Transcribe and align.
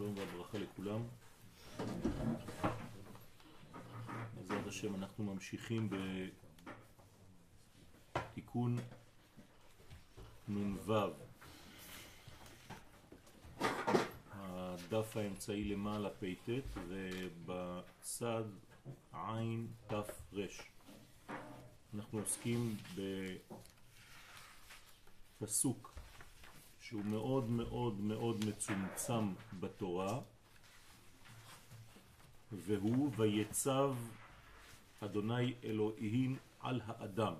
שלום 0.00 0.14
והברכה 0.18 0.58
לכולם. 0.58 1.02
בעזרת 4.34 4.66
השם 4.66 4.94
אנחנו 4.94 5.24
ממשיכים 5.24 5.90
בתיקון 8.12 8.76
נ"ו. 10.48 10.94
הדף 14.32 15.16
האמצעי 15.16 15.64
למעלה 15.64 16.10
פ"ט 16.10 16.48
ובצד 16.88 18.44
עין 19.12 19.66
תף 19.86 20.10
רש. 20.32 20.62
אנחנו 21.94 22.18
עוסקים 22.18 22.76
בפסוק 25.40 25.99
שהוא 26.80 27.04
מאוד 27.04 27.50
מאוד 27.50 28.00
מאוד 28.00 28.44
מצומצם 28.44 29.34
בתורה 29.60 30.20
והוא 32.52 33.10
ויצב 33.16 33.94
אדוני 35.00 35.54
אלוהים 35.64 36.38
על 36.60 36.80
האדם 36.84 37.34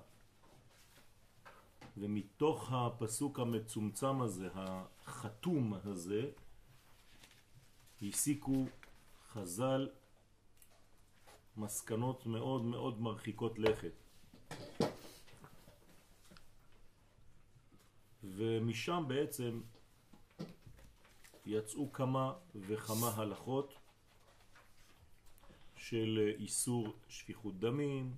ומתוך 1.97 2.71
הפסוק 2.71 3.39
המצומצם 3.39 4.21
הזה, 4.21 4.49
החתום 4.53 5.73
הזה, 5.83 6.29
הסיקו 8.01 8.65
חז"ל 9.31 9.89
מסקנות 11.57 12.25
מאוד 12.25 12.63
מאוד 12.63 13.01
מרחיקות 13.01 13.59
לכת. 13.59 13.93
ומשם 18.41 19.03
בעצם 19.07 19.61
יצאו 21.45 21.91
כמה 21.93 22.33
וכמה 22.55 23.07
הלכות 23.15 23.73
של 25.75 26.31
איסור 26.39 26.95
שפיכות 27.07 27.59
דמים 27.59 28.15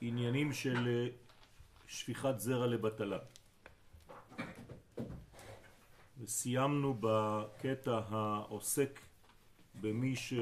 ועניינים 0.00 0.52
של 0.52 1.08
שפיכת 1.86 2.34
זרע 2.38 2.66
לבטלה. 2.66 3.18
וסיימנו 6.18 6.98
בקטע 7.00 8.00
העוסק 8.08 9.00
במי 9.80 10.16
ש... 10.16 10.32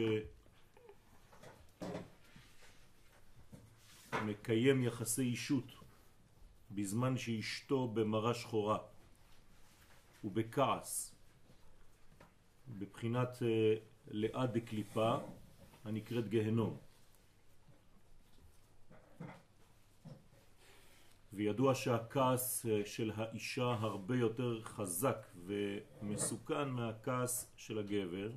מקיים 4.26 4.84
יחסי 4.84 5.22
אישות 5.22 5.72
בזמן 6.70 7.16
שאשתו 7.16 7.88
במראה 7.88 8.34
שחורה 8.34 8.78
ובכעס. 10.24 11.14
בבחינת 12.68 13.42
אה, 13.42 13.74
לאה 14.06 14.46
דקליפה 14.46 15.16
הנקראת 15.84 16.28
גהנום. 16.28 16.78
וידוע 21.32 21.74
שהכעס 21.74 22.66
אה, 22.66 22.82
של 22.84 23.12
האישה 23.16 23.76
הרבה 23.80 24.16
יותר 24.16 24.62
חזק 24.62 25.26
ומסוכן 25.46 26.68
מהכעס 26.68 27.52
של 27.56 27.78
הגבר 27.78 28.30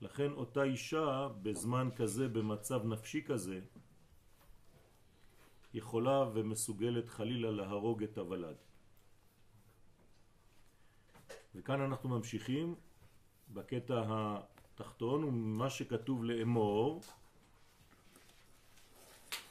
לכן 0.00 0.32
אותה 0.32 0.62
אישה 0.62 1.28
בזמן 1.42 1.88
כזה, 1.96 2.28
במצב 2.28 2.84
נפשי 2.84 3.22
כזה, 3.22 3.60
יכולה 5.74 6.24
ומסוגלת 6.34 7.08
חלילה 7.08 7.50
להרוג 7.50 8.02
את 8.02 8.18
הוולד. 8.18 8.56
וכאן 11.54 11.80
אנחנו 11.80 12.08
ממשיכים 12.08 12.74
בקטע 13.54 14.02
התחתון 14.08 15.24
ומה 15.24 15.70
שכתוב 15.70 16.24
לאמור 16.24 17.00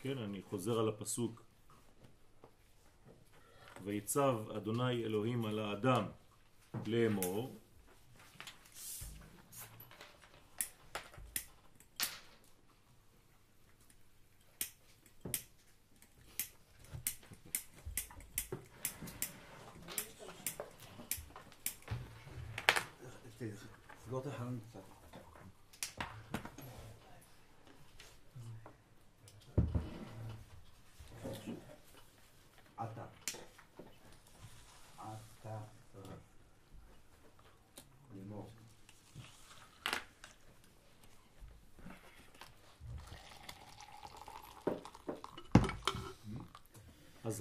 כן, 0.02 0.18
אני 0.18 0.42
חוזר 0.42 0.80
על 0.80 0.90
הפסוק 0.90 1.44
ויצב 3.84 4.52
אדוני 4.58 5.04
אלוהים 5.04 5.46
על 5.46 5.60
האדם 5.60 6.04
לאמור 6.86 7.60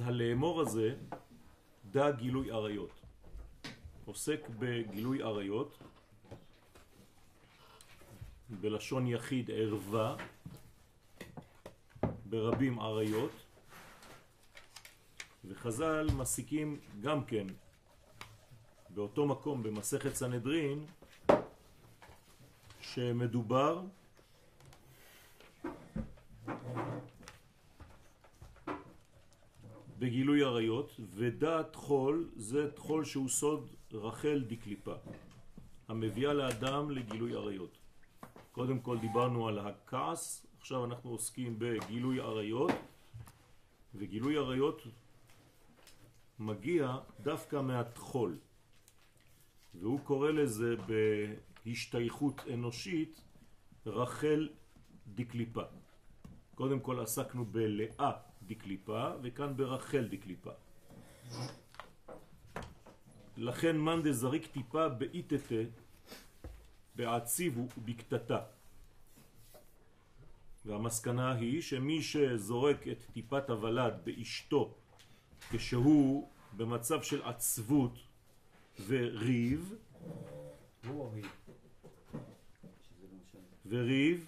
הלאמור 0.05 0.61
הזה 0.61 0.95
דע 1.91 2.11
גילוי 2.11 2.51
עריות. 2.51 3.01
עוסק 4.05 4.49
בגילוי 4.59 5.23
עריות, 5.23 5.79
בלשון 8.61 9.07
יחיד 9.07 9.51
ערווה, 9.51 10.17
ברבים 12.25 12.79
עריות, 12.81 13.31
וחז"ל 15.45 16.07
מסיקים 16.17 16.81
גם 17.01 17.25
כן 17.25 17.47
באותו 18.91 19.27
מקום 19.27 19.63
במסכת 19.63 20.15
סנהדרין 20.15 20.87
שמדובר 22.81 23.83
בגילוי 30.05 30.43
עריות, 30.43 31.01
ודעת 31.15 31.77
חול 31.77 32.31
זה 32.37 32.73
תחול 32.73 33.05
שהוא 33.05 33.29
סוד 33.29 33.69
רחל 33.93 34.45
דקליפה, 34.49 34.95
המביאה 35.89 36.33
לאדם 36.33 36.91
לגילוי 36.91 37.35
עריות. 37.35 37.79
קודם 38.53 38.79
כל 38.79 38.99
דיברנו 38.99 39.49
על 39.49 39.59
הכעס, 39.59 40.47
עכשיו 40.61 40.85
אנחנו 40.85 41.11
עוסקים 41.11 41.59
בגילוי 41.59 42.21
עריות, 42.21 42.71
וגילוי 43.95 44.37
עריות 44.37 44.83
מגיע 46.39 46.97
דווקא 47.23 47.61
מהתחול, 47.61 48.39
והוא 49.75 50.01
קורא 50.01 50.31
לזה 50.31 50.75
בהשתייכות 51.65 52.41
אנושית 52.55 53.21
רחל 53.87 54.49
דקליפה. 55.15 55.63
קודם 56.55 56.81
כל 56.81 57.01
עסקנו 57.01 57.45
בלאה 57.45 58.13
דקליפה, 58.47 59.11
וכאן 59.23 59.57
ברחל 59.57 60.09
דקליפה. 60.11 60.51
לכן 63.37 63.77
מאן 63.77 64.03
דזריק 64.03 64.47
טיפה 64.47 64.89
באיתתה 64.89 65.55
בעציב 66.95 67.59
ובקטטה. 67.59 68.41
והמסקנה 70.67 71.33
היא 71.33 71.63
שמי 71.63 72.03
שזורק 72.03 72.89
את 72.89 73.05
טיפת 73.13 73.51
הוולד 73.51 73.95
באשתו 74.05 74.75
כשהוא 75.51 76.29
במצב 76.57 77.03
של 77.03 77.23
עצבות 77.23 77.99
וריב 78.87 79.75
וריב 83.67 84.27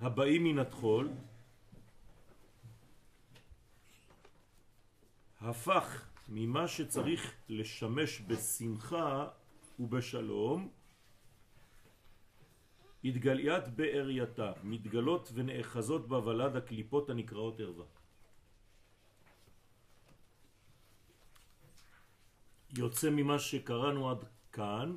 הבאים 0.00 0.44
מן 0.44 0.58
התחול 0.58 1.08
הפך 5.40 6.06
ממה 6.28 6.68
שצריך 6.68 7.34
לשמש 7.48 8.22
בשמחה 8.26 9.28
ובשלום 9.78 10.70
התגליית 13.04 13.68
בארייתה, 13.68 14.52
מתגלות 14.62 15.30
ונאחזות 15.34 16.08
בוולד 16.08 16.56
הקליפות 16.56 17.10
הנקראות 17.10 17.60
ערווה. 17.60 17.84
יוצא 22.78 23.10
ממה 23.10 23.38
שקראנו 23.38 24.10
עד 24.10 24.24
כאן, 24.52 24.96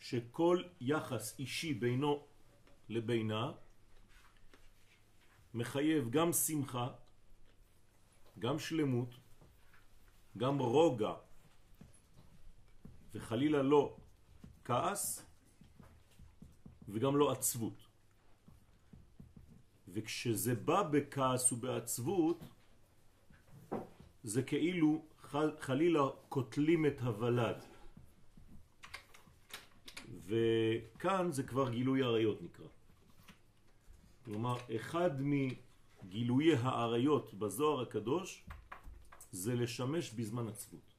שכל 0.00 0.62
יחס 0.80 1.38
אישי 1.38 1.74
בינו 1.74 2.26
לבינה 2.88 3.52
מחייב 5.54 6.10
גם 6.10 6.32
שמחה, 6.32 6.88
גם 8.40 8.58
שלמות, 8.58 9.14
גם 10.36 10.58
רוגע, 10.58 11.14
וחלילה 13.14 13.62
לא 13.62 13.96
כעס, 14.64 15.26
וגם 16.88 17.16
לא 17.16 17.32
עצבות. 17.32 17.86
וכשזה 19.88 20.54
בא 20.54 20.82
בכעס 20.82 21.52
ובעצבות, 21.52 22.44
זה 24.22 24.42
כאילו 24.42 25.04
חל, 25.20 25.50
חלילה 25.60 26.02
קוטלים 26.28 26.86
את 26.86 27.00
הוולד. 27.00 27.64
וכאן 30.26 31.32
זה 31.32 31.42
כבר 31.42 31.70
גילוי 31.70 32.02
עריות 32.02 32.42
נקרא. 32.42 32.66
כלומר, 34.24 34.56
אחד 34.76 35.10
מגילויי 36.02 36.54
העריות 36.56 37.34
בזוהר 37.34 37.80
הקדוש 37.80 38.44
זה 39.32 39.54
לשמש 39.54 40.10
בזמן 40.10 40.48
עצבות. 40.48 40.94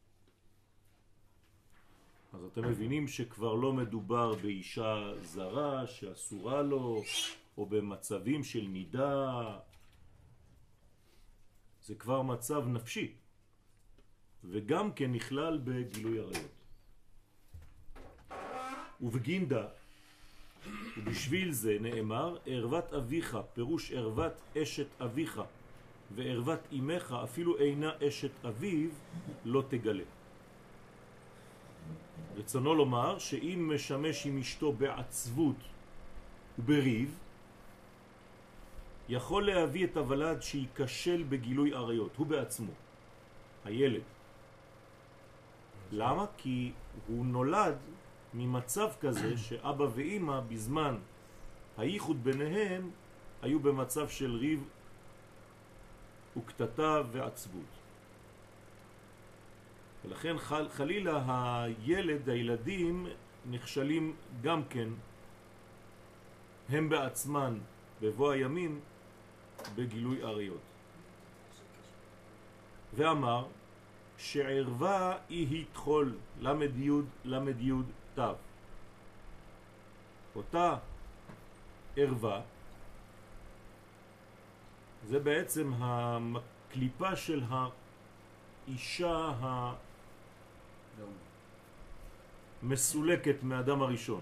אז 2.34 2.44
אתם 2.44 2.68
מבינים 2.68 3.08
שכבר 3.08 3.54
לא 3.54 3.74
מדובר 3.74 4.36
באישה 4.36 5.14
זרה 5.22 5.88
שאסורה 5.88 6.62
לו, 6.62 7.04
או 7.58 7.66
במצבים 7.66 8.44
של 8.44 8.62
נידה. 8.68 9.60
זה 11.84 11.96
כבר 11.96 12.22
מצב 12.22 12.68
נפשי, 12.68 13.16
וגם 14.44 14.94
כן 14.94 15.12
נכלל 15.12 15.58
בגילוי 15.64 16.20
עריות. 16.20 16.52
ובגינדה, 19.02 19.68
ובשביל 20.98 21.52
זה 21.52 21.78
נאמר, 21.82 22.38
ערוות 22.46 22.94
אביך, 22.94 23.38
פירוש 23.54 23.92
ערוות 23.92 24.34
אשת 24.58 25.02
אביך, 25.02 25.42
וערוות 26.16 26.60
אמך, 26.74 27.16
אפילו 27.24 27.58
אינה 27.58 27.92
אשת 28.08 28.46
אביו, 28.46 28.90
לא 29.46 29.64
תגלה. 29.70 30.04
רצונו 32.38 32.76
לומר 32.76 33.20
שאם 33.20 33.72
משמש 33.76 34.26
עם 34.26 34.38
אשתו 34.38 34.74
בעצבות 34.74 35.56
ובריב, 36.60 37.18
יכול 39.10 39.46
להביא 39.46 39.86
את 39.86 39.98
הוולד 39.98 40.42
שייכשל 40.42 41.24
בגילוי 41.30 41.74
עריות, 41.74 42.16
הוא 42.16 42.28
בעצמו, 42.28 42.72
הילד. 43.66 44.02
למה? 45.92 46.26
כי 46.38 46.72
הוא 47.08 47.26
נולד 47.26 47.78
ממצב 48.34 48.90
כזה 49.02 49.38
שאבא 49.38 49.86
ואימא 49.96 50.40
בזמן 50.40 50.98
הייחוד 51.78 52.24
ביניהם 52.24 52.90
היו 53.42 53.60
במצב 53.60 54.10
של 54.10 54.36
ריב 54.36 54.68
וקטטה 56.38 57.02
ועצבות. 57.12 57.72
ולכן 60.06 60.38
חל, 60.38 60.70
חלילה 60.70 61.24
הילד, 61.26 62.30
הילדים, 62.30 63.08
נכשלים 63.50 64.16
גם 64.42 64.64
כן, 64.70 64.90
הם 66.70 66.90
בעצמן, 66.90 67.58
בבוא 68.02 68.32
הימים, 68.32 68.80
בגילוי 69.76 70.24
עריות. 70.24 70.62
ואמר 72.94 73.46
שערבה 74.18 75.18
היא 75.30 75.66
תחול 75.74 76.18
למד 76.40 76.78
יוד 76.78 77.06
למד 77.26 77.62
יוד 77.62 77.86
תו. 78.16 78.34
אותה 80.36 80.76
ערבה 81.96 82.42
זה 85.08 85.20
בעצם 85.20 85.72
הקליפה 85.80 87.16
של 87.16 87.44
האישה 88.68 89.32
המסולקת 92.64 93.44
מאדם 93.44 93.82
הראשון. 93.82 94.22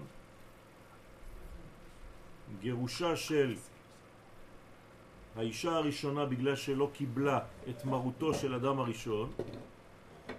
גירושה 2.60 3.16
של 3.16 3.56
האישה 5.36 5.72
הראשונה 5.72 6.26
בגלל 6.26 6.56
שלא 6.56 6.90
קיבלה 6.92 7.38
את 7.68 7.84
מרותו 7.84 8.34
של 8.34 8.54
אדם 8.54 8.80
הראשון, 8.80 9.32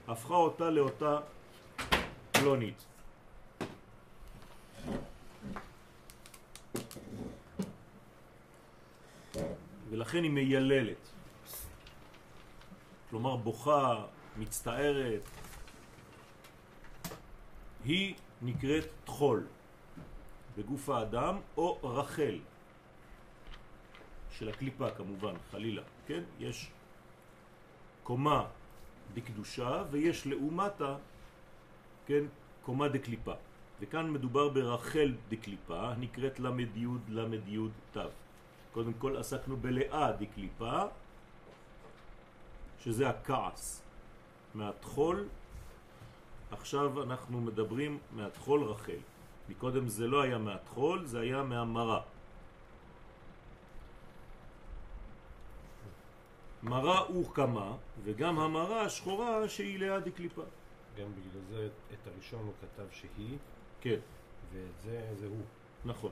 הפכה 0.08 0.34
אותה 0.34 0.70
לאותה 0.70 1.20
פלונית. 2.32 2.86
ולכן 10.02 10.24
היא 10.24 10.32
מייללת. 10.32 11.10
כלומר 13.10 13.36
בוכה, 13.36 14.06
מצטערת. 14.38 15.22
היא 17.86 18.16
נקראת 18.42 18.86
תחול 19.06 19.48
בגוף 20.58 20.90
האדם 20.90 21.38
או 21.58 21.80
רחל. 21.84 22.40
של 24.32 24.50
הקליפה 24.50 24.92
כמובן, 24.92 25.34
חלילה, 25.52 25.82
כן? 26.08 26.24
יש 26.40 26.72
קומה 28.04 28.48
דקדושה 29.14 29.84
ויש 29.92 30.28
לעומתה, 30.28 30.98
כן, 32.06 32.24
קומה 32.66 32.88
דקליפה. 32.88 33.34
וכאן 33.80 34.10
מדובר 34.10 34.50
ברחל 34.50 35.14
דקליפה, 35.30 35.94
נקראת 36.00 36.40
למד 36.40 36.78
יוד 36.78 37.02
למד 37.10 37.48
יוד 37.48 37.72
תו. 37.92 38.10
קודם 38.74 38.94
כל 38.94 39.18
עסקנו 39.18 39.58
בלאה 39.58 40.12
דקליפה, 40.12 40.84
שזה 42.84 43.10
הכעס. 43.10 43.82
מהתחול, 44.54 45.28
עכשיו 46.52 47.04
אנחנו 47.04 47.42
מדברים 47.42 48.00
מהתחול 48.12 48.64
רחל. 48.64 49.00
מקודם 49.50 49.88
זה 49.88 50.08
לא 50.08 50.22
היה 50.22 50.38
מהתחול, 50.38 51.06
זה 51.06 51.20
היה 51.20 51.44
מהמרה. 51.44 52.02
מרה 56.64 57.12
וכמה, 57.12 57.76
וגם 58.04 58.40
המרה 58.40 58.82
השחורה 58.82 59.50
שהיא 59.50 59.80
ליד 59.80 60.08
הקליפה. 60.08 60.42
גם 60.98 61.08
בגלל 61.12 61.42
זה 61.50 61.70
את 61.94 62.08
הראשון 62.08 62.44
הוא 62.44 62.54
כתב 62.62 62.86
שהיא, 62.92 63.38
כן. 63.82 64.00
ואת 64.54 64.82
זה 64.84 65.14
זה 65.20 65.28
הוא. 65.28 65.42
נכון. 65.86 66.12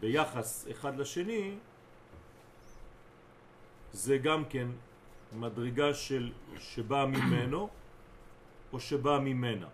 ביחס 0.00 0.66
אחד 0.70 0.96
לשני, 0.96 1.54
זה 3.92 4.18
גם 4.18 4.44
כן 4.44 4.68
מדרגה 5.32 5.94
של 5.94 6.32
שבאה 6.58 7.06
ממנו 7.06 7.68
או 8.72 8.80
שבאה 8.80 9.18
ממנה. 9.18 9.68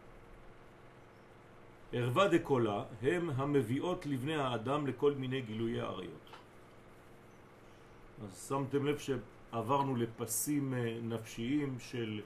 ערווה 1.93 2.29
דקולה 2.29 2.85
הם 3.03 3.31
המביאות 3.31 4.07
לבני 4.07 4.37
האדם 4.37 4.87
לכל 4.87 5.13
מיני 5.13 5.41
גילויי 5.41 5.81
עריות. 5.81 6.31
אז 8.25 8.49
שמתם 8.49 8.87
לב 8.87 8.99
עברנו 9.53 9.97
לפסים 9.97 10.75
אה, 10.75 10.99
נפשיים 11.03 11.77
של 11.79 12.21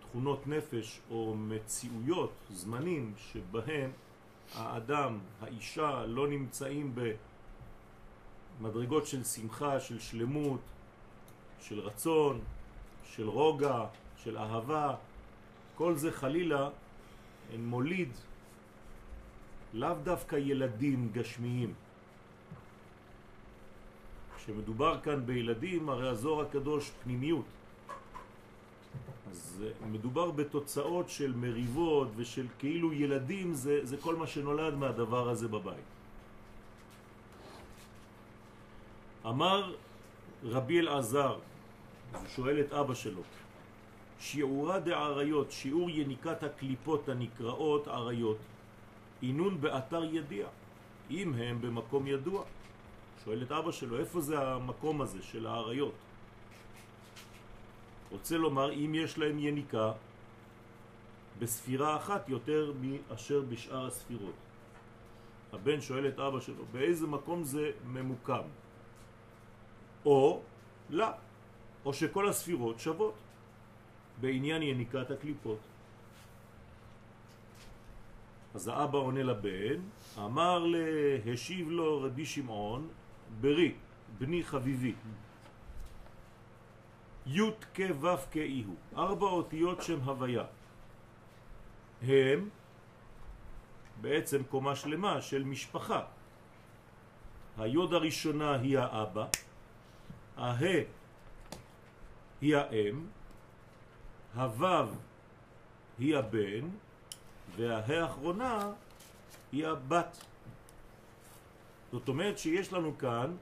תכונות 0.00 0.46
נפש 0.46 1.00
או 1.10 1.34
מציאויות, 1.38 2.32
זמנים, 2.50 3.14
שבהם 3.16 3.90
האדם, 4.54 5.18
האישה, 5.40 6.06
לא 6.06 6.28
נמצאים 6.28 6.94
במדרגות 8.60 9.06
של 9.06 9.24
שמחה, 9.24 9.80
של 9.80 9.98
שלמות, 9.98 10.60
של 11.60 11.80
רצון, 11.80 12.40
של 13.04 13.28
רוגע, 13.28 13.84
של 14.16 14.38
אהבה. 14.38 14.94
כל 15.74 15.94
זה 15.94 16.12
חלילה 16.12 16.70
מוליד 17.58 18.08
לאו 19.72 19.94
דווקא 20.02 20.36
ילדים 20.36 21.10
גשמיים, 21.12 21.74
כשמדובר 24.36 25.00
כאן 25.00 25.26
בילדים, 25.26 25.88
הרי 25.88 26.08
הזוהר 26.08 26.46
הקדוש 26.46 26.90
פנימיות. 27.04 27.44
אז 29.30 29.64
מדובר 29.90 30.30
בתוצאות 30.30 31.08
של 31.08 31.32
מריבות 31.36 32.08
ושל 32.16 32.46
כאילו 32.58 32.92
ילדים, 32.92 33.54
זה, 33.54 33.86
זה 33.86 33.96
כל 33.96 34.16
מה 34.16 34.26
שנולד 34.26 34.74
מהדבר 34.74 35.28
הזה 35.28 35.48
בבית. 35.48 35.88
אמר 39.26 39.74
רבי 40.44 40.80
אלעזר, 40.80 41.38
הוא 42.12 42.28
שואל 42.28 42.60
את 42.60 42.72
אבא 42.72 42.94
שלו, 42.94 43.22
שיעורה 44.20 44.80
דעריות, 44.80 45.52
שיעור 45.52 45.90
יניקת 45.90 46.42
הקליפות 46.42 47.08
הנקראות 47.08 47.88
עריות, 47.88 48.38
עינון 49.20 49.60
באתר 49.60 50.04
ידיע, 50.04 50.46
אם 51.10 51.34
הם 51.34 51.60
במקום 51.60 52.06
ידוע. 52.06 52.42
שואל 53.24 53.42
את 53.42 53.52
אבא 53.52 53.72
שלו, 53.72 53.98
איפה 53.98 54.20
זה 54.20 54.38
המקום 54.38 55.00
הזה 55.00 55.22
של 55.22 55.46
האריות? 55.46 55.94
רוצה 58.10 58.36
לומר, 58.36 58.72
אם 58.72 58.94
יש 58.94 59.18
להם 59.18 59.38
יניקה 59.38 59.92
בספירה 61.38 61.96
אחת 61.96 62.28
יותר 62.28 62.72
מאשר 62.80 63.40
בשאר 63.40 63.86
הספירות. 63.86 64.34
הבן 65.52 65.80
שואל 65.80 66.08
את 66.08 66.18
אבא 66.18 66.40
שלו, 66.40 66.64
באיזה 66.72 67.06
מקום 67.06 67.44
זה 67.44 67.70
ממוקם? 67.84 68.46
או 70.04 70.40
לה, 70.90 71.12
או 71.84 71.92
שכל 71.92 72.28
הספירות 72.28 72.80
שוות 72.80 73.14
בעניין 74.20 74.62
יניקת 74.62 75.10
הקליפות. 75.10 75.58
אז 78.54 78.68
האבא 78.68 78.98
עונה 78.98 79.22
לבן, 79.22 79.80
אמר 80.18 80.66
להשיב 80.66 81.68
לו 81.70 82.02
רבי 82.02 82.26
שמעון, 82.26 82.88
ברי, 83.40 83.74
בני 84.18 84.44
חביבי, 84.44 84.94
י' 87.26 87.50
כ' 87.74 87.80
ו' 88.00 88.16
כ' 88.30 88.36
אי 88.36 88.62
הוא, 88.66 88.76
ארבע 88.96 89.26
אותיות 89.26 89.82
שם 89.82 90.00
הוויה. 90.00 90.44
הם 92.02 92.48
בעצם 94.00 94.44
קומה 94.44 94.76
שלמה 94.76 95.22
של 95.22 95.44
משפחה. 95.44 96.04
היוד 97.58 97.94
הראשונה 97.94 98.54
היא 98.54 98.78
האבא, 98.78 99.26
הה 100.36 100.56
היא 102.40 102.56
האם, 102.56 103.06
הוו 104.34 104.88
היא 105.98 106.16
הבן, 106.16 106.68
והה 107.56 108.02
האחרונה 108.02 108.70
היא 109.52 109.66
הבת. 109.66 110.24
זאת 111.92 112.08
אומרת 112.08 112.38
שיש 112.38 112.72
לנו 112.72 112.98
כאן 112.98 113.36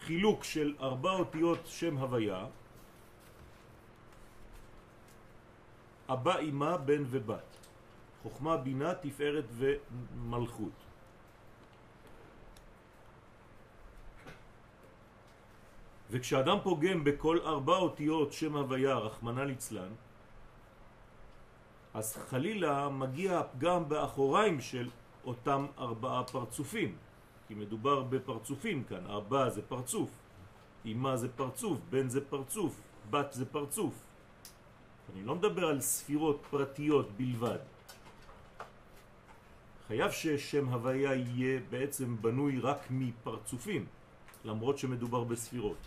חילוק 0.00 0.44
של 0.44 0.74
ארבע 0.80 1.12
אותיות 1.12 1.66
שם 1.66 1.96
הוויה, 1.96 2.46
אבא, 6.08 6.38
אמא, 6.38 6.76
בן 6.76 7.02
ובת. 7.06 7.56
חוכמה, 8.22 8.56
בינה, 8.56 8.94
תפארת 8.94 9.44
ומלכות. 9.50 10.72
וכשאדם 16.10 16.58
פוגם 16.62 17.04
בכל 17.04 17.38
ארבע 17.44 17.76
אותיות 17.76 18.32
שם 18.32 18.56
הוויה, 18.56 18.94
רחמנה 18.94 19.44
ליצלן, 19.44 19.92
אז 21.94 22.16
חלילה 22.16 22.88
מגיע 22.88 23.38
הפגם 23.38 23.88
באחוריים 23.88 24.60
של 24.60 24.88
אותם 25.24 25.66
ארבעה 25.78 26.24
פרצופים. 26.24 26.96
כי 27.48 27.54
מדובר 27.54 28.02
בפרצופים 28.02 28.84
כאן, 28.84 29.06
אבא 29.06 29.48
זה 29.48 29.62
פרצוף, 29.62 30.10
אמא 30.84 31.16
זה 31.16 31.28
פרצוף, 31.28 31.78
בן 31.90 32.08
זה 32.08 32.20
פרצוף, 32.20 32.80
בת 33.10 33.32
זה 33.32 33.44
פרצוף. 33.46 33.94
אני 35.12 35.24
לא 35.24 35.34
מדבר 35.34 35.64
על 35.64 35.80
ספירות 35.80 36.42
פרטיות 36.50 37.08
בלבד. 37.16 37.58
חייב 39.88 40.10
ששם 40.10 40.68
הוויה 40.68 41.14
יהיה 41.14 41.60
בעצם 41.70 42.16
בנוי 42.20 42.60
רק 42.60 42.86
מפרצופים, 42.90 43.86
למרות 44.44 44.78
שמדובר 44.78 45.24
בספירות. 45.24 45.80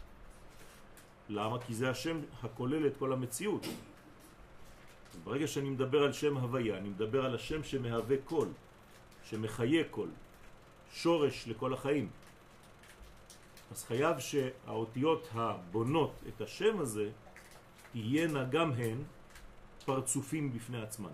למה? 1.30 1.62
כי 1.62 1.74
זה 1.74 1.90
השם 1.90 2.20
הכולל 2.44 2.88
את 2.88 2.98
כל 2.98 3.14
המציאות. 3.14 3.68
ברגע 5.24 5.48
שאני 5.48 5.70
מדבר 5.70 6.04
על 6.04 6.14
שם 6.14 6.38
הוויה, 6.38 6.78
אני 6.78 6.90
מדבר 6.90 7.26
על 7.26 7.36
השם 7.36 7.64
שמהווה 7.64 8.18
קול, 8.26 8.48
שמחיה 9.24 9.84
קול, 9.92 10.10
שורש 10.94 11.48
לכל 11.48 11.74
החיים. 11.74 12.10
אז 13.72 13.84
חייב 13.84 14.20
שהאותיות 14.20 15.28
הבונות 15.34 16.14
את 16.28 16.42
השם 16.42 16.80
הזה 16.80 17.10
תהיינה 17.92 18.44
גם 18.44 18.72
הן 18.72 18.98
פרצופים 19.86 20.54
בפני 20.54 20.82
עצמן. 20.82 21.12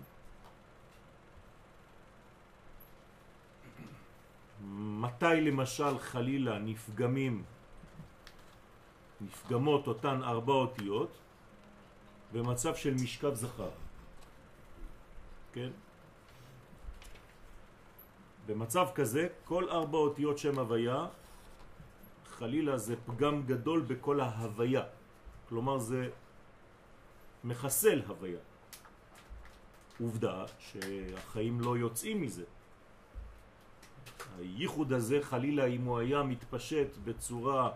מתי 5.00 5.40
למשל 5.40 5.98
חלילה 5.98 6.58
נפגמים, 6.58 7.44
נפגמות 9.20 9.86
אותן 9.86 10.22
ארבע 10.22 10.52
אותיות 10.52 11.18
במצב 12.32 12.74
של 12.76 12.94
משכב 12.94 13.34
זכר, 13.34 13.70
כן? 15.52 15.70
במצב 18.48 18.88
כזה 18.94 19.28
כל 19.44 19.68
ארבע 19.68 19.98
אותיות 19.98 20.38
שם 20.38 20.58
הוויה 20.58 21.06
חלילה 22.38 22.78
זה 22.78 22.96
פגם 23.06 23.42
גדול 23.46 23.80
בכל 23.80 24.20
ההוויה. 24.20 24.82
כלומר 25.48 25.78
זה 25.78 26.08
מחסל 27.44 28.02
הוויה. 28.06 28.38
עובדה 30.00 30.44
שהחיים 30.58 31.60
לא 31.60 31.76
יוצאים 31.78 32.22
מזה. 32.22 32.44
הייחוד 34.38 34.92
הזה 34.92 35.18
חלילה 35.22 35.64
אם 35.64 35.84
הוא 35.84 35.98
היה 35.98 36.22
מתפשט 36.22 36.96
בצורה 37.04 37.70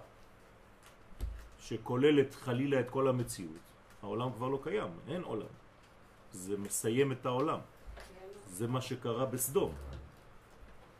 שכוללת 1.60 2.34
חלילה 2.34 2.80
את 2.80 2.90
כל 2.90 3.08
המציאות 3.08 3.62
העולם 4.02 4.32
כבר 4.32 4.48
לא 4.48 4.58
קיים, 4.62 4.90
אין 5.08 5.22
עולם. 5.22 5.52
זה 6.32 6.58
מסיים 6.58 7.12
את 7.12 7.26
העולם. 7.26 7.58
זה 8.46 8.66
מה 8.66 8.80
שקרה 8.80 9.26
בסדום 9.26 9.91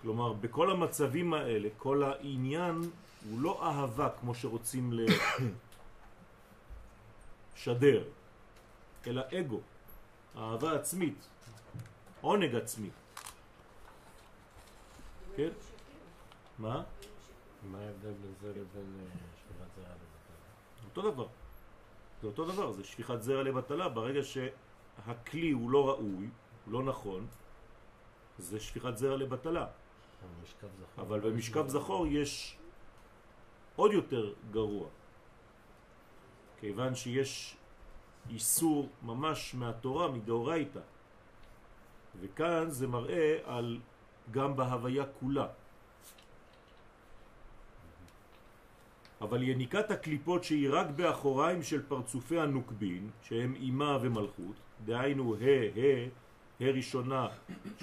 כלומר, 0.03 0.33
בכל 0.33 0.71
המצבים 0.71 1.35
האלה, 1.35 1.69
כל 1.77 2.03
העניין 2.03 2.81
הוא 3.31 3.41
לא 3.41 3.63
אהבה 3.63 4.09
כמו 4.21 4.35
שרוצים 4.35 4.93
לשדר, 7.57 8.05
אלא 9.07 9.23
אגו, 9.39 9.61
אהבה 10.37 10.75
עצמית, 10.75 11.29
עונג 12.21 12.55
עצמי. 12.55 12.91
כן? 15.37 15.49
מה? 16.59 16.83
מה 17.71 17.79
ההבדל 17.79 18.13
בין 18.13 18.33
זה 18.41 18.51
לבין 18.51 19.01
אה, 19.01 19.07
שפיכת 19.37 19.75
זרע 19.77 19.89
לבטלה? 19.89 20.87
אותו 20.89 21.11
דבר. 21.11 21.27
זה 22.23 22.27
אותו 22.27 22.45
דבר, 22.45 22.73
זה 22.73 22.85
שפיכת 22.85 23.23
זרע 23.23 23.43
לבטלה. 23.43 23.89
ברגע 23.89 24.21
שהכלי 24.23 25.51
הוא 25.51 25.71
לא 25.71 25.89
ראוי, 25.89 26.29
הוא 26.65 26.73
לא 26.73 26.83
נכון, 26.83 27.27
זה 28.39 28.61
שפיכת 28.61 28.97
זרע 28.97 29.17
לבטלה. 29.17 29.67
אבל 30.99 31.21
במשכב 31.21 31.69
זכור 31.69 32.07
יש 32.07 32.57
עוד 33.77 33.93
יותר 33.93 34.33
גרוע, 34.51 34.89
כיוון 36.61 36.95
שיש 36.95 37.57
איסור 38.31 38.89
ממש 39.03 39.55
מהתורה, 39.55 40.09
מדאורייתא, 40.09 40.81
וכאן 42.21 42.71
זה 42.71 42.87
מראה 42.87 43.39
על 43.45 43.81
גם 44.31 44.57
בהוויה 44.57 45.05
כולה. 45.21 45.47
אבל 49.21 49.43
יניקת 49.43 49.91
הקליפות 49.91 50.45
שהיא 50.45 50.69
רק 50.73 50.87
באחוריים 50.97 51.63
של 51.63 51.83
פרצופי 51.83 52.41
הנוקבין, 52.41 53.11
שהם 53.23 53.55
אימה 53.55 53.99
ומלכות, 54.03 54.57
דהיינו 54.85 55.35
ה' 55.35 55.79
ה', 55.79 56.09
ה' 56.61 56.71
ראשונה 56.71 57.27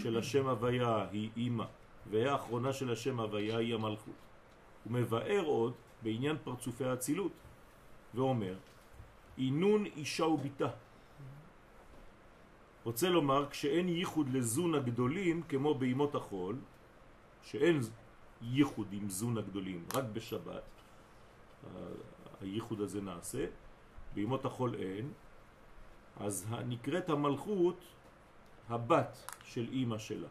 של 0.02 0.18
השם 0.18 0.48
הוויה 0.48 1.08
היא 1.12 1.30
אימה, 1.38 1.66
והאחרונה 2.10 2.74
של 2.74 2.92
השם 2.92 3.20
הוויה 3.20 3.58
היא 3.58 3.76
המלכות. 3.76 4.14
הוא 4.84 4.94
מבאר 4.94 5.46
עוד 5.46 5.74
בעניין 6.04 6.38
פרצופי 6.44 6.86
האצילות, 6.86 7.32
ואומר, 8.16 8.56
אינון 9.38 9.86
אישה 9.86 10.26
וביתה. 10.26 10.70
רוצה 12.84 13.10
לומר, 13.10 13.50
כשאין 13.50 13.90
ייחוד 13.90 14.30
לזון 14.30 14.76
הגדולים 14.76 15.42
כמו 15.44 15.76
בימות 15.76 16.16
החול, 16.16 16.56
שאין 17.44 17.82
ייחוד 18.42 18.88
עם 18.92 19.10
זון 19.10 19.38
הגדולים, 19.38 19.86
רק 19.94 20.04
בשבת, 20.14 20.64
הייחוד 22.42 22.82
הזה 22.82 23.02
נעשה, 23.02 23.46
בימות 24.14 24.46
החול 24.46 24.76
אין, 24.76 25.12
אז 26.18 26.46
נקראת 26.66 27.10
המלכות 27.10 27.80
הבת 28.70 29.32
של 29.44 29.68
אימא 29.72 29.98
שלה. 29.98 30.28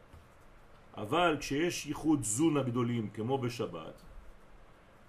אבל 1.03 1.37
כשיש 1.41 1.87
ייחוד 1.87 2.23
זון 2.23 2.57
הגדולים 2.57 3.11
כמו 3.11 3.39
בשבת, 3.39 4.03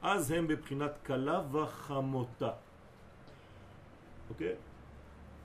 אז 0.02 0.32
הם 0.32 0.48
בבחינת 0.48 0.92
קלה 1.04 1.42
וחמותה. 1.52 2.52
אוקיי? 4.30 4.56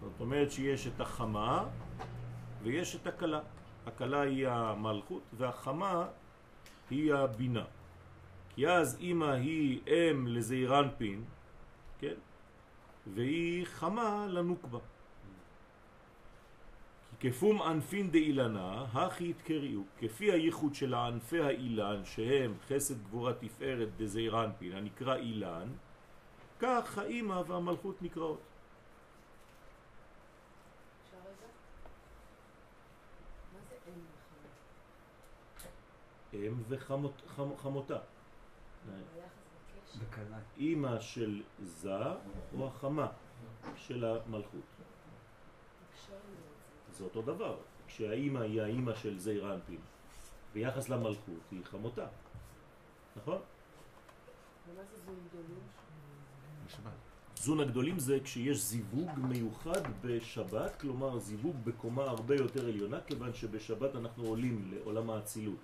זאת 0.01 0.21
אומרת 0.21 0.51
שיש 0.51 0.87
את 0.87 1.01
החמה 1.01 1.65
ויש 2.63 2.97
את 2.97 3.07
הקלה. 3.07 3.41
הקלה 3.87 4.21
היא 4.21 4.49
המלכות 4.49 5.23
והחמה 5.33 6.07
היא 6.91 7.15
הבינה. 7.15 7.65
כי 8.55 8.69
אז 8.69 8.97
אמא 9.01 9.25
היא 9.25 9.81
אם 9.87 10.27
לזעירנפין, 10.27 11.25
כן? 11.99 12.15
והיא 13.15 13.67
חמה 13.67 14.27
לנוקבה. 14.29 14.79
כפום 17.27 17.63
ענפין 17.63 18.11
דאילנה, 18.11 18.85
הכי 18.93 19.29
יתקריאו, 19.31 19.81
כפי 19.99 20.33
הייחוד 20.33 20.75
של 20.75 20.95
הענפי 20.95 21.41
האילן, 21.41 22.05
שהם 22.05 22.55
חסד 22.69 23.03
גבורה 23.03 23.33
תפארת 23.35 23.89
דזעיר 23.97 24.45
אנפין, 24.45 24.73
הנקרא 24.73 25.17
אילן, 25.17 25.69
כך 26.59 26.99
האימא 26.99 27.43
והמלכות 27.47 28.03
נקראות. 28.03 28.41
אם 36.35 36.55
וחמותה. 36.69 37.99
אימא 40.57 41.01
של 41.01 41.43
זה 41.59 42.05
או 42.59 42.67
החמה 42.67 43.07
של 43.77 44.05
המלכות. 44.05 44.75
זה 46.95 47.05
אותו 47.05 47.23
דבר. 47.23 47.57
כשהאימא 47.87 48.39
היא 48.39 48.63
האימא 48.63 48.95
של 48.95 49.19
זעיר 49.19 49.55
אנפין, 49.55 49.81
ביחס 50.55 50.89
למלכות 50.89 51.41
היא 51.51 51.65
חמותה. 51.65 52.07
נכון? 53.17 53.39
זון 55.05 55.17
גדולים? 55.29 55.61
זון 57.37 57.61
הגדולים 57.61 57.99
זה 57.99 58.19
כשיש 58.25 58.59
זיווג 58.63 59.11
מיוחד 59.19 59.83
בשבת, 60.03 60.81
כלומר 60.81 61.19
זיווג 61.19 61.57
בקומה 61.65 62.03
הרבה 62.03 62.35
יותר 62.35 62.69
עליונה, 62.69 63.01
כיוון 63.01 63.35
שבשבת 63.35 63.97
אנחנו 63.97 64.25
עולים 64.25 64.71
לעולם 64.73 65.11
האצילות. 65.11 65.59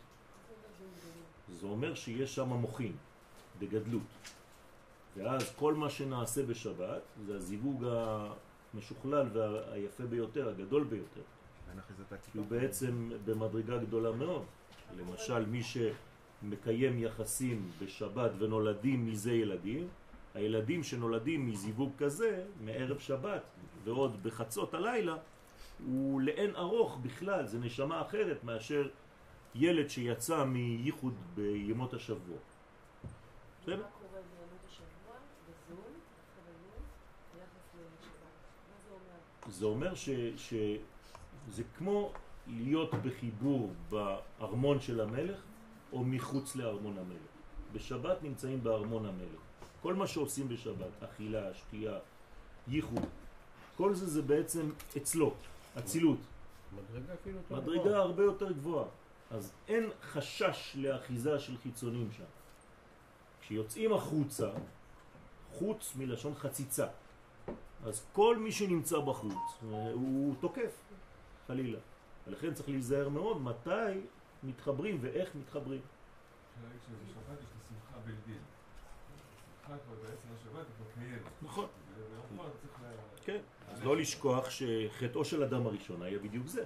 זה 1.49 1.66
אומר 1.66 1.94
שיש 1.94 2.34
שם 2.34 2.49
מוחין, 2.49 2.96
בגדלות. 3.58 4.02
ואז 5.16 5.52
כל 5.56 5.75
מה 5.75 5.90
שנעשה 5.90 6.46
בשבת 6.46 7.02
זה 7.26 7.37
הזיווג 7.37 7.84
המשוכלל 8.74 9.28
והיפה 9.32 10.04
ביותר, 10.04 10.48
הגדול 10.48 10.84
ביותר. 10.84 11.20
הוא 12.34 12.46
בעצם 12.46 13.10
במדרגה 13.24 13.78
גדולה 13.78 14.12
מאוד. 14.12 14.44
למשל, 14.98 15.46
מי 15.46 15.60
שמקיים 15.62 16.98
יחסים 16.98 17.70
בשבת 17.78 18.30
ונולדים 18.38 19.06
מזה 19.06 19.32
ילדים, 19.32 19.88
הילדים 20.34 20.82
שנולדים 20.82 21.46
מזיווג 21.46 21.92
כזה, 21.98 22.44
מערב 22.60 22.98
שבת 22.98 23.42
ועוד 23.84 24.22
בחצות 24.22 24.74
הלילה, 24.74 25.16
הוא 25.86 26.20
לאין 26.20 26.56
ארוך 26.56 26.98
בכלל, 27.02 27.46
זה 27.46 27.58
נשמה 27.58 28.02
אחרת 28.02 28.44
מאשר 28.44 28.88
ילד 29.54 29.90
שיצא 29.90 30.44
מייחוד 30.44 31.14
בימות 31.34 31.94
השבוע. 31.94 32.36
בסדר? 33.62 33.76
מה 33.76 33.82
קורה 33.82 34.20
בימות 34.22 34.64
השבוע, 34.68 35.14
בזון, 35.48 35.92
חברים, 36.36 36.82
ביחס 37.34 37.74
לשבת? 37.74 38.12
מה 38.70 38.76
זה 38.84 38.90
אומר? 38.90 39.18
זה 39.50 39.64
אומר 39.64 39.95
ש, 39.95 40.09
שזה 40.37 41.62
כמו 41.78 42.12
להיות 42.47 42.95
בחיבור 42.95 43.73
בארמון 43.90 44.80
של 44.80 45.00
המלך 45.00 45.40
או 45.92 46.04
מחוץ 46.04 46.57
לארמון 46.57 46.99
המלך. 46.99 47.30
בשבת 47.73 48.23
נמצאים 48.23 48.62
בארמון 48.62 49.07
המלך. 49.07 49.40
כל 49.83 49.95
מה 49.95 50.07
שעושים 50.07 50.49
בשבת, 50.49 51.02
אכילה, 51.02 51.54
שתייה, 51.54 51.99
ייחוד, 52.69 53.02
כל 53.76 53.95
זה 53.95 54.07
זה 54.07 54.23
בעצם 54.23 54.71
אצלו, 54.97 55.35
אצילות. 55.78 56.19
מדרגה 56.73 57.14
אפילו 57.14 57.37
יותר 57.37 57.54
מדרגה 57.57 57.83
גבוהה. 57.83 58.00
הרבה 58.00 58.23
יותר 58.23 58.52
גבוהה. 58.52 58.85
אז 59.30 59.52
אין 59.69 59.90
חשש 60.02 60.76
לאחיזה 60.78 61.38
של 61.38 61.57
חיצונים 61.59 62.09
שם. 62.16 62.25
כשיוצאים 63.40 63.92
החוצה, 63.92 64.50
חוץ 65.52 65.92
מלשון 65.97 66.35
חציצה, 66.35 66.87
אז 67.84 68.06
כל 68.12 68.37
מי 68.38 68.52
שנמצא 68.52 68.99
בחוץ 68.99 69.32
אה, 69.72 69.92
הוא 69.92 70.34
תוקף, 70.40 70.72
חלילה. 71.46 71.78
ולכן 72.26 72.54
צריך 72.54 72.68
להיזהר 72.68 73.08
מאוד 73.08 73.42
מתי 73.42 74.00
מתחברים 74.42 74.99
ואיך 75.00 75.34
מתחברים. 75.34 75.80
נכון. 81.42 81.66
כן. 83.25 83.40
אז 83.68 83.84
לא 83.84 83.96
לשכוח 83.96 84.50
שחטאו 84.50 85.25
של 85.25 85.42
אדם 85.42 85.66
הראשון 85.66 86.02
היה 86.02 86.18
בדיוק 86.18 86.46
זה. 86.46 86.64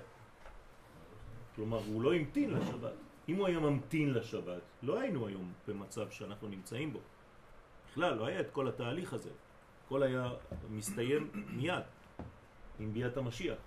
כלומר, 1.56 1.80
הוא 1.86 2.02
לא 2.02 2.14
המתין 2.14 2.50
לשבת. 2.50 2.92
אם 3.28 3.36
הוא 3.36 3.46
היה 3.46 3.60
ממתין 3.60 4.14
לשבת, 4.14 4.62
לא 4.82 5.00
היינו 5.00 5.26
היום 5.26 5.52
במצב 5.68 6.10
שאנחנו 6.10 6.48
נמצאים 6.48 6.92
בו. 6.92 6.98
בכלל, 7.90 8.14
לא 8.14 8.26
היה 8.26 8.40
את 8.40 8.50
כל 8.50 8.68
התהליך 8.68 9.12
הזה. 9.12 9.30
הכל 9.86 10.02
היה 10.02 10.30
מסתיים 10.70 11.30
מיד, 11.48 11.82
עם 12.78 12.92
ביאת 12.92 13.16
המשיח. 13.16 13.58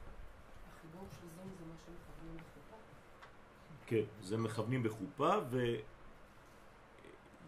החיבור 0.71 1.07
של 1.11 1.27
זון 1.35 1.49
זה 1.59 1.65
מה 1.65 1.75
שמכוונים 1.85 2.37
בחופה? 2.37 2.75
כן, 3.85 4.03
זה 4.21 4.37
מכוונים 4.37 4.83
בחופה 4.83 5.35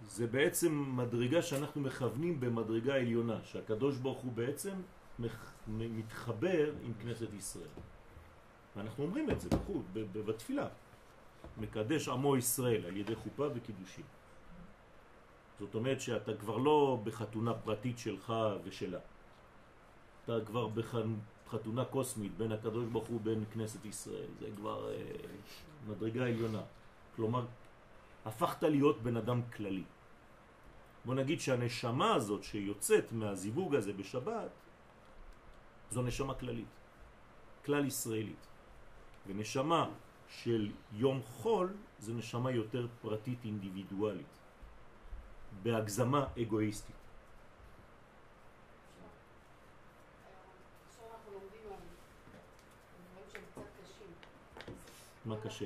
וזה 0.05 0.27
בעצם 0.27 0.95
מדרגה 0.95 1.41
שאנחנו 1.41 1.81
מכוונים 1.81 2.39
במדרגה 2.39 2.95
עליונה, 2.95 3.39
שהקדוש 3.43 3.97
ברוך 3.97 4.19
הוא 4.19 4.31
בעצם 4.31 4.73
מתחבר 5.67 6.71
עם 6.83 6.93
כנסת 6.93 7.33
ישראל. 7.33 7.69
ואנחנו 8.75 9.03
אומרים 9.03 9.31
את 9.31 9.41
זה 9.41 9.49
בחוץ, 9.49 9.85
בתפילה. 10.13 10.67
מקדש 11.57 12.07
עמו 12.07 12.37
ישראל 12.37 12.85
על 12.85 12.97
ידי 12.97 13.15
חופה 13.15 13.47
וקידושים. 13.55 14.05
זאת 15.59 15.75
אומרת 15.75 16.01
שאתה 16.01 16.33
כבר 16.37 16.57
לא 16.57 16.99
בחתונה 17.03 17.53
פרטית 17.53 17.99
שלך 17.99 18.33
ושלה. 18.63 18.99
אתה 20.23 20.45
כבר 20.45 20.67
בחתונה 20.67 21.85
קוסמית 21.85 22.37
בין 22.37 22.51
הקדוש 22.51 22.85
ברוך 22.85 23.07
הוא 23.07 23.21
בין 23.21 23.43
כנסת 23.53 23.85
ישראל. 23.85 24.29
זה 24.39 24.47
כבר 24.55 24.91
אה, 24.91 25.01
מדרגה 25.87 26.25
עליונה. 26.25 26.61
כלומר, 27.15 27.45
הפכת 28.25 28.63
להיות 28.63 29.01
בן 29.01 29.17
אדם 29.17 29.41
כללי. 29.55 29.83
בוא 31.05 31.15
נגיד 31.15 31.39
שהנשמה 31.39 32.13
הזאת 32.13 32.43
שיוצאת 32.43 33.11
מהזיווג 33.11 33.75
הזה 33.75 33.93
בשבת, 33.93 34.51
זו 35.91 36.01
נשמה 36.01 36.33
כללית, 36.33 36.73
כלל 37.65 37.85
ישראלית. 37.85 38.47
ונשמה 39.27 39.89
של 40.29 40.71
יום 40.93 41.21
חול 41.21 41.73
זה 41.99 42.13
נשמה 42.13 42.51
יותר 42.51 42.87
פרטית 43.01 43.45
אינדיבידואלית, 43.45 44.25
בהגזמה 44.27 44.27
אגואיסטית. 44.27 44.27
עכשיו 44.27 44.27
אנחנו 44.27 44.27
לומדים 44.27 44.67
על 44.67 44.67
דברים 44.69 45.27
שהם 45.27 45.38
קצת 53.51 53.61
קשים. 53.83 54.11
מה 55.25 55.35
קשה? 55.43 55.65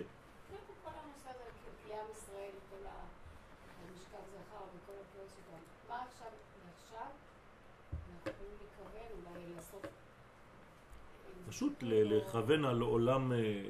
פשוט 11.53 11.73
לכוון 11.83 12.65
על 12.65 12.81
עולם 12.81 13.33
אה, 13.33 13.63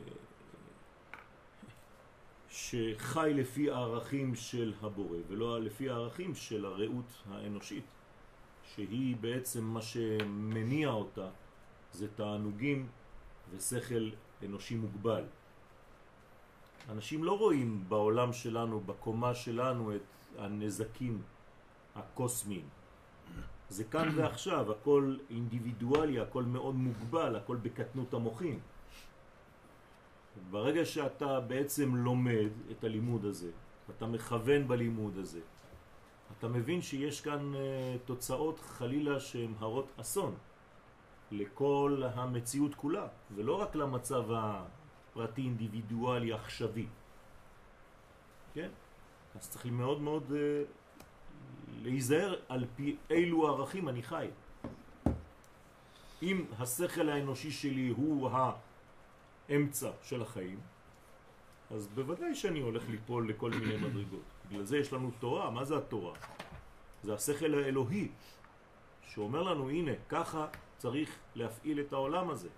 שחי 2.53 3.31
לפי 3.35 3.71
הערכים 3.71 4.35
של 4.35 4.73
הבורא 4.81 5.17
ולא 5.27 5.61
לפי 5.61 5.89
הערכים 5.89 6.35
של 6.35 6.65
הרעות 6.65 7.23
האנושית 7.31 7.85
שהיא 8.63 9.15
בעצם 9.21 9.63
מה 9.63 9.81
שמניע 9.81 10.89
אותה 10.89 11.29
זה 11.93 12.07
תענוגים 12.15 12.87
ושכל 13.51 14.09
אנושי 14.45 14.75
מוגבל. 14.75 15.23
אנשים 16.89 17.23
לא 17.23 17.37
רואים 17.37 17.85
בעולם 17.87 18.33
שלנו, 18.33 18.79
בקומה 18.79 19.35
שלנו, 19.35 19.95
את 19.95 20.01
הנזקים 20.37 21.21
הקוסמיים. 21.95 22.67
זה 23.69 23.83
כאן 23.83 24.09
ועכשיו, 24.15 24.71
הכל 24.71 25.17
אינדיבידואלי, 25.29 26.19
הכל 26.19 26.43
מאוד 26.43 26.75
מוגבל, 26.75 27.35
הכל 27.35 27.55
בקטנות 27.55 28.13
המוחים. 28.13 28.59
ברגע 30.51 30.85
שאתה 30.85 31.39
בעצם 31.39 31.95
לומד 31.95 32.49
את 32.71 32.83
הלימוד 32.83 33.25
הזה, 33.25 33.51
אתה 33.89 34.05
מכוון 34.05 34.67
בלימוד 34.67 35.17
הזה, 35.17 35.39
אתה 36.37 36.47
מבין 36.47 36.81
שיש 36.81 37.21
כאן 37.21 37.55
אה, 37.55 37.95
תוצאות 38.05 38.59
חלילה 38.59 39.19
שהן 39.19 39.53
הרות 39.59 39.87
אסון 39.97 40.35
לכל 41.31 42.03
המציאות 42.15 42.75
כולה, 42.75 43.07
ולא 43.35 43.61
רק 43.61 43.75
למצב 43.75 44.23
הפרטי 44.31 45.41
אינדיבידואלי 45.41 46.33
עכשווי. 46.33 46.87
כן? 48.53 48.69
אז 49.35 49.49
צריך 49.49 49.65
מאוד 49.65 50.01
מאוד 50.01 50.31
אה, 50.35 50.63
להיזהר 51.81 52.35
על 52.49 52.65
פי 52.75 52.95
אילו 53.09 53.47
ערכים 53.47 53.89
אני 53.89 54.03
חי. 54.03 54.27
אם 56.21 56.45
השכל 56.59 57.09
האנושי 57.09 57.51
שלי 57.51 57.87
הוא 57.87 58.29
האמצע 59.49 59.89
של 60.01 60.21
החיים, 60.21 60.59
אז 61.71 61.87
בוודאי 61.87 62.35
שאני 62.35 62.59
הולך 62.59 62.89
ליפול 62.89 63.29
לכל 63.29 63.51
מיני 63.51 63.77
מדרגות. 63.77 64.21
בגלל 64.49 64.63
זה 64.63 64.77
יש 64.77 64.93
לנו 64.93 65.11
תורה. 65.19 65.49
מה 65.49 65.65
זה 65.65 65.77
התורה? 65.77 66.13
זה 67.03 67.13
השכל 67.13 67.53
האלוהי, 67.53 68.07
שאומר 69.01 69.43
לנו, 69.43 69.69
הנה, 69.69 69.91
ככה 70.09 70.47
צריך 70.77 71.19
להפעיל 71.35 71.79
את 71.79 71.93
העולם 71.93 72.29
הזה. 72.29 72.49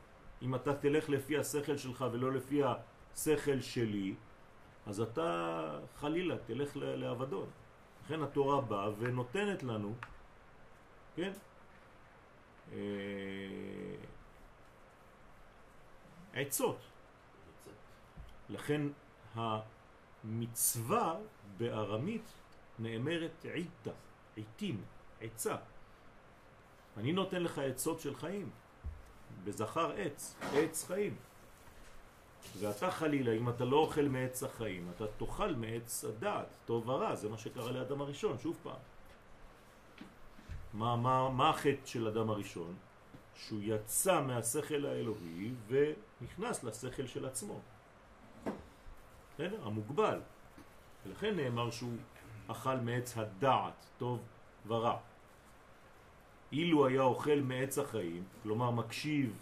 אם 0.42 0.56
אתה 0.56 0.76
תלך 0.76 1.10
לפי 1.10 1.38
השכל 1.38 1.78
שלך 1.78 2.06
ולא 2.12 2.32
לפי 2.32 2.62
השכל 2.64 3.62
שלי, 3.62 4.16
אז 4.86 5.02
אתה 5.02 5.80
חלילה 5.96 6.38
תלך 6.46 6.78
לאבדון. 6.78 7.48
לכן 8.06 8.22
התורה 8.22 8.62
באה 8.62 8.90
ונותנת 9.00 9.64
לנו, 9.64 9.94
כן, 11.16 11.32
אה, 12.74 12.78
עצות. 16.36 16.78
לכן 18.50 18.82
מצווה 20.24 21.16
בארמית 21.58 22.26
נאמרת 22.80 23.46
עיתה, 23.54 23.92
עיתים, 24.36 24.84
עצה. 25.22 25.56
אני 26.98 27.14
נותן 27.14 27.44
לך 27.44 27.60
עצות 27.60 28.00
של 28.00 28.16
חיים. 28.16 28.50
בזכר 29.44 29.92
עץ, 29.92 30.36
עץ 30.54 30.86
חיים. 30.88 31.16
ואתה 32.60 32.92
חלילה, 32.92 33.32
אם 33.32 33.50
אתה 33.50 33.66
לא 33.66 33.78
אוכל 33.78 34.08
מעץ 34.08 34.44
החיים, 34.44 34.92
אתה 34.96 35.08
תאכל 35.08 35.56
מעץ 35.56 36.06
הדעת, 36.06 36.48
טוב 36.66 36.90
ורע, 36.90 37.16
זה 37.16 37.30
מה 37.30 37.38
שקרה 37.38 37.72
לאדם 37.72 38.02
הראשון, 38.02 38.40
שוב 38.40 38.58
פעם. 38.64 38.80
מה, 40.74 40.96
מה, 40.96 41.30
מה 41.30 41.50
החטא 41.50 41.86
של 41.86 42.08
אדם 42.08 42.30
הראשון? 42.30 42.76
שהוא 43.36 43.60
יצא 43.64 44.22
מהשכל 44.22 44.86
האלוהי 44.86 45.52
ונכנס 45.68 46.64
לשכל 46.64 47.08
של 47.08 47.26
עצמו. 47.26 47.60
בסדר? 49.34 49.68
המוגבל. 49.68 50.22
ולכן 51.06 51.36
נאמר 51.36 51.72
שהוא 51.72 51.98
אכל 52.48 52.76
מעץ 52.76 53.18
הדעת, 53.18 53.86
טוב 53.98 54.20
ורע. 54.68 54.98
אילו 56.52 56.88
היה 56.88 57.02
אוכל 57.02 57.40
מעץ 57.44 57.78
החיים, 57.78 58.24
כלומר 58.44 58.72
מקשיב 58.72 59.38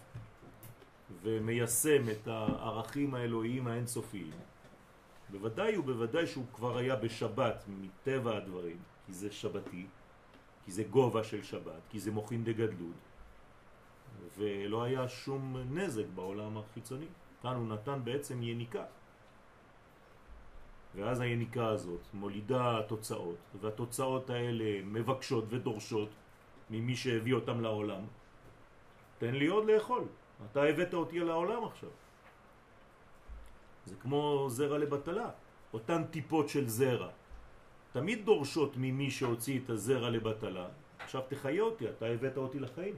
ומיישם 1.22 2.10
את 2.10 2.28
הערכים 2.28 3.16
האלוהיים 3.16 3.68
האינסופיים, 3.68 4.32
בוודאי 5.30 5.78
ובוודאי 5.78 6.28
שהוא 6.28 6.46
כבר 6.54 6.78
היה 6.78 6.96
בשבת 6.96 7.64
מטבע 7.68 8.38
הדברים, 8.38 8.78
כי 9.06 9.14
זה 9.14 9.32
שבתי, 9.32 9.86
כי 10.66 10.72
זה 10.72 10.84
גובה 10.84 11.24
של 11.24 11.44
שבת, 11.44 11.82
כי 11.90 12.00
זה 12.00 12.12
מוכין 12.12 12.44
דגדלות, 12.44 12.96
ולא 14.38 14.84
היה 14.84 15.10
שום 15.10 15.58
נזק 15.72 16.06
בעולם 16.16 16.58
החיצוני. 16.58 17.06
כאן 17.42 17.56
הוא 17.56 17.68
נתן 17.68 18.00
בעצם 18.04 18.44
יניקה. 18.44 18.84
ואז 20.96 21.20
היניקה 21.20 21.68
הזאת 21.68 22.02
מולידה 22.14 22.82
תוצאות, 22.88 23.38
והתוצאות 23.62 24.30
האלה 24.30 24.82
מבקשות 24.86 25.46
ודורשות 25.50 26.10
ממי 26.70 26.96
שהביא 26.96 27.34
אותם 27.34 27.62
לעולם. 27.62 28.02
תן 29.18 29.36
לי 29.36 29.48
עוד 29.48 29.66
לאכול, 29.66 30.04
אתה 30.52 30.64
הבאת 30.64 30.94
אותי 30.94 31.20
לעולם 31.20 31.64
עכשיו. 31.64 31.90
זה 33.86 33.96
כמו 33.96 34.46
זרע 34.50 34.78
לבטלה, 34.78 35.30
אותן 35.74 36.04
טיפות 36.04 36.50
של 36.50 36.68
זרע. 36.68 37.10
תמיד 37.92 38.26
דורשות 38.26 38.74
ממי 38.78 39.12
שהוציא 39.12 39.60
את 39.60 39.70
הזרע 39.70 40.10
לבטלה, 40.10 40.68
עכשיו 41.00 41.22
תחיה 41.28 41.62
אותי, 41.62 41.90
אתה 41.90 42.06
הבאת 42.06 42.38
אותי 42.38 42.60
לחיים. 42.60 42.96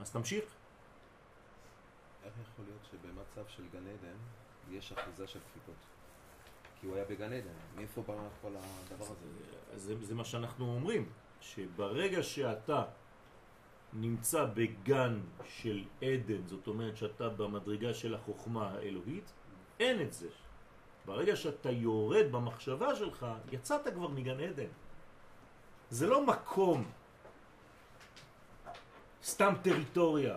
אז 0.00 0.10
תמשיך. 0.10 0.44
איך 2.24 2.32
יכול 2.42 2.64
להיות 2.64 2.80
שבמצב 2.90 3.48
של 3.48 3.62
גן 3.72 3.86
עדן 3.86 4.16
יש 4.70 4.92
אחוזה 4.92 5.26
של 5.26 5.38
דפיקות? 5.38 5.74
כי 6.80 6.86
הוא 6.86 6.96
היה 6.96 7.04
בגן 7.04 7.32
עדן, 7.32 7.54
מאיפה 7.76 8.02
בא 8.02 8.14
כל 8.42 8.52
הדבר 8.56 9.04
הזה? 9.04 9.78
זה, 9.78 10.04
זה 10.04 10.14
מה 10.14 10.24
שאנחנו 10.24 10.74
אומרים, 10.74 11.08
שברגע 11.40 12.22
שאתה 12.22 12.84
נמצא 13.92 14.44
בגן 14.44 15.20
של 15.44 15.84
עדן, 16.02 16.46
זאת 16.46 16.66
אומרת 16.66 16.96
שאתה 16.96 17.28
במדרגה 17.28 17.94
של 17.94 18.14
החוכמה 18.14 18.70
האלוהית, 18.70 19.32
אין 19.80 20.02
את 20.02 20.12
זה. 20.12 20.28
ברגע 21.06 21.36
שאתה 21.36 21.70
יורד 21.70 22.32
במחשבה 22.32 22.96
שלך, 22.96 23.26
יצאת 23.52 23.94
כבר 23.94 24.08
מגן 24.08 24.40
עדן. 24.40 24.70
זה 25.90 26.06
לא 26.06 26.26
מקום, 26.26 26.90
סתם 29.24 29.54
טריטוריה. 29.62 30.36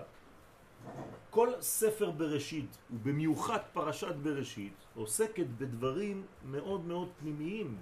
כל 1.30 1.50
ספר 1.62 2.12
בראשית, 2.12 2.78
ובמיוחד 2.92 3.60
פרשת 3.74 4.16
בראשית, 4.16 4.74
עוסקת 4.96 5.46
בדברים 5.58 6.26
מאוד 6.46 6.86
מאוד 6.86 7.10
פנימיים. 7.20 7.78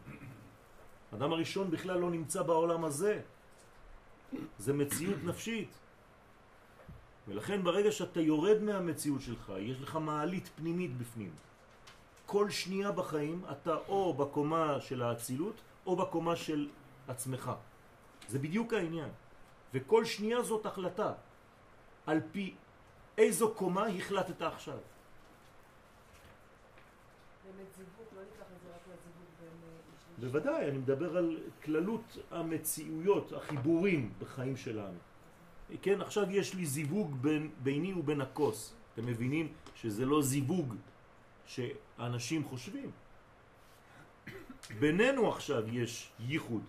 אדם 1.13 1.31
הראשון 1.31 1.71
בכלל 1.71 1.99
לא 1.99 2.09
נמצא 2.11 2.41
בעולם 2.43 2.85
הזה. 2.85 3.21
זה 4.59 4.73
מציאות 4.73 5.23
נפשית. 5.23 5.69
ולכן 7.27 7.63
ברגע 7.63 7.91
שאתה 7.91 8.21
יורד 8.21 8.61
מהמציאות 8.61 9.21
שלך, 9.21 9.53
יש 9.57 9.81
לך 9.81 9.95
מעלית 9.95 10.49
פנימית 10.55 10.97
בפנים. 10.97 11.31
כל 12.25 12.49
שנייה 12.49 12.91
בחיים 12.91 13.41
אתה 13.51 13.75
או 13.87 14.13
בקומה 14.13 14.81
של 14.81 15.01
האצילות 15.01 15.61
או 15.85 15.95
בקומה 15.95 16.35
של 16.35 16.69
עצמך. 17.07 17.51
זה 18.27 18.39
בדיוק 18.39 18.73
העניין. 18.73 19.09
וכל 19.73 20.05
שנייה 20.05 20.41
זאת 20.41 20.65
החלטה. 20.65 21.13
על 22.05 22.21
פי 22.31 22.55
איזו 23.17 23.53
קומה 23.53 23.87
החלטת 23.87 24.41
עכשיו. 24.41 24.77
באמת 27.57 27.73
זיווג, 27.77 28.07
לא 28.15 28.21
ניקח 28.21 28.45
את 28.55 28.61
זה 28.63 28.69
רק 28.69 28.81
לזיווג 28.87 29.29
בין 29.39 29.49
אה. 30.23 30.29
בוודאי, 30.29 30.69
אני 30.69 30.77
מדבר 30.77 31.17
על 31.17 31.37
כללות 31.63 32.17
המציאויות, 32.31 33.33
החיבורים 33.33 34.13
בחיים 34.19 34.57
שלנו. 34.57 34.97
כן, 35.81 36.01
עכשיו 36.01 36.31
יש 36.31 36.55
לי 36.55 36.65
זיווג 36.65 37.15
בין, 37.21 37.51
ביני 37.63 37.93
ובין 37.93 38.21
הכוס. 38.21 38.75
אתם 38.93 39.05
מבינים 39.05 39.53
שזה 39.75 40.05
לא 40.05 40.21
זיווג 40.21 40.75
שאנשים 41.45 42.43
חושבים. 42.43 42.91
בינינו 44.79 45.29
עכשיו 45.29 45.75
יש 45.75 46.11
ייחוד. 46.19 46.63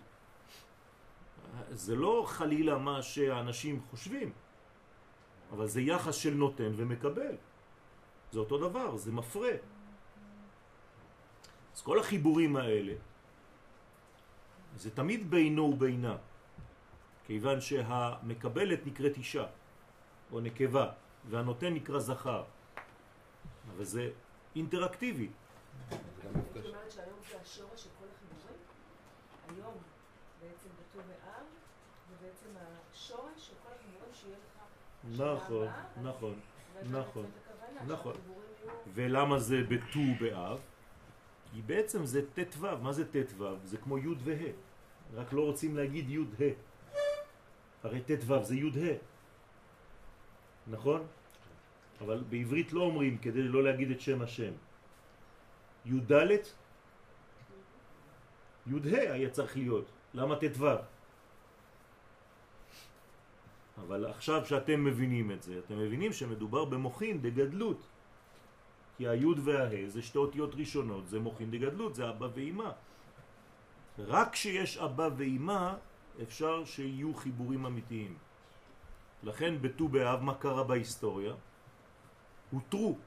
זה 1.71 1.95
לא 1.95 2.23
חלילה 2.27 2.77
מה 2.77 3.01
שאנשים 3.01 3.81
חושבים, 3.89 4.31
אבל 5.51 5.67
זה 5.67 5.81
יחס 5.81 6.15
של 6.15 6.33
נותן 6.33 6.71
ומקבל. 6.75 7.35
זה 8.31 8.39
אותו 8.39 8.57
דבר, 8.57 8.97
זה 8.97 9.11
מפרה. 9.11 9.51
אז 11.75 11.81
כל 11.81 11.99
החיבורים 11.99 12.55
האלה, 12.55 12.93
זה 14.75 14.91
תמיד 14.91 15.31
בינו 15.31 15.63
ובינה, 15.63 16.17
כיוון 17.25 17.61
שהמקבלת 17.61 18.79
נקראת 18.85 19.17
אישה, 19.17 19.45
או 20.31 20.39
נקבה, 20.39 20.91
והנותן 21.29 21.73
נקרא 21.73 21.99
זכר. 21.99 22.43
אבל 23.75 23.83
זה 23.83 24.11
אינטראקטיבי. 24.55 25.29
זאת. 25.89 26.65
אומרת 26.65 26.91
שהיום 26.91 27.19
זה 27.31 27.37
השורש 27.41 27.83
של 27.83 27.89
כל 27.99 28.05
החיבורים? 28.15 28.59
היום, 29.49 29.77
בעצם 30.41 30.69
בט"ו 30.79 30.99
באב, 31.07 31.40
בעצם 32.21 32.49
השורש 32.91 33.47
של 33.47 33.53
כל 33.63 33.69
החיבורים 33.75 34.13
שיהיה 34.13 34.35
לך 34.37 35.15
שנה 35.15 35.33
נכון, 35.33 35.67
נכון, 36.03 36.39
נכון, 36.91 37.25
נכון. 37.87 38.15
ולמה 38.93 39.39
זה 39.39 39.63
בט"ו 39.69 39.99
באב? 40.19 40.59
כי 41.53 41.61
בעצם 41.61 42.05
זה 42.05 42.21
ט"ו, 42.33 42.67
מה 42.81 42.93
זה 42.93 43.11
ט"ו? 43.11 43.55
זה 43.63 43.77
כמו 43.77 43.97
י' 43.97 44.15
וה', 44.23 44.51
רק 45.13 45.33
לא 45.33 45.41
רוצים 45.41 45.77
להגיד 45.77 46.09
י' 46.09 46.17
ה'. 46.17 46.53
הרי 47.83 48.01
ט"ו 48.01 48.43
זה 48.43 48.55
י' 48.55 48.67
ה', 48.67 48.97
נכון? 50.67 51.07
אבל 52.01 52.23
בעברית 52.29 52.73
לא 52.73 52.81
אומרים 52.81 53.17
כדי 53.17 53.43
לא 53.43 53.63
להגיד 53.63 53.91
את 53.91 54.01
שם 54.01 54.21
השם. 54.21 54.51
י"ד, 55.85 56.11
י"ה 58.67 59.13
היה 59.13 59.29
צריך 59.29 59.57
להיות. 59.57 59.85
למה 60.13 60.35
ט"ו? 60.35 60.67
אבל 63.87 64.05
עכשיו 64.05 64.45
שאתם 64.45 64.83
מבינים 64.83 65.31
את 65.31 65.43
זה, 65.43 65.59
אתם 65.65 65.77
מבינים 65.79 66.13
שמדובר 66.13 66.65
במוחין 66.65 67.21
דגדלות. 67.21 67.81
כי 68.97 69.07
היוד 69.07 69.39
והה 69.43 69.89
זה 69.89 70.01
שתי 70.01 70.17
אותיות 70.17 70.55
ראשונות, 70.55 71.07
זה 71.07 71.19
מוחין 71.19 71.51
דגדלות, 71.51 71.95
זה 71.95 72.09
אבא 72.09 72.27
ואימא. 72.33 72.69
רק 73.99 74.27
כשיש 74.33 74.77
אבא 74.77 75.09
ואימא 75.17 75.73
אפשר 76.21 76.65
שיהיו 76.65 77.15
חיבורים 77.15 77.65
אמיתיים. 77.65 78.17
לכן 79.23 79.61
בט"ו 79.61 79.87
באב 79.87 80.21
מה 80.21 80.35
קרה 80.35 80.63
בהיסטוריה? 80.63 81.33
הותרו 82.51 82.97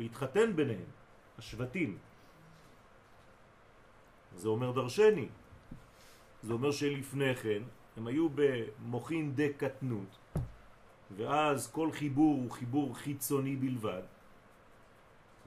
להתחתן 0.00 0.56
ביניהם, 0.56 0.88
השבטים. 1.38 1.98
זה 4.36 4.48
אומר 4.48 4.72
דרשני. 4.72 5.28
זה 6.42 6.52
אומר 6.52 6.70
שלפני 6.70 7.36
כן 7.36 7.62
הם 7.96 8.06
היו 8.06 8.28
במוחין 8.34 9.32
דקטנות, 9.34 10.18
ואז 11.16 11.70
כל 11.72 11.92
חיבור 11.92 12.34
הוא 12.34 12.50
חיבור 12.50 12.96
חיצוני 12.96 13.56
בלבד. 13.56 14.02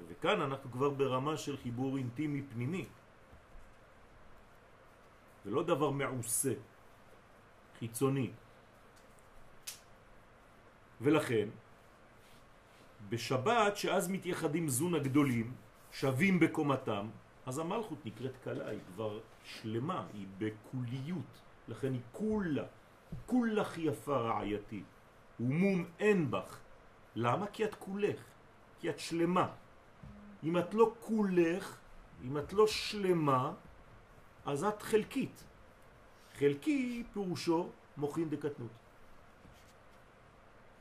וכאן 0.08 0.42
אנחנו 0.42 0.72
כבר 0.72 0.90
ברמה 0.90 1.38
של 1.38 1.58
חיבור 1.58 1.98
אינטימי 1.98 2.42
פנימי. 2.54 2.86
זה 5.46 5.52
לא 5.52 5.64
דבר 5.64 5.90
מעושה, 5.90 6.54
חיצוני. 7.80 8.32
ולכן, 11.02 11.50
בשבת, 13.10 13.78
שאז 13.78 14.10
מתייחדים 14.10 14.70
זון 14.70 14.96
הגדולים, 14.96 15.54
שווים 15.92 16.40
בקומתם, 16.40 17.10
אז 17.46 17.60
המלכות 17.60 18.06
נקראת 18.06 18.38
קלה, 18.44 18.68
היא 18.68 18.80
כבר 18.94 19.20
שלמה, 19.44 20.06
היא 20.14 20.28
בקוליות, 20.38 21.34
לכן 21.70 21.94
היא 21.94 22.02
כולה, 22.12 22.64
כולך 23.26 23.78
יפה 23.78 24.18
רעייתי, 24.18 24.84
ומום 25.40 25.86
אין 26.00 26.32
בך. 26.32 26.58
למה? 27.16 27.48
כי 27.48 27.66
את 27.66 27.76
כולך, 27.76 28.20
כי 28.80 28.90
את 28.90 29.00
שלמה. 29.00 29.48
אם 30.44 30.58
את 30.58 30.74
לא 30.74 30.94
כולך, 31.00 31.78
אם 32.24 32.38
את 32.38 32.54
לא 32.54 32.68
שלמה, 32.68 33.54
אז 34.46 34.64
את 34.64 34.82
חלקית. 34.82 35.44
חלקי 36.40 37.04
פירושו 37.14 37.70
מוחין 37.98 38.30
דקטנות. 38.30 38.72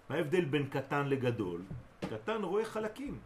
מה 0.08 0.16
ההבדל 0.16 0.44
בין 0.44 0.68
קטן 0.70 1.06
לגדול? 1.06 1.62
קטן 2.00 2.42
רואה 2.42 2.64
חלקים. 2.64 3.18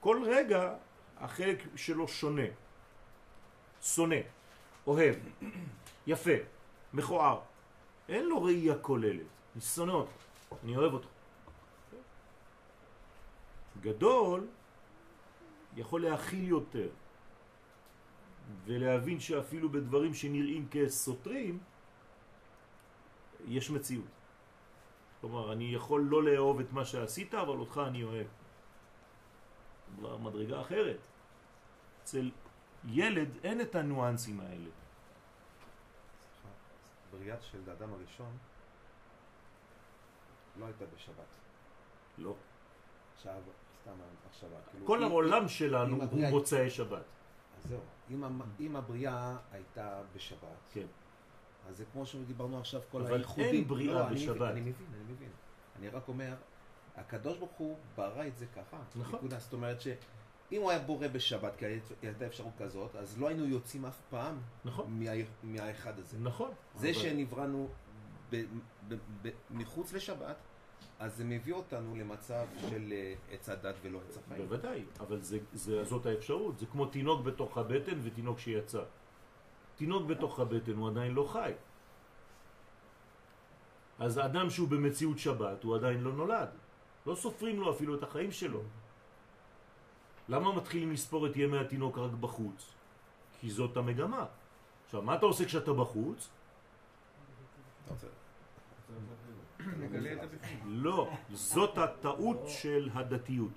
כל 0.00 0.22
רגע 0.26 0.74
החלק 1.18 1.58
שלו 1.76 2.08
שונה, 2.08 2.48
שונא, 3.82 4.22
אוהב, 4.86 5.16
יפה, 6.06 6.30
מכוער. 6.92 7.40
אין 8.08 8.26
לו 8.26 8.42
ראייה 8.42 8.78
כוללת, 8.78 9.26
אני 9.54 9.60
שונא 9.60 9.92
אותו, 9.92 10.12
אני 10.64 10.76
אוהב 10.76 10.92
אותו. 10.92 11.08
גדול 13.80 14.46
יכול 15.76 16.02
להכיל 16.02 16.48
יותר 16.48 16.88
ולהבין 18.64 19.20
שאפילו 19.20 19.68
בדברים 19.68 20.14
שנראים 20.14 20.68
כסותרים 20.70 21.58
יש 23.46 23.70
מציאות. 23.70 24.04
כלומר, 25.20 25.52
אני 25.52 25.74
יכול 25.74 26.06
לא 26.10 26.22
לאהוב 26.22 26.60
את 26.60 26.72
מה 26.72 26.84
שעשית, 26.84 27.34
אבל 27.34 27.58
אותך 27.58 27.80
אני 27.86 28.02
אוהב. 28.02 28.26
מדרגה 29.98 30.60
אחרת. 30.60 30.98
אצל 32.02 32.30
ילד 32.84 33.28
אין 33.44 33.60
את 33.60 33.74
הניואנסים 33.74 34.40
האלה. 34.40 34.70
סליחה, 37.16 37.24
בריאת 37.24 37.42
של 37.42 37.70
האדם 37.70 37.92
הראשון 37.92 38.36
לא 40.60 40.64
הייתה 40.64 40.84
בשבת. 40.96 41.36
לא. 42.18 42.34
עכשיו, 43.16 43.40
סתם 43.82 43.90
מחשבה. 44.28 44.56
כאילו, 44.70 44.86
כל 44.86 44.98
אם- 45.04 45.10
העולם 45.10 45.48
שלנו 45.48 45.96
הוא 45.96 46.04
הבריאה- 46.04 46.30
מוצאי 46.30 46.70
שבת. 46.70 47.02
אז 47.58 47.68
זהו. 47.68 47.80
אם, 48.10 48.24
אם 48.60 48.76
הבריאה 48.76 49.36
הייתה 49.52 50.00
בשבת, 50.16 50.48
כן. 50.72 50.86
אז 51.68 51.76
זה 51.76 51.84
כמו 51.92 52.06
שדיברנו 52.06 52.58
עכשיו, 52.60 52.80
כל 52.90 53.00
אבל 53.00 53.14
הייחודים. 53.14 53.44
אין 53.54 53.68
בריאה 53.68 53.94
לא, 53.94 54.06
אני 54.06 54.14
בשבת. 54.14 54.36
מבין, 54.36 54.46
אני 54.50 54.60
מבין, 54.60 54.86
אני 54.94 55.12
מבין. 55.12 55.30
אני 55.78 55.88
רק 55.88 56.08
אומר, 56.08 56.34
הקדוש 56.96 57.38
ברוך 57.38 57.52
הוא 57.52 57.76
ברא 57.96 58.26
את 58.26 58.38
זה 58.38 58.46
ככה. 58.46 58.76
נכון. 58.96 59.20
זאת 59.38 59.52
אומרת 59.52 59.80
שאם 60.50 60.60
הוא 60.60 60.70
היה 60.70 60.78
בורא 60.78 61.08
בשבת, 61.08 61.56
כי 61.56 61.64
הייתה 62.02 62.26
אפשרות 62.26 62.52
כזאת, 62.58 62.96
אז 62.96 63.18
לא 63.18 63.28
היינו 63.28 63.44
יוצאים 63.46 63.84
אף 63.84 63.98
פעם 64.10 64.38
נכון, 64.64 64.86
מה, 65.04 65.10
מהאחד 65.42 65.98
הזה. 65.98 66.18
נכון. 66.18 66.50
זה 66.74 66.86
אבל- 66.90 66.98
שנבראנו 66.98 67.68
ב, 68.30 68.42
ב, 68.88 68.94
ב, 69.22 69.28
מחוץ 69.50 69.92
לשבת, 69.92 70.36
אז 70.98 71.16
זה 71.16 71.24
מביא 71.24 71.54
אותנו 71.54 71.96
למצב 71.96 72.46
של 72.70 72.92
אה, 72.92 73.14
עץ 73.30 73.48
הדת 73.48 73.74
ולא 73.82 74.00
עץ 74.08 74.16
החיים. 74.18 74.42
בוודאי, 74.42 74.84
אבל 75.00 75.20
זה, 75.22 75.38
זה, 75.52 75.84
זאת 75.84 76.06
האפשרות. 76.06 76.58
זה 76.58 76.66
כמו 76.66 76.86
תינוק 76.86 77.20
בתוך 77.24 77.58
הבטן 77.58 77.98
ותינוק 78.02 78.38
שיצא. 78.38 78.82
תינוק 79.76 80.06
בתוך 80.06 80.40
הבטן 80.40 80.72
הוא 80.72 80.88
עדיין 80.88 81.12
לא 81.14 81.28
חי. 81.32 81.52
אז 83.98 84.16
האדם 84.18 84.50
שהוא 84.50 84.68
במציאות 84.68 85.18
שבת 85.18 85.62
הוא 85.62 85.76
עדיין 85.76 86.00
לא 86.00 86.12
נולד. 86.12 86.48
לא 87.06 87.14
סופרים 87.14 87.60
לו 87.60 87.70
אפילו 87.72 87.94
את 87.94 88.02
החיים 88.02 88.32
שלו. 88.32 88.62
למה 90.28 90.52
מתחילים 90.52 90.92
לספור 90.92 91.26
את 91.26 91.36
ימי 91.36 91.58
התינוק 91.58 91.98
רק 91.98 92.12
בחוץ? 92.12 92.72
כי 93.40 93.50
זאת 93.50 93.76
המגמה. 93.76 94.24
עכשיו, 94.84 95.02
מה 95.02 95.14
אתה 95.14 95.26
עושה 95.26 95.44
כשאתה 95.44 95.72
בחוץ? 95.72 96.28
הבפנים. 100.20 100.82
לא, 100.82 101.10
זאת 101.32 101.78
הטעות 101.78 102.40
של 102.46 102.90
הדתיות. 102.94 103.52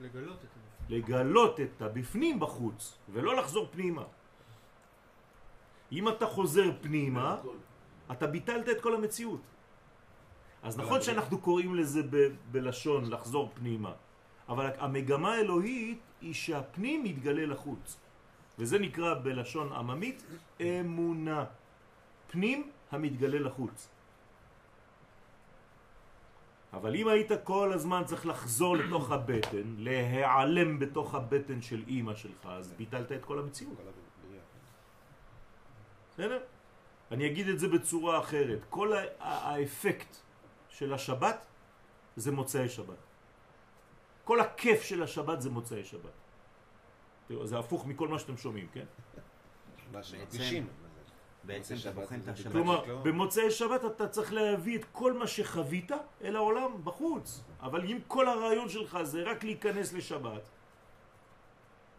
לגלות 0.00 0.36
את 0.44 0.48
זה. 0.54 0.60
לגלות 0.88 1.60
את 1.60 1.82
הבפנים 1.82 2.40
בחוץ, 2.40 2.98
ולא 3.08 3.36
לחזור 3.36 3.68
פנימה. 3.70 4.04
אם 5.92 6.08
אתה 6.08 6.26
חוזר 6.26 6.70
פנימה, 6.80 7.36
אתה 8.12 8.26
ביטלת 8.26 8.68
את 8.68 8.80
כל 8.80 8.94
המציאות. 8.94 9.40
אז 10.62 10.78
נכון 10.78 11.02
שאנחנו 11.02 11.40
קוראים 11.40 11.74
לזה 11.74 12.02
בלשון 12.50 13.10
לחזור 13.10 13.50
פנימה, 13.54 13.92
אבל 14.48 14.70
המגמה 14.78 15.34
האלוהית 15.34 16.00
היא 16.20 16.34
שהפנים 16.34 17.04
מתגלה 17.04 17.46
לחוץ. 17.46 17.96
וזה 18.58 18.78
נקרא 18.78 19.14
בלשון 19.14 19.72
עממית 19.72 20.22
אמונה. 20.60 21.44
פנים 22.30 22.70
המתגלה 22.90 23.38
לחוץ. 23.38 23.88
אבל 26.72 26.96
אם 26.96 27.08
היית 27.08 27.30
כל 27.44 27.72
הזמן 27.72 28.02
צריך 28.04 28.26
לחזור 28.26 28.76
לתוך 28.76 29.10
הבטן, 29.10 29.74
להיעלם 29.78 30.78
בתוך 30.78 31.14
הבטן 31.14 31.62
של 31.62 31.82
אימא 31.86 32.14
שלך, 32.14 32.46
אז 32.46 32.72
ביטלת 32.72 33.12
את 33.12 33.24
כל 33.24 33.38
המציאות. 33.38 33.76
בסדר? 36.12 36.40
אני 37.10 37.26
אגיד 37.26 37.48
את 37.48 37.58
זה 37.58 37.68
בצורה 37.68 38.18
אחרת. 38.18 38.58
כל 38.70 38.92
האפקט 39.20 40.16
של 40.68 40.92
השבת 40.92 41.46
זה 42.16 42.32
מוצאי 42.32 42.68
שבת. 42.68 43.07
כל 44.28 44.40
הכיף 44.40 44.82
של 44.82 45.02
השבת 45.02 45.40
זה 45.40 45.50
מוצאי 45.50 45.84
שבת. 45.84 46.10
תראו, 47.28 47.46
זה 47.46 47.58
הפוך 47.58 47.86
מכל 47.86 48.08
מה 48.08 48.18
שאתם 48.18 48.36
שומעים, 48.36 48.66
כן? 48.72 48.84
מה 48.84 49.22
בעצם- 49.92 50.08
שמרגישים. 50.08 50.66
בעצם 51.44 51.74
אתה 51.80 51.90
בוחן 51.92 52.20
את 52.20 52.28
השבת. 52.28 52.52
כלומר, 52.52 52.84
לא. 52.86 52.96
במוצאי 53.02 53.50
שבת 53.50 53.84
אתה 53.84 54.08
צריך 54.08 54.32
להביא 54.32 54.78
את 54.78 54.84
כל 54.92 55.12
מה 55.12 55.26
שחווית 55.26 55.90
אל 56.24 56.36
העולם 56.36 56.84
בחוץ. 56.84 57.44
אבל 57.60 57.84
אם 57.84 57.98
כל 58.08 58.28
הרעיון 58.28 58.68
שלך 58.68 58.98
זה 59.02 59.22
רק 59.22 59.44
להיכנס 59.44 59.92
לשבת, 59.92 60.48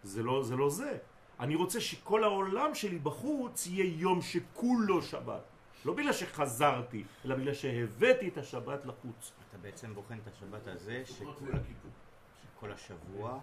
זה 0.03 0.23
לא 0.23 0.43
זה. 0.43 0.55
לא 0.55 0.69
זה. 0.69 0.97
אני 1.39 1.55
רוצה 1.55 1.81
שכל 1.81 2.23
העולם 2.23 2.75
שלי 2.75 2.99
בחוץ 2.99 3.67
יהיה 3.67 3.93
יום 3.99 4.21
שכולו 4.21 5.01
שבת. 5.01 5.41
לא 5.85 5.93
בגלל 5.93 6.13
שחזרתי, 6.13 7.03
אלא 7.25 7.35
בגלל 7.35 7.53
שהבאתי 7.53 8.27
את 8.27 8.37
השבת 8.37 8.85
לחוץ. 8.85 9.31
אתה 9.49 9.57
בעצם 9.57 9.93
בוחן 9.95 10.17
את 10.23 10.27
השבת 10.27 10.67
הזה, 10.67 11.03
שכל, 11.05 11.25
שכל 12.59 12.71
השבוע 12.71 13.39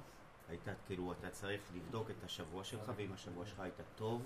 הייתה, 0.49 0.71
כאילו, 0.87 1.13
אתה 1.13 1.31
צריך 1.31 1.61
לבדוק 1.75 2.11
את 2.11 2.25
השבוע 2.25 2.65
שלך, 2.65 2.93
ואם 2.97 3.13
השבוע 3.13 3.47
שלך 3.47 3.61
היית 3.61 3.75
טוב, 3.97 4.23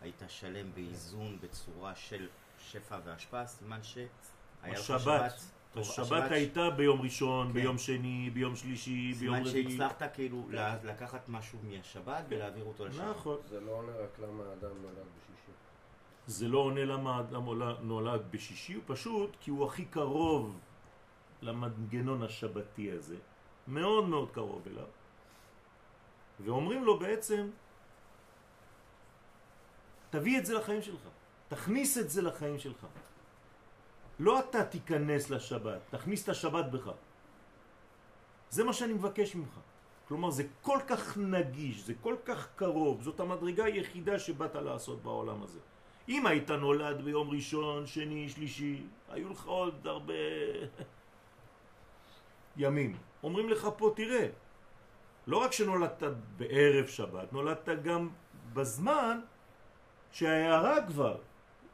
היית 0.00 0.22
שלם 0.28 0.74
באיזון, 0.74 1.38
בצורה 1.40 1.94
של 1.94 2.28
שפע 2.58 2.98
והשפעה, 3.04 3.46
סימן 3.46 3.82
שהיה 3.82 4.06
לך 4.64 4.78
שבת. 4.78 5.32
השבת 5.76 6.30
הייתה 6.30 6.70
ביום 6.70 7.00
ראשון, 7.00 7.46
כן. 7.46 7.52
ביום 7.52 7.78
שני, 7.78 8.30
ביום 8.34 8.56
שלישי, 8.56 9.12
ביום 9.20 9.36
סימן 9.36 9.48
רביעי. 9.48 9.70
שהצלחת 9.70 10.14
כאילו 10.14 10.46
לה- 10.50 10.84
לקחת 10.84 11.28
משהו 11.28 11.58
מהשבת 11.62 12.24
ולהעביר 12.28 12.64
אותו 12.64 12.86
לשבת. 12.86 13.04
נכון. 13.16 13.36
זה 13.48 13.60
לא 13.60 13.70
עונה 13.70 13.92
רק 13.92 14.18
למה 14.18 14.44
האדם 14.44 14.82
נולד 14.82 14.96
בשישי. 15.18 15.52
זה 16.26 16.48
לא 16.48 16.58
עונה 16.58 16.84
למה 16.84 17.16
האדם 17.16 17.42
נולד 17.82 18.22
בשישי, 18.30 18.74
הוא 18.74 18.82
פשוט 18.86 19.36
כי 19.40 19.50
הוא 19.50 19.66
הכי 19.66 19.84
קרוב 19.84 20.58
למנגנון 21.42 22.22
השבתי 22.22 22.90
הזה, 22.92 23.16
מאוד 23.68 24.04
מאוד 24.04 24.30
קרוב 24.30 24.62
אליו, 24.66 24.86
ואומרים 26.40 26.84
לו 26.84 26.98
בעצם, 26.98 27.50
תביא 30.10 30.38
את 30.38 30.46
זה 30.46 30.54
לחיים 30.54 30.82
שלך, 30.82 31.00
תכניס 31.48 31.98
את 31.98 32.10
זה 32.10 32.22
לחיים 32.22 32.58
שלך. 32.58 32.86
לא 34.18 34.40
אתה 34.40 34.64
תיכנס 34.64 35.30
לשבת, 35.30 35.80
תכניס 35.90 36.24
את 36.24 36.28
השבת 36.28 36.64
בך. 36.64 36.90
זה 38.50 38.64
מה 38.64 38.72
שאני 38.72 38.92
מבקש 38.92 39.34
ממך. 39.34 39.58
כלומר, 40.08 40.30
זה 40.30 40.44
כל 40.62 40.78
כך 40.86 41.18
נגיש, 41.18 41.86
זה 41.86 41.94
כל 42.00 42.16
כך 42.24 42.48
קרוב, 42.56 43.02
זאת 43.02 43.20
המדרגה 43.20 43.64
היחידה 43.64 44.18
שבאת 44.18 44.54
לעשות 44.54 45.02
בעולם 45.02 45.42
הזה. 45.42 45.58
אם 46.08 46.26
היית 46.26 46.50
נולד 46.50 47.02
ביום 47.04 47.30
ראשון, 47.30 47.86
שני, 47.86 48.28
שלישי, 48.28 48.82
היו 49.08 49.32
לך 49.32 49.46
עוד 49.46 49.86
הרבה 49.86 50.14
ימים. 52.56 52.96
אומרים 53.24 53.48
לך 53.48 53.68
פה, 53.76 53.92
תראה, 53.96 54.26
לא 55.26 55.36
רק 55.36 55.52
שנולדת 55.52 56.02
בערב 56.36 56.86
שבת, 56.86 57.32
נולדת 57.32 57.68
גם 57.82 58.08
בזמן 58.52 59.20
שההערה 60.12 60.86
כבר 60.86 61.16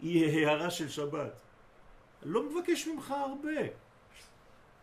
היא 0.01 0.47
הערה 0.47 0.71
של 0.71 0.89
שבת. 0.89 1.41
לא 2.23 2.43
מבקש 2.43 2.87
ממך 2.87 3.11
הרבה. 3.11 3.61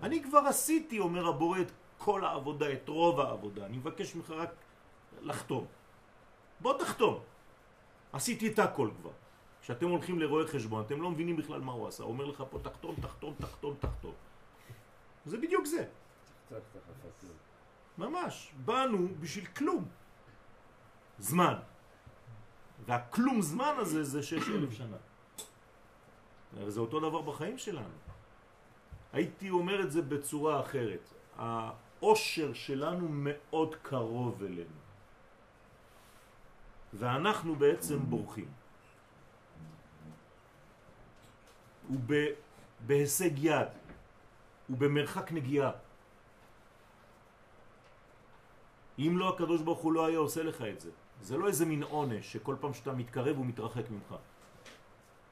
אני 0.02 0.24
כבר 0.24 0.40
עשיתי, 0.40 1.00
אומר 1.00 1.28
הבורא, 1.28 1.62
את 1.62 1.72
כל 1.98 2.26
העבודה, 2.26 2.74
את 2.74 2.90
רוב 2.90 3.20
העבודה. 3.20 3.66
אני 3.66 3.78
מבקש 3.78 4.16
ממך 4.16 4.30
רק 4.30 4.50
לחתום. 5.22 5.66
בוא 6.60 6.80
תחתום. 6.80 7.20
עשיתי 8.14 8.48
את 8.48 8.60
הכל 8.60 8.90
כבר. 9.02 9.12
כשאתם 9.62 9.88
הולכים 9.88 10.20
לרואה 10.20 10.48
חשבון, 10.48 10.84
אתם 10.86 11.02
לא 11.02 11.10
מבינים 11.12 11.36
בכלל 11.38 11.62
מה 11.62 11.72
הוא 11.72 11.88
עשה. 11.88 12.04
הוא 12.04 12.12
אומר 12.12 12.26
לך 12.26 12.44
פה 12.50 12.60
תחתום, 12.60 12.96
תחתום, 13.02 13.34
תחתום, 13.40 13.76
תחתום. 13.80 14.14
זה 15.26 15.38
בדיוק 15.38 15.66
זה. 15.66 15.86
ממש. 17.98 18.52
באנו 18.66 19.08
בשביל 19.20 19.46
כלום. 19.46 19.86
זמן. 21.20 21.54
והכלום 22.86 23.42
זמן 23.42 23.74
הזה 23.78 24.04
זה 24.04 24.24
שש 24.24 24.50
אלף 24.50 24.72
שנה. 24.72 24.98
וזה 26.54 26.80
אותו 26.80 27.00
דבר 27.00 27.22
בחיים 27.22 27.58
שלנו. 27.58 27.98
הייתי 29.14 29.50
אומר 29.50 29.82
את 29.82 29.92
זה 29.92 30.02
בצורה 30.02 30.62
אחרת. 30.62 31.14
העושר 31.38 32.54
שלנו 32.54 33.08
מאוד 33.10 33.76
קרוב 33.82 34.44
אלינו. 34.44 34.78
ואנחנו 36.94 37.56
בעצם 37.56 38.00
בורחים. 38.00 38.52
הוא 41.88 42.00
בהישג 42.86 43.32
יד, 43.38 43.68
הוא 44.68 44.78
במרחק 44.78 45.32
נגיעה. 45.32 45.87
אם 49.00 49.18
לא 49.18 49.30
הקדוש 49.30 49.62
ברוך 49.62 49.80
הוא 49.80 49.94
לא 49.94 50.06
היה 50.06 50.18
עושה 50.18 50.44
לך 50.44 50.62
את 50.62 50.80
זה. 50.80 50.92
זה 51.22 51.38
לא 51.38 51.48
איזה 51.48 51.66
מין 51.66 51.84
עונש 51.84 52.34
שכל 52.34 52.56
פעם 52.60 52.74
שאתה 52.74 52.94
מתקרב 52.94 53.38
הוא 53.38 53.46
מתרחק 53.46 53.90
ממך. 53.90 54.16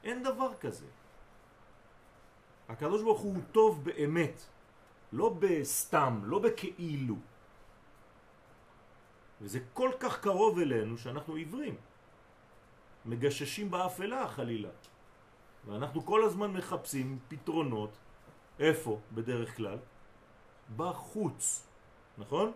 אין 0.04 0.22
דבר 0.22 0.54
כזה. 0.54 0.86
הקדוש 2.68 3.02
ברוך 3.02 3.20
הוא 3.20 3.36
טוב 3.52 3.84
באמת, 3.84 4.42
לא 5.12 5.34
בסתם, 5.38 6.20
לא 6.24 6.38
בכאילו. 6.38 7.16
וזה 9.40 9.60
כל 9.74 9.90
כך 10.00 10.20
קרוב 10.20 10.58
אלינו 10.58 10.98
שאנחנו 10.98 11.34
עיוורים. 11.34 11.76
מגששים 13.06 13.70
באפלה 13.70 14.28
חלילה. 14.28 14.70
ואנחנו 15.66 16.06
כל 16.06 16.24
הזמן 16.24 16.50
מחפשים 16.50 17.18
פתרונות, 17.28 17.90
איפה 18.58 18.98
בדרך 19.14 19.56
כלל? 19.56 19.78
בחוץ, 20.76 21.66
נכון? 22.18 22.52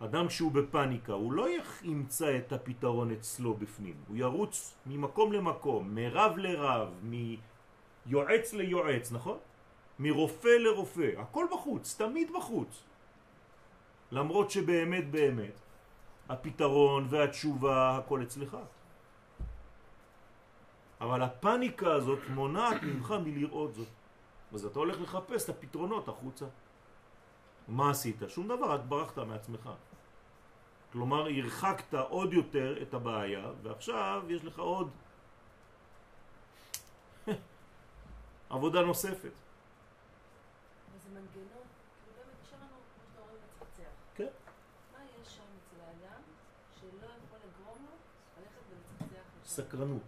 אדם 0.00 0.30
שהוא 0.30 0.52
בפניקה, 0.52 1.12
הוא 1.12 1.32
לא 1.32 1.46
ימצא 1.82 2.36
את 2.36 2.52
הפתרון 2.52 3.10
אצלו 3.10 3.54
בפנים, 3.54 3.94
הוא 4.08 4.16
ירוץ 4.16 4.74
ממקום 4.86 5.32
למקום, 5.32 5.94
מרב 5.94 6.36
לרב, 6.36 6.88
מיועץ 7.02 8.52
ליועץ, 8.52 9.12
נכון? 9.12 9.38
מרופא 9.98 10.48
לרופא, 10.48 11.10
הכל 11.18 11.46
בחוץ, 11.52 11.96
תמיד 11.98 12.32
בחוץ. 12.36 12.82
למרות 14.12 14.50
שבאמת 14.50 15.10
באמת 15.10 15.60
הפתרון 16.28 17.06
והתשובה 17.10 17.96
הכל 17.96 18.22
אצלך. 18.22 18.56
אבל 21.00 21.22
הפניקה 21.22 21.92
הזאת 21.92 22.18
מונעת 22.28 22.82
ממך 22.82 23.14
מלראות 23.24 23.74
זאת. 23.74 23.88
אז 24.52 24.64
אתה 24.64 24.78
הולך 24.78 25.00
לחפש 25.00 25.44
את 25.44 25.48
הפתרונות 25.48 26.08
החוצה. 26.08 26.46
מה 27.68 27.90
עשית? 27.90 28.16
שום 28.28 28.48
דבר, 28.48 28.70
רק 28.70 28.80
ברחת 28.88 29.18
מעצמך. 29.18 29.70
כלומר, 30.92 31.26
הרחקת 31.26 31.94
עוד 31.94 32.32
יותר 32.32 32.82
את 32.82 32.94
הבעיה, 32.94 33.50
ועכשיו 33.62 34.22
יש 34.28 34.44
לך 34.44 34.58
עוד 34.58 34.90
עבודה 38.50 38.82
נוספת. 38.82 39.14
וזה 40.94 41.08
מנגנון, 41.08 41.26
כאילו 41.34 42.16
באמת 42.16 42.34
קשה 42.42 42.56
לנו, 42.56 42.66
כמו 42.66 43.04
שאתה 43.08 43.20
אומר, 43.20 43.34
לצחצח. 43.34 43.90
כן. 44.14 44.28
מה 44.92 44.98
יש 45.22 45.36
שם 45.36 45.42
אצל 45.42 45.80
האדם 45.80 46.20
שלא 46.80 47.06
יכול 47.06 47.38
לגרום 47.38 47.78
לו 47.78 47.96
ללכת 48.38 48.62
ולצחצח? 48.70 49.24
לשם? 49.42 49.48
סקרנות. 49.48 50.02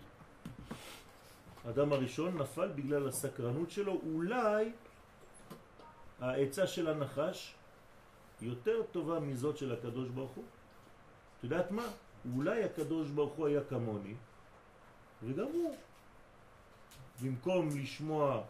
האדם 1.64 1.92
הראשון 1.92 2.38
נפל 2.38 2.68
בגלל 2.68 3.08
הסקרנות 3.08 3.70
שלו, 3.70 4.00
אולי 4.14 4.72
העצה 6.20 6.66
של 6.66 6.88
הנחש 6.88 7.54
יותר 8.40 8.82
טובה 8.82 9.20
מזאת 9.20 9.56
של 9.56 9.72
הקדוש 9.72 10.08
ברוך 10.08 10.30
הוא. 10.30 10.44
את 11.38 11.44
יודעת 11.44 11.70
מה? 11.70 11.86
אולי 12.36 12.64
הקדוש 12.64 13.08
ברוך 13.08 13.32
הוא 13.32 13.46
היה 13.46 13.60
כמוני, 13.64 14.14
וגם 15.22 15.44
הוא, 15.44 15.76
במקום 17.22 17.68
לשמוע 17.68 18.42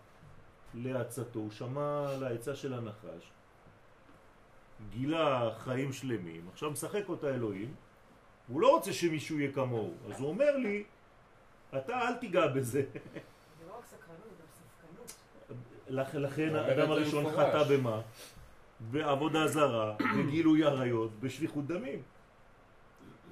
לעצתו, 0.75 1.39
הוא 1.39 1.51
שמע 1.51 2.17
לעצה 2.21 2.57
של 2.57 2.75
הנחש, 2.75 3.33
גילה 4.91 5.51
חיים 5.59 5.93
שלמים, 5.93 6.49
עכשיו 6.53 6.71
משחק 6.71 7.09
אותה 7.09 7.29
אלוהים, 7.35 7.75
הוא 8.49 8.61
לא 8.61 8.77
רוצה 8.77 8.93
שמישהו 8.93 9.39
יהיה 9.39 9.53
כמוהו, 9.53 9.95
אז 10.11 10.21
הוא 10.21 10.29
אומר 10.29 10.57
לי, 10.57 10.85
אתה 11.77 12.09
אל 12.09 12.15
תיגע 12.15 12.47
בזה. 12.47 12.83
זה 12.93 13.67
לא 13.69 13.79
רק 13.79 13.87
סקרנות, 13.87 14.39
לכן 15.89 16.55
האדם 16.55 16.91
הראשון. 16.91 17.31
חטא 17.31 17.63
במה? 17.71 18.01
בעבודה 18.81 19.47
זרה, 19.47 19.97
בגילוי 20.19 20.65
עריות, 20.65 21.21
בשפיכות 21.21 21.67
דמים. 21.67 22.03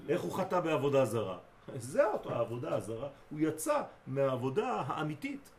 איך 0.09 0.21
הוא 0.21 0.33
חטא 0.33 0.61
בעבודה 0.61 1.05
זרה? 1.05 1.38
זה 1.75 2.07
אותו 2.07 2.33
העבודה 2.35 2.75
הזרה. 2.75 3.09
הוא 3.31 3.40
יצא 3.40 3.83
מהעבודה 4.07 4.83
האמיתית 4.87 5.51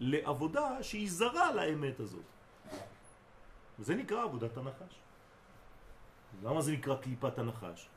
לעבודה 0.00 0.82
שהיא 0.82 1.10
זרה 1.10 1.54
לאמת 1.54 2.00
הזאת. 2.00 2.24
וזה 3.78 3.94
נקרא 3.94 4.22
עבודת 4.22 4.56
הנחש. 4.56 4.94
למה 6.42 6.60
זה 6.60 6.72
נקרא 6.72 6.96
קליפת 6.96 7.38
הנחש? 7.38 7.88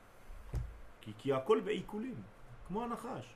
כי, 1.02 1.12
כי 1.18 1.34
הכל 1.34 1.60
בעיכולים, 1.60 2.16
כמו 2.68 2.84
הנחש. 2.84 3.34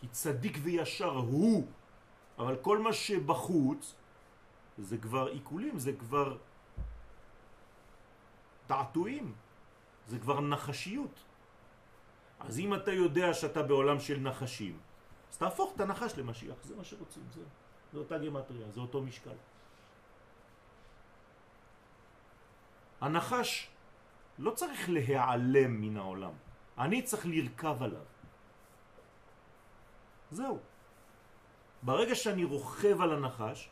כי 0.00 0.08
צדיק 0.08 0.58
וישר 0.62 1.10
הוא, 1.10 1.66
אבל 2.40 2.56
כל 2.56 2.78
מה 2.78 2.92
שבחוץ 2.92 3.94
זה 4.78 4.98
כבר 4.98 5.26
עיכולים, 5.26 5.78
זה 5.78 5.92
כבר 5.92 6.36
תעתועים, 8.66 9.34
זה 10.06 10.18
כבר 10.18 10.40
נחשיות. 10.40 11.24
אז 12.40 12.58
אם 12.58 12.74
אתה 12.74 12.92
יודע 12.92 13.34
שאתה 13.34 13.62
בעולם 13.62 14.00
של 14.00 14.20
נחשים, 14.20 14.78
אז 15.30 15.36
תהפוך 15.36 15.72
את 15.76 15.80
הנחש 15.80 16.18
למשיח, 16.18 16.56
זה 16.64 16.76
מה 16.76 16.84
שרוצים, 16.84 17.22
זה, 17.34 17.40
זה 17.92 17.98
אותה 17.98 18.18
גמטריה, 18.18 18.70
זה 18.70 18.80
אותו 18.80 19.02
משקל. 19.02 19.36
הנחש 23.00 23.68
לא 24.38 24.50
צריך 24.50 24.88
להיעלם 24.90 25.80
מן 25.80 25.96
העולם, 25.96 26.32
אני 26.78 27.02
צריך 27.02 27.26
לרכב 27.26 27.82
עליו. 27.82 28.04
זהו. 30.30 30.69
ברגע 31.82 32.14
שאני 32.14 32.44
רוכב 32.44 33.00
על 33.00 33.12
הנחש, 33.12 33.68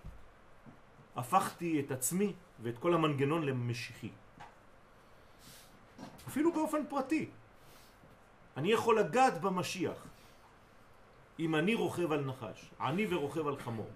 הפכתי 1.16 1.80
את 1.80 1.90
עצמי 1.90 2.32
ואת 2.62 2.78
כל 2.78 2.94
המנגנון 2.94 3.42
למשיחי. 3.42 4.10
אפילו 6.28 6.52
באופן 6.52 6.86
פרטי. 6.88 7.28
אני 8.56 8.72
יכול 8.72 9.00
לגעת 9.00 9.40
במשיח 9.40 9.98
אם 11.38 11.54
אני 11.54 11.74
רוכב 11.74 12.12
על 12.12 12.24
נחש, 12.24 12.70
אני 12.80 13.06
ורוכב 13.10 13.46
על 13.46 13.56
חמור. 13.56 13.90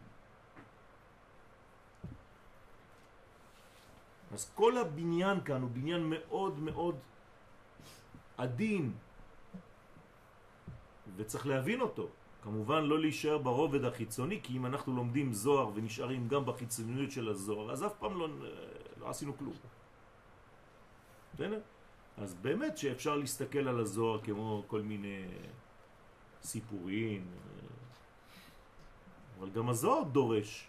אז 4.33 4.51
כל 4.55 4.79
הבניין 4.79 5.45
כאן 5.45 5.63
הוא 5.63 5.71
בניין 5.71 6.03
מאוד 6.11 6.59
מאוד 6.59 6.97
עדין 8.39 8.93
וצריך 11.17 11.47
להבין 11.47 11.81
אותו. 11.81 12.09
כמובן 12.43 12.85
לא 12.85 13.01
להישאר 13.01 13.39
ברובד 13.39 13.85
החיצוני, 13.85 14.41
כי 14.43 14.57
אם 14.57 14.67
אנחנו 14.67 14.97
לומדים 14.97 15.33
זוהר 15.33 15.71
ונשארים 15.75 16.29
גם 16.29 16.47
בחיצוניות 16.47 17.11
של 17.11 17.29
הזוהר, 17.29 17.73
אז 17.73 17.85
אף 17.85 17.93
פעם 17.99 18.19
לא, 18.19 18.29
לא 19.01 19.11
עשינו 19.11 19.39
כלום. 19.39 19.55
בסדר? 21.35 21.61
אז 22.17 22.35
באמת 22.35 22.79
שאפשר 22.79 23.17
להסתכל 23.17 23.69
על 23.69 23.81
הזוהר 23.81 24.21
כמו 24.23 24.65
כל 24.67 24.83
מיני 24.83 25.25
סיפורים, 26.43 27.27
אבל 29.39 29.51
גם 29.51 29.69
הזוהר 29.69 30.03
דורש 30.03 30.67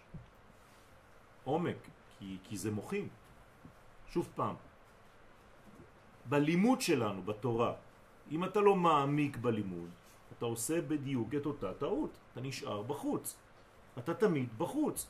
עומק, 1.44 1.78
כי, 2.20 2.38
כי 2.44 2.58
זה 2.58 2.72
מוחים. 2.72 3.08
שוב 4.10 4.30
פעם, 4.36 4.56
בלימוד 6.30 6.82
שלנו, 6.82 7.22
בתורה, 7.22 7.74
אם 8.32 8.44
אתה 8.44 8.60
לא 8.60 8.76
מעמיק 8.76 9.38
בלימוד, 9.38 9.90
אתה 10.44 10.50
עושה 10.50 10.82
בדיוק 10.82 11.36
את 11.36 11.46
אותה 11.46 11.74
טעות, 11.74 12.18
אתה 12.32 12.42
נשאר 12.42 12.82
בחוץ, 12.82 13.38
אתה 13.98 14.14
תמיד 14.14 14.50
בחוץ. 14.58 15.08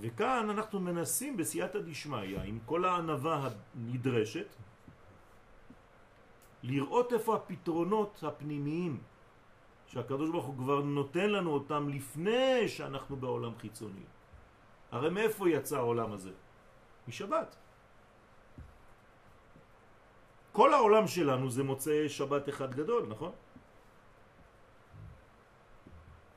וכאן 0.00 0.50
אנחנו 0.50 0.80
מנסים 0.80 1.36
בסייעתא 1.36 1.78
דשמיא, 1.78 2.40
עם 2.40 2.58
כל 2.66 2.84
הענבה 2.84 3.48
הנדרשת, 3.74 4.46
לראות 6.62 7.12
איפה 7.12 7.36
הפתרונות 7.36 8.24
הפנימיים 8.26 9.00
שהקדוש 9.86 10.30
ברוך 10.30 10.46
הוא 10.46 10.56
כבר 10.58 10.80
נותן 10.82 11.30
לנו 11.30 11.50
אותם 11.50 11.88
לפני 11.88 12.68
שאנחנו 12.68 13.16
בעולם 13.16 13.52
חיצוני. 13.58 14.06
הרי 14.90 15.10
מאיפה 15.10 15.50
יצא 15.50 15.76
העולם 15.76 16.12
הזה? 16.12 16.32
משבת. 17.08 17.56
כל 20.52 20.74
העולם 20.74 21.06
שלנו 21.06 21.50
זה 21.50 21.62
מוצא 21.62 22.08
שבת 22.08 22.48
אחד 22.48 22.74
גדול, 22.74 23.06
נכון? 23.08 23.32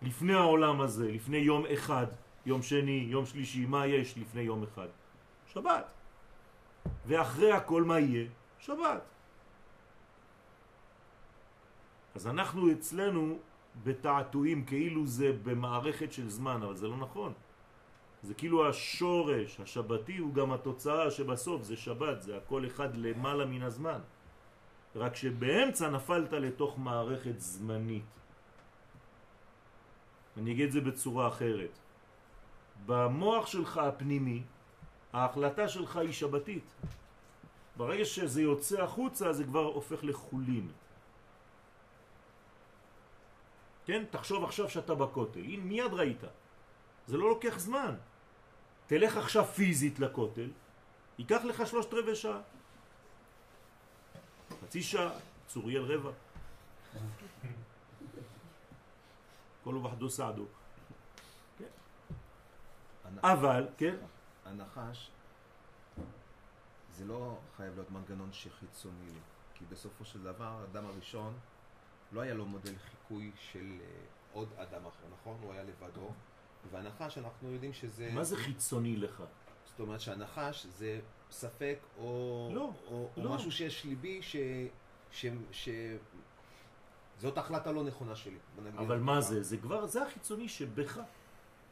לפני 0.03 0.33
העולם 0.33 0.81
הזה, 0.81 1.11
לפני 1.11 1.37
יום 1.37 1.63
אחד, 1.73 2.07
יום 2.45 2.61
שני, 2.61 3.07
יום 3.09 3.25
שלישי, 3.25 3.65
מה 3.65 3.87
יש 3.87 4.17
לפני 4.17 4.41
יום 4.41 4.63
אחד? 4.63 4.87
שבת. 5.47 5.91
ואחרי 7.05 7.51
הכל 7.51 7.83
מה 7.83 7.99
יהיה? 7.99 8.27
שבת. 8.59 9.01
אז 12.15 12.27
אנחנו 12.27 12.71
אצלנו 12.71 13.37
בתעתועים 13.83 14.65
כאילו 14.65 15.07
זה 15.07 15.31
במערכת 15.43 16.13
של 16.13 16.29
זמן, 16.29 16.63
אבל 16.63 16.75
זה 16.75 16.87
לא 16.87 16.97
נכון. 16.97 17.33
זה 18.23 18.33
כאילו 18.33 18.69
השורש 18.69 19.59
השבתי 19.59 20.17
הוא 20.17 20.33
גם 20.33 20.51
התוצאה 20.51 21.11
שבסוף 21.11 21.63
זה 21.63 21.77
שבת, 21.77 22.21
זה 22.21 22.37
הכל 22.37 22.65
אחד 22.67 22.97
למעלה 22.97 23.45
מן 23.45 23.61
הזמן. 23.61 23.99
רק 24.95 25.15
שבאמצע 25.15 25.89
נפלת 25.89 26.33
לתוך 26.33 26.79
מערכת 26.79 27.39
זמנית. 27.39 28.03
אני 30.37 30.51
אגיד 30.51 30.65
את 30.65 30.71
זה 30.71 30.81
בצורה 30.81 31.27
אחרת. 31.27 31.69
במוח 32.85 33.47
שלך 33.47 33.77
הפנימי, 33.77 34.43
ההחלטה 35.13 35.67
שלך 35.67 35.97
היא 35.97 36.11
שבתית. 36.11 36.71
ברגע 37.77 38.05
שזה 38.05 38.41
יוצא 38.41 38.81
החוצה 38.81 39.33
זה 39.33 39.43
כבר 39.43 39.65
הופך 39.65 40.03
לחולין. 40.03 40.71
כן? 43.85 44.03
תחשוב 44.11 44.43
עכשיו 44.43 44.69
שאתה 44.69 44.95
בכותל, 44.95 45.39
הנה 45.39 45.63
מיד 45.63 45.93
ראית. 45.93 46.23
זה 47.07 47.17
לא 47.17 47.29
לוקח 47.29 47.59
זמן. 47.59 47.95
תלך 48.87 49.17
עכשיו 49.17 49.45
פיזית 49.45 49.99
לכותל, 49.99 50.49
ייקח 51.19 51.41
לך 51.45 51.67
שלושת 51.67 51.93
רבעי 51.93 52.15
שעה. 52.15 52.39
חצי 54.61 54.81
שעה, 54.81 55.09
צוריאל 55.47 55.83
רבע. 55.83 56.11
כל 59.63 59.75
ובחדו 59.75 60.09
סעדו. 60.09 60.45
אבל, 63.23 63.67
כן, 63.77 63.95
הנחש 64.45 65.11
זה 66.91 67.05
לא 67.05 67.37
חייב 67.57 67.75
להיות 67.75 67.91
מנגנון 67.91 68.33
שחיצוני 68.33 69.05
לי, 69.05 69.19
כי 69.53 69.65
בסופו 69.65 70.05
של 70.05 70.23
דבר, 70.23 70.45
האדם 70.61 70.85
הראשון, 70.85 71.33
לא 72.11 72.21
היה 72.21 72.33
לו 72.33 72.45
מודל 72.45 72.75
חיקוי 72.77 73.31
של 73.35 73.77
אה, 73.81 73.87
עוד 74.33 74.49
אדם 74.57 74.85
אחר, 74.85 75.05
נכון? 75.13 75.37
הוא 75.41 75.53
היה 75.53 75.63
לבדו, 75.63 76.11
והנחש, 76.71 77.17
אנחנו 77.17 77.51
יודעים 77.51 77.73
שזה... 77.73 78.11
מה 78.13 78.23
זה 78.23 78.37
חיצוני 78.37 78.97
לך? 78.97 79.23
זאת 79.65 79.79
אומרת 79.79 80.01
שהנחש 80.01 80.65
זה 80.65 80.99
ספק 81.31 81.77
או, 81.97 82.49
לא, 82.53 82.71
או, 82.87 83.09
או 83.17 83.23
לא. 83.23 83.35
משהו 83.35 83.51
שיש 83.51 83.85
ליבי 83.85 84.21
ש... 84.21 84.35
ש... 85.11 85.25
ש... 85.51 85.69
זאת 87.23 87.37
החלטה 87.37 87.71
לא 87.71 87.83
נכונה 87.83 88.15
שלי. 88.15 88.37
אבל 88.77 88.99
מה. 88.99 89.21
זה? 89.21 89.43
זה 89.43 89.57
כבר, 89.57 89.85
זה 89.85 90.03
החיצוני 90.03 90.49
שבך. 90.49 90.99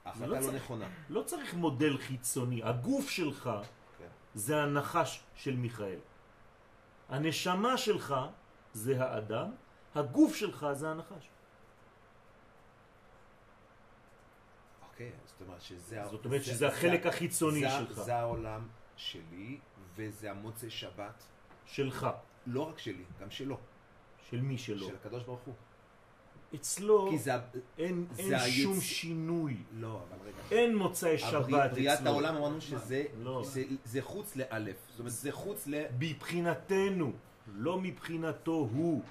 החלטה 0.06 0.26
לא 0.28 0.38
לא, 0.38 0.42
צריך- 0.42 0.56
נכונה. 0.64 0.88
לא 1.10 1.24
צריך 1.24 1.54
מודל 1.54 1.98
חיצוני. 1.98 2.64
הגוף 2.64 3.10
שלך 3.10 3.50
כן. 3.98 4.08
זה 4.34 4.62
הנחש 4.64 5.24
של 5.36 5.56
מיכאל. 5.56 6.00
הנשמה 7.10 7.78
שלך 7.78 8.16
זה 8.74 9.04
האדם, 9.04 9.52
הגוף 9.96 10.36
שלך 10.36 10.68
זה 10.74 10.90
הנחש. 10.90 11.30
אוקיי, 14.92 15.12
זאת 15.26 15.42
אומרת 15.42 15.62
שזה... 15.62 16.04
זאת 16.12 16.26
אומרת 16.26 16.44
זה- 16.44 16.52
שזה 16.52 16.68
החלק 16.68 17.06
החיצוני 17.06 17.62
שלך. 17.70 17.92
זה 18.02 18.16
העולם 18.16 18.68
שלי, 18.96 19.60
וזה 19.96 20.32
המוצאי 20.32 20.70
שבת, 20.70 21.24
שלך. 21.66 22.08
לא 22.48 22.62
רק 22.70 22.80
שלי, 22.80 23.04
גם 23.22 23.32
שלו, 23.32 23.58
של 24.32 24.42
מי 24.42 24.58
שלא. 24.58 24.88
של 24.88 24.96
הקדוש 24.96 25.24
ברוך 25.24 25.40
הוא. 25.46 25.54
אצלו 26.56 27.08
כי 27.12 27.18
זה... 27.18 27.32
אין, 27.78 28.06
זה 28.12 28.22
אין 28.22 28.34
היצ- 28.34 28.50
שום 28.64 28.82
שינוי. 28.82 29.58
לא, 29.80 29.88
אבל 30.10 30.28
רגע. 30.28 30.56
אין 30.58 30.76
מוצאי 30.76 31.18
שבת 31.18 31.34
הברי- 31.34 31.66
אצלו. 31.66 31.76
בריאת 31.76 32.06
העולם 32.06 32.36
אמרנו 32.36 32.62
שזה 32.62 33.04
לא. 33.22 33.42
זה- 33.46 33.64
זה 33.86 34.02
חוץ 34.02 34.36
לאלף. 34.36 34.76
זאת 34.90 35.00
אומרת, 35.00 35.12
זה 35.14 35.32
חוץ 35.32 35.68
ל... 35.68 35.84
מבחינתנו, 36.00 37.12
לא 37.56 37.80
מבחינתו 37.82 38.70
הוא. 38.74 39.02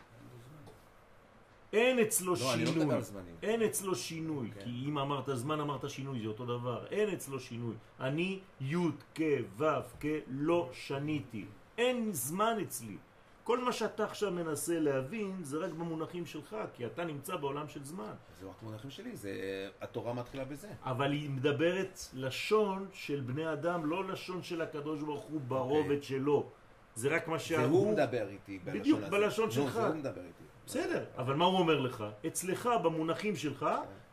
אין 1.72 1.98
אצלו 1.98 2.34
לא, 2.34 2.40
לא 2.40 2.56
שינוי. 2.66 3.02
זמנים. 3.02 3.34
אין 3.42 3.62
אצלו 3.62 3.94
שינוי, 3.94 4.50
כן. 4.54 4.60
כי 4.64 4.84
אם 4.88 4.98
אמרת 4.98 5.24
זמן 5.34 5.60
אמרת 5.60 5.90
שינוי, 5.90 6.20
זה 6.22 6.26
אותו 6.28 6.46
דבר. 6.46 6.86
אין 6.90 7.08
אצלו 7.14 7.40
שינוי. 7.40 7.74
אני 8.00 8.38
י' 8.60 8.74
כ' 9.14 9.20
ו' 9.58 9.64
כ' 10.00 10.04
לא 10.28 10.68
שניתי. 10.72 11.44
אין 11.78 12.08
זמן 12.12 12.56
אצלי. 12.62 12.96
כל 13.44 13.58
מה 13.58 13.72
שאתה 13.72 14.04
עכשיו 14.04 14.30
מנסה 14.30 14.80
להבין 14.80 15.44
זה 15.44 15.58
רק 15.58 15.70
במונחים 15.70 16.26
שלך, 16.26 16.56
כי 16.74 16.86
אתה 16.86 17.04
נמצא 17.04 17.36
בעולם 17.36 17.68
של 17.68 17.84
זמן. 17.84 18.12
זה 18.40 18.46
רק 18.46 18.62
מונחים 18.62 18.90
שלי, 18.90 19.16
זה... 19.16 19.32
התורה 19.80 20.12
מתחילה 20.12 20.44
בזה. 20.44 20.68
אבל 20.82 21.12
היא 21.12 21.30
מדברת 21.30 22.00
לשון 22.14 22.88
של 22.92 23.20
בני 23.20 23.52
אדם, 23.52 23.86
לא 23.86 24.08
לשון 24.08 24.42
של 24.42 24.62
הקדוש 24.62 25.02
ברוך 25.02 25.24
הוא 25.24 25.40
ברובד 25.40 26.02
שלו. 26.02 26.50
זה 26.94 27.08
רק 27.08 27.28
מה 27.28 27.38
זה 27.38 27.44
שההוא... 27.44 27.78
הוא 27.78 27.92
מדבר 27.92 28.28
איתי 28.28 28.58
בלשון 28.58 28.80
בדיוק, 28.80 29.00
הזה. 29.00 29.10
בלשון 29.10 29.44
לא, 29.44 29.50
שלך. 29.50 29.72
זה 29.72 29.86
הוא 29.86 29.94
מדבר 29.94 30.20
איתי. 30.20 30.44
בסדר, 30.66 31.04
אבל 31.16 31.34
מה 31.34 31.44
הוא 31.44 31.58
אומר 31.58 31.80
לך? 31.80 32.04
אצלך, 32.26 32.68
במונחים 32.82 33.36
שלך, 33.36 33.66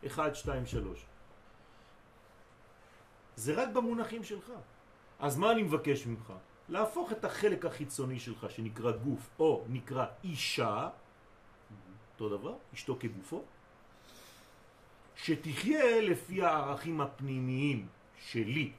1, 0.08 0.36
2, 0.36 0.66
3. 0.66 1.06
זה 3.36 3.54
רק 3.54 3.70
במונחים 3.70 4.24
שלך. 4.24 4.52
אז 5.20 5.38
מה 5.38 5.52
אני 5.52 5.64
מבקש 5.64 6.08
ממך? 6.08 6.34
להפוך 6.70 7.12
את 7.12 7.26
החלק 7.26 7.66
החיצוני 7.66 8.20
שלך, 8.20 8.48
שנקרא 8.50 8.92
גוף, 8.92 9.30
או 9.40 9.66
נקרא 9.70 10.06
אישה, 10.24 10.90
אותו 12.14 12.38
דבר, 12.38 12.56
אשתו 12.74 12.98
כגופו, 13.00 13.44
שתחיה 15.16 16.02
לפי 16.02 16.42
הערכים 16.42 17.02
הפנימיים 17.02 17.88
שלי, 18.18 18.72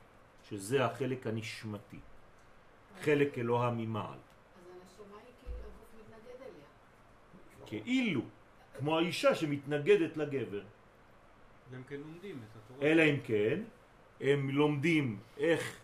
שזה 0.49 0.85
החלק 0.85 1.27
הנשמתי, 1.27 1.99
חלק 3.01 3.39
אלוה 3.39 3.71
ממעל. 3.71 4.19
כאילו. 7.67 7.85
כאילו, 7.85 8.23
כמו 8.79 8.99
האישה 8.99 9.35
שמתנגדת 9.35 10.17
לגבר. 10.17 10.63
גם 11.73 11.83
כן 11.89 11.97
לומדים 11.97 12.41
את 12.43 12.57
התורה. 12.57 12.87
אלא 12.87 13.03
אם 13.03 13.17
כן, 13.25 13.61
הם 14.21 14.51
לומדים 14.51 15.19
איך 15.39 15.79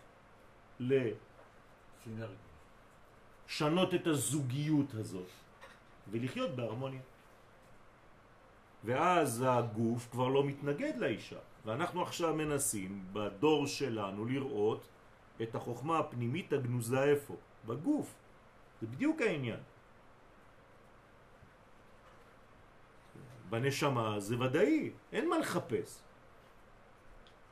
סינרגיה. 2.05 2.35
לשנות 3.47 3.93
את 3.93 4.07
הזוגיות 4.07 4.93
הזאת 4.93 5.29
ולחיות 6.11 6.55
בהרמוניה. 6.55 7.01
ואז 8.83 9.43
הגוף 9.47 10.07
כבר 10.11 10.27
לא 10.27 10.43
מתנגד 10.43 10.97
לאישה. 10.97 11.39
ואנחנו 11.65 12.01
עכשיו 12.01 12.33
מנסים 12.33 13.05
בדור 13.13 13.67
שלנו 13.67 14.25
לראות 14.25 14.87
את 15.41 15.55
החוכמה 15.55 15.99
הפנימית 15.99 16.53
הגנוזה 16.53 17.03
איפה? 17.03 17.35
בגוף. 17.65 18.13
זה 18.81 18.87
בדיוק 18.87 19.21
העניין. 19.21 19.59
בנשמה 23.49 24.19
זה 24.19 24.39
ודאי, 24.39 24.91
אין 25.11 25.29
מה 25.29 25.37
לחפש. 25.37 26.01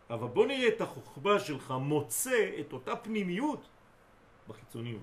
אבל 0.10 0.28
בוא 0.28 0.46
נראה 0.46 0.68
את 0.68 0.82
החוכמה 0.82 1.40
שלך 1.40 1.74
מוצא 1.82 2.52
את 2.60 2.74
אותה 2.74 2.96
פנימיות 2.96 3.73
בחיצוניות. 4.48 5.02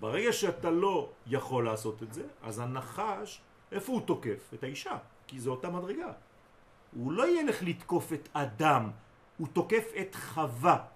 ברגע 0.00 0.32
שאתה 0.32 0.70
לא 0.70 1.10
יכול 1.26 1.64
לעשות 1.64 2.02
את 2.02 2.14
זה, 2.14 2.24
אז 2.42 2.58
הנחש, 2.58 3.40
איפה 3.72 3.92
הוא 3.92 4.06
תוקף? 4.06 4.50
את 4.54 4.62
האישה, 4.62 4.98
כי 5.26 5.40
זו 5.40 5.50
אותה 5.50 5.70
מדרגה. 5.70 6.12
הוא 6.92 7.12
לא 7.12 7.40
ילך 7.40 7.62
לתקוף 7.62 8.12
את 8.12 8.28
אדם, 8.32 8.90
הוא 9.38 9.48
תוקף 9.52 9.84
את 10.00 10.14
חווה, 10.14 10.86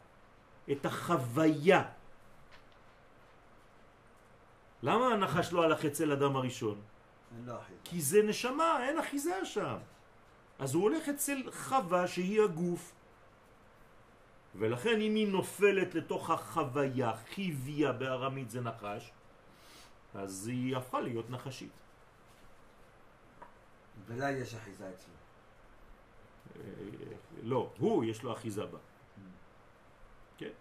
את 0.72 0.86
החוויה. 0.86 1.82
למה 4.82 5.06
הנחש 5.06 5.52
לא 5.52 5.62
הלך 5.62 5.84
אצל 5.84 6.12
אדם 6.12 6.36
הראשון? 6.36 6.80
כי 7.84 8.00
זה 8.00 8.22
נשמה, 8.22 8.88
אין 8.88 8.98
אחיזה 8.98 9.44
שם. 9.44 9.76
אז 10.58 10.74
הוא 10.74 10.82
הולך 10.82 11.08
אצל 11.08 11.50
חווה 11.50 12.06
שהיא 12.06 12.42
הגוף. 12.42 12.92
ולכן 14.58 15.00
אם 15.00 15.14
היא 15.14 15.28
נופלת 15.28 15.94
לתוך 15.94 16.30
החוויה, 16.30 17.16
חיוויה 17.16 17.92
בארמית 17.92 18.50
זה 18.50 18.60
נחש, 18.60 19.10
אז 20.14 20.46
היא 20.46 20.76
הפכה 20.76 21.00
להיות 21.00 21.30
נחשית. 21.30 21.72
ולה 24.06 24.30
יש 24.30 24.54
אחיזה 24.54 24.90
אצלו. 24.90 25.14
אה, 26.56 26.60
לא, 27.42 27.72
הוא 27.78 28.04
יש 28.04 28.22
לו 28.22 28.32
אחיזה 28.32 28.66
בה. 28.66 28.78
כן. 30.38 30.54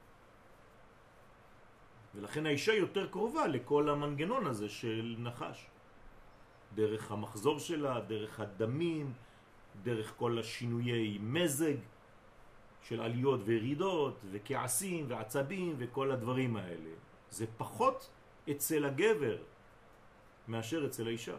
ולכן 2.16 2.46
האישה 2.46 2.74
יותר 2.74 3.08
קרובה 3.10 3.48
לכל 3.48 3.90
המנגנון 3.90 4.48
הזה 4.48 4.70
של 4.70 5.16
נחש. 5.20 5.68
דרך 6.76 7.12
המחזור 7.12 7.60
שלה, 7.60 8.00
דרך 8.02 8.40
הדמים, 8.40 9.14
דרך 9.84 10.14
כל 10.18 10.40
השינויי 10.40 11.18
מזג 11.22 11.78
של 12.84 13.02
עליות 13.02 13.40
וירידות 13.44 14.20
וכעסים 14.32 15.06
ועצבים 15.10 15.76
וכל 15.78 16.12
הדברים 16.12 16.56
האלה. 16.56 16.90
זה 17.30 17.46
פחות 17.58 18.10
אצל 18.52 18.86
הגבר 18.86 19.38
מאשר 20.48 20.86
אצל 20.86 21.08
האישה. 21.08 21.38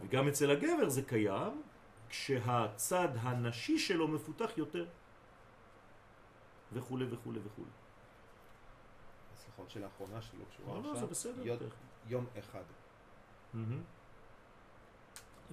וגם 0.00 0.28
אצל 0.28 0.50
הגבר 0.50 0.88
זה 0.88 1.02
קיים 1.02 1.62
כשהצד 2.08 3.08
הנשי 3.20 3.78
שלו 3.78 4.08
מפותח 4.08 4.50
יותר 4.56 4.86
וכו' 6.72 6.98
וכו' 7.10 7.32
וכו'. 7.44 7.64
סליחה, 9.36 9.62
עוד 9.62 9.70
שאלה 9.70 9.86
אחרונה 9.86 10.22
שלא 10.22 10.44
קשורה 10.50 10.74
לא, 10.74 10.82
לא, 10.82 10.92
עכשיו. 10.92 11.06
זה 11.06 11.06
בסדר. 11.06 11.56
יום 12.06 12.26
אחד. 12.38 12.62
מהמם. 13.54 13.82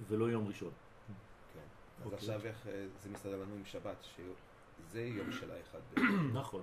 ולא 0.08 0.24
יום 0.24 0.48
ראשון. 0.48 0.72
אז 2.00 2.04
אוקיי. 2.04 2.18
עכשיו 2.18 2.46
איך 2.46 2.66
אה, 2.66 2.86
זה 3.02 3.10
מסתדר 3.10 3.42
לנו 3.42 3.54
עם 3.54 3.64
שבת, 3.64 3.96
שזה 4.02 5.02
יום 5.02 5.32
של 5.32 5.50
האחד. 5.50 6.02
נכון. 6.40 6.62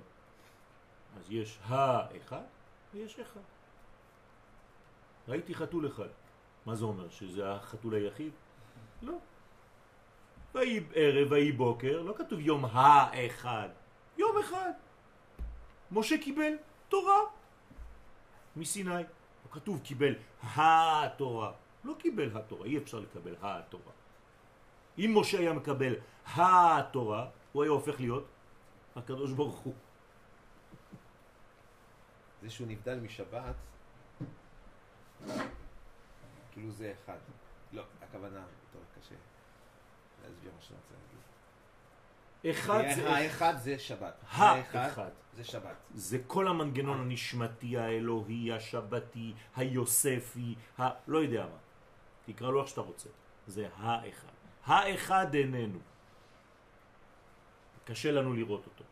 אז 1.18 1.32
יש 1.32 1.60
האחד 1.64 2.44
ויש 2.94 3.20
אחד. 3.20 3.40
ראיתי 5.28 5.56
חתול 5.56 5.88
אחד. 5.88 6.08
מה 6.66 6.76
זה 6.76 6.86
אומר? 6.86 7.10
שזה 7.10 7.52
החתול 7.52 7.94
היחיד? 7.94 8.32
לא. 9.02 9.18
ויהי 10.56 10.80
ערב 10.94 11.32
ויהי 11.32 11.52
בוקר, 11.52 12.02
לא 12.02 12.14
כתוב 12.18 12.40
יום 12.40 12.66
האחד, 12.66 13.70
יום 14.18 14.38
אחד. 14.38 14.72
משה 15.92 16.18
קיבל 16.18 16.54
תורה 16.90 17.20
מסיני. 18.56 19.04
לא 19.46 19.52
כתוב 19.52 19.80
קיבל 19.84 20.16
התורה. 20.44 21.52
לא 21.84 21.94
קיבל 22.00 22.38
התורה, 22.38 22.66
אי 22.66 22.78
אפשר 22.78 23.00
לקבל 23.00 23.36
התורה. 23.42 23.92
אם 24.98 25.12
משה 25.16 25.40
היה 25.40 25.54
מקבל 25.54 25.96
התורה, 26.36 27.30
הוא 27.52 27.64
היה 27.64 27.72
הופך 27.72 28.00
להיות 28.00 28.26
הקדוש 28.96 29.32
ברוך 29.32 29.60
הוא. 29.60 29.74
זה 32.42 32.50
שהוא 32.50 32.68
נבדל 32.68 33.00
משבת, 33.00 33.56
כאילו 36.52 36.72
זה 36.72 36.94
אחד. 37.04 37.18
לא, 37.74 37.84
הכוונה, 38.02 38.44
טוב, 38.74 38.82
קשה 39.00 39.16
להסביר 40.24 40.52
מה 40.56 40.62
שאני 40.62 40.78
רוצה 40.80 40.94
להגיד. 40.94 41.24
אחד 42.60 42.84
זה 42.96 43.10
האחד 43.10 43.54
זה 43.58 43.80
שבת. 43.80 44.14
האחד. 44.30 45.10
זה 45.36 45.44
שבת. 45.44 45.76
זה 45.96 46.18
כל 46.28 46.48
המנגנון 46.48 47.00
הנשמתי, 47.00 47.78
האלוהי, 47.78 48.52
השבתי, 48.52 49.34
היוספי, 49.56 50.56
ה... 50.80 50.90
לא 51.08 51.18
יודע 51.18 51.46
מה. 51.46 51.58
תקרא 52.26 52.52
לו 52.52 52.62
איך 52.62 52.70
שאתה 52.70 52.82
רוצה. 52.82 53.10
זה 53.48 53.68
האחד. 53.78 54.33
האחד 54.66 55.34
איננו. 55.34 55.80
קשה 57.86 58.12
לנו 58.12 58.34
לראות 58.34 58.66
אותו. 58.66 58.84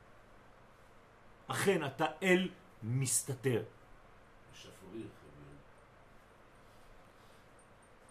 אכן, 1.47 1.85
אתה 1.85 2.05
אל 2.23 2.49
מסתתר. 2.83 3.63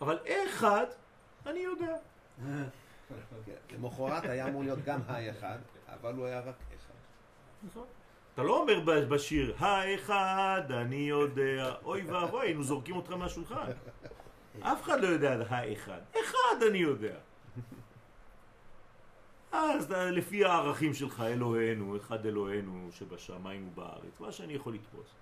אבל 0.00 0.18
אחד, 0.26 0.86
אני 1.46 1.58
יודע. 1.58 1.96
כן, 2.46 3.54
למחרת 3.70 4.24
היה 4.24 4.48
אמור 4.48 4.62
להיות 4.62 4.78
גם 4.84 5.00
האחד, 5.06 5.58
אבל 5.88 6.14
הוא 6.14 6.26
היה 6.26 6.40
רק 6.40 6.54
אחד. 6.76 6.94
נכון. 7.62 7.86
אתה 8.34 8.42
לא 8.42 8.60
אומר 8.60 9.04
בשיר, 9.08 9.56
האחד, 9.58 10.62
אני 10.70 10.96
יודע, 10.96 11.74
אוי 11.84 12.02
ואבוי, 12.02 12.46
היינו 12.46 12.62
זורקים 12.62 12.96
אותך 12.96 13.10
מהשולחן. 13.10 13.70
אף 14.60 14.82
אחד 14.82 15.00
לא 15.00 15.06
יודע 15.06 15.36
האחד. 15.48 16.00
אחד 16.12 16.62
אני 16.70 16.78
יודע. 16.78 17.16
אז 19.52 19.84
אתה- 19.84 20.10
לפי 20.10 20.44
הערכים 20.44 20.94
שלך, 20.94 21.20
אלוהינו, 21.20 21.96
אחד 21.96 22.26
אלוהינו 22.26 22.88
שבשמיים 22.92 23.68
ובארץ, 23.68 24.20
מה 24.20 24.32
שאני 24.32 24.52
יכול 24.52 24.74
לתפוס. 24.74 25.14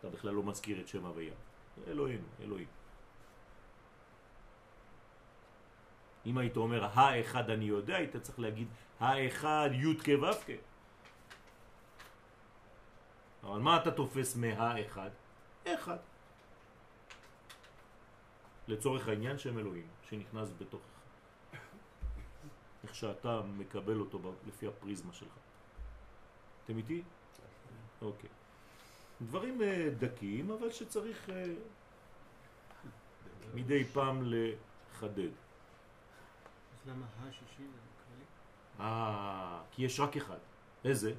אתה 0.00 0.08
בכלל 0.08 0.30
לא 0.34 0.42
מזכיר 0.42 0.80
את 0.80 0.88
שם 0.88 1.06
הוויה. 1.06 1.34
אלוהינו, 1.86 2.26
אלוהים. 2.40 2.66
אם 6.26 6.38
היית 6.38 6.56
אומר 6.56 6.84
האחד 6.92 7.50
אני 7.50 7.64
יודע, 7.64 7.96
היית 7.96 8.16
צריך 8.16 8.38
להגיד 8.38 8.68
האחד 9.00 9.70
י' 9.72 9.94
כ' 9.98 10.08
ו' 10.22 10.32
כ'. 10.46 10.50
אבל 13.42 13.58
מה 13.58 13.76
אתה 13.76 13.90
תופס 13.90 14.36
מהאחד? 14.36 15.10
אחד. 15.66 15.96
לצורך 18.68 19.08
העניין 19.08 19.38
שם 19.38 19.58
אלוהים, 19.58 19.86
שנכנס 20.08 20.52
בתוכך. 20.58 20.97
איך 22.84 22.94
שאתה 22.94 23.40
מקבל 23.56 24.00
אותו 24.00 24.18
לפי 24.46 24.66
הפריזמה 24.66 25.12
שלך. 25.12 25.32
אתם 26.64 26.76
איתי? 26.78 27.02
אוקיי. 28.02 28.30
דברים 29.22 29.62
אה, 29.62 29.88
דקים, 29.98 30.50
אבל 30.50 30.70
שצריך 30.70 31.30
אה, 31.30 31.44
מדי 33.54 33.84
פעם 33.84 34.22
לחדד. 34.24 35.30
אז 36.72 36.88
למה 36.88 37.06
השישי 37.20 37.44
זה 37.58 37.78
כללי? 37.98 38.24
אה, 38.80 39.60
כי 39.70 39.82
יש 39.82 40.00
רק 40.00 40.16
אחד. 40.16 40.38
איזה? 40.84 41.12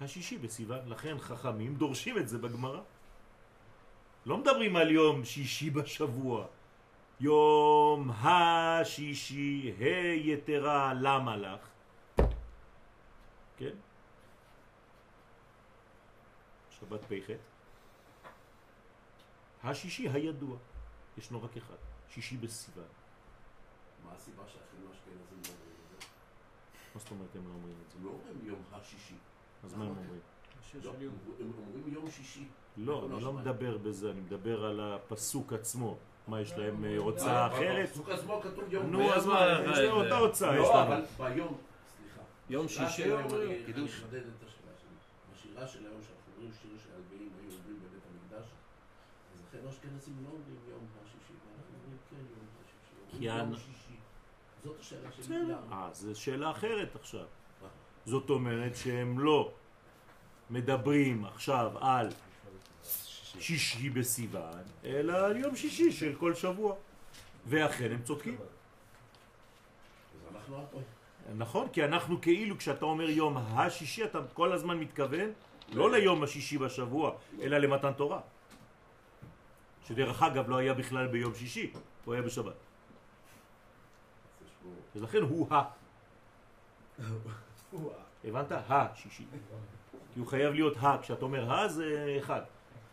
השישי 0.00 0.38
בסיוון. 0.38 0.88
לכן 0.88 1.18
חכמים 1.18 1.74
דורשים 1.74 2.18
את 2.18 2.28
זה 2.28 2.38
בגמרא. 2.38 2.80
לא 4.26 4.38
מדברים 4.38 4.76
על 4.76 4.90
יום 4.90 5.24
שישי 5.24 5.70
בשבוע. 5.70 6.46
יום 7.22 8.10
השישי, 8.10 9.74
ה' 9.78 10.14
יתרה, 10.14 10.94
למה 10.94 11.36
לך? 11.36 11.60
כן? 13.56 13.74
שבת 16.70 17.00
פ"ח. 17.08 17.30
השישי 19.64 20.08
הידוע. 20.08 20.56
ישנו 21.18 21.42
רק 21.42 21.56
אחד. 21.56 21.76
שישי 22.08 22.36
בסיוון. 22.36 22.84
מה 24.04 24.12
הסיבה 24.12 24.42
שאחינו 24.46 24.88
האשכנזים 24.90 25.38
לא 25.44 25.48
אומרים 25.48 25.76
את 25.94 26.00
זה? 26.00 26.06
מה 26.94 27.00
זאת 27.00 27.10
אומרת 27.10 27.36
הם 27.36 27.48
לא 27.48 27.54
אומרים 27.54 27.76
את 27.86 27.90
זה? 27.90 27.98
הם 27.98 28.04
לא 28.04 28.10
אומרים 28.10 28.46
יום 28.46 28.62
השישי. 28.72 29.14
אז 29.64 29.74
מה 29.74 29.84
הם 29.84 29.90
אומרים? 29.90 30.20
לא. 30.82 30.92
הם 31.40 31.52
אומרים 31.58 31.94
יום 31.94 32.10
שישי. 32.10 32.44
לא, 32.76 33.10
לא 33.10 33.16
אני 33.16 33.24
לא. 33.24 33.32
מדבר 33.32 33.78
בזה, 33.78 34.10
אני 34.10 34.20
מדבר 34.20 34.64
על 34.64 34.80
הפסוק 34.80 35.52
עצמו. 35.52 35.98
מה, 36.28 36.40
יש 36.40 36.52
להם 36.52 36.84
אה, 36.84 36.96
לא, 36.96 37.02
הוצאה 37.02 37.46
אחרת? 37.46 37.88
בפסוק 37.88 38.08
עצמו 38.08 38.40
כתוב 38.42 38.64
יום 38.72 38.86
נו, 38.90 39.12
אז 39.14 39.26
מה, 39.26 39.40
יש 39.72 39.78
להם 39.78 39.92
אותה 39.92 40.16
הוצאה, 40.18 40.54
יש 40.54 40.68
לא, 40.68 40.74
לנו. 40.74 40.94
אבל 40.94 41.04
ביום, 41.18 41.56
סליחה. 41.96 42.20
יום 42.50 42.68
שישי 42.68 43.12
אומרים, 43.12 43.30
אני- 43.50 43.56
אני 43.56 43.64
קידוש. 43.66 43.90
אחדד 44.02 44.14
את 44.14 44.46
השאלה 44.46 44.72
שלי. 44.80 44.96
בשירה 45.34 45.66
של 45.68 45.78
היום 45.78 46.00
שאנחנו 46.02 46.32
אומרים 46.36 46.52
שיר 46.62 46.70
שהלוויים 46.84 47.30
היו 47.40 47.50
אומרים 47.58 47.78
בבית 47.80 48.02
המקדש, 48.10 48.46
אז 49.34 49.40
אחינו 49.48 49.68
האשכנזים 49.68 50.14
לא 50.24 50.28
אומרים 50.28 50.56
יום 50.70 50.86
השישי, 51.04 51.32
ואנחנו 51.46 51.74
אומרים 51.84 51.98
כן 52.10 52.16
יום 52.16 52.46
השישי. 52.64 53.24
יום 53.24 53.54
שישי. 53.56 53.96
זאת 54.64 54.76
השאלה 54.80 55.08
שלי. 55.12 55.36
אה, 55.72 55.88
זו 55.92 56.20
שאלה 56.20 56.50
אחרת 56.50 56.96
עכשיו. 56.96 57.24
זאת 58.06 58.30
אומרת 58.30 58.76
שהם 58.76 59.18
לא 59.18 59.52
מדברים 60.50 61.24
עכשיו 61.24 61.72
על 61.80 62.08
שישי 63.40 63.90
בסיוון, 63.90 64.62
אלא 64.84 65.26
על 65.26 65.36
יום 65.36 65.56
שישי 65.56 65.92
של 65.92 66.14
כל 66.14 66.34
שבוע. 66.34 66.74
ואכן 67.46 67.92
הם 67.92 68.02
צודקים. 68.02 68.36
נכון, 71.36 71.68
כי 71.68 71.84
אנחנו 71.84 72.20
כאילו, 72.20 72.58
כשאתה 72.58 72.84
אומר 72.84 73.10
יום 73.10 73.36
השישי, 73.36 74.04
אתה 74.04 74.18
כל 74.34 74.52
הזמן 74.52 74.78
מתכוון 74.78 75.30
לא 75.72 75.90
ליום 75.90 76.22
השישי 76.22 76.58
בשבוע, 76.58 77.12
אלא 77.40 77.58
למתן 77.58 77.92
תורה. 77.92 78.20
שדרך 79.88 80.22
אגב 80.22 80.48
לא 80.48 80.56
היה 80.56 80.74
בכלל 80.74 81.06
ביום 81.06 81.34
שישי, 81.34 81.72
הוא 82.04 82.14
היה 82.14 82.22
בשבת. 82.22 82.54
אז 84.94 85.02
לכן 85.02 85.22
הוא 85.22 85.54
ה. 85.54 85.62
הבנת? 88.24 88.52
השישי. 88.68 89.24
כי 90.14 90.20
הוא 90.20 90.26
חייב 90.26 90.52
להיות 90.54 90.76
ה, 90.76 90.96
כשאתה 91.02 91.24
אומר 91.24 91.52
ה 91.52 91.68
זה 91.68 92.16
אחד. 92.20 92.42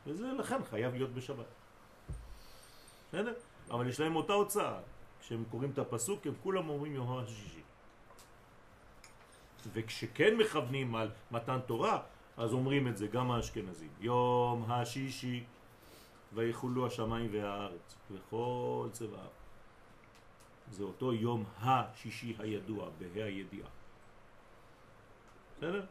וזה 0.08 0.28
לכן 0.38 0.64
חייב 0.70 0.94
להיות 0.94 1.14
בשבת. 1.14 1.46
בסדר? 3.10 3.34
אבל 3.72 3.88
יש 3.88 4.00
להם 4.00 4.16
אותה 4.16 4.34
הוצאה. 4.34 4.80
כשהם 5.22 5.44
קוראים 5.52 5.72
את 5.72 5.80
הפסוק 5.80 6.28
הם 6.28 6.34
כולם 6.44 6.70
אומרים 6.70 6.96
יום 6.96 7.18
השישי. 7.18 7.62
וכשכן 9.74 10.36
מכוונים 10.38 10.96
על 10.96 11.12
מתן 11.32 11.60
תורה, 11.66 12.02
אז 12.38 12.54
אומרים 12.54 12.88
את 12.88 12.98
זה 12.98 13.08
גם 13.08 13.32
האשכנזים. 13.32 13.90
יום 14.00 14.72
השישי 14.72 15.44
ויחולו 16.34 16.88
השמיים 16.88 17.30
והארץ 17.34 17.96
וכל 18.12 18.88
צבעיו. 18.92 19.30
זה 20.72 20.84
אותו 20.84 21.14
יום 21.14 21.44
השישי 21.60 22.36
הידוע, 22.40 22.90
בה"א 23.00 23.24
הידיעה. 23.24 23.68
בסדר? 25.58 25.86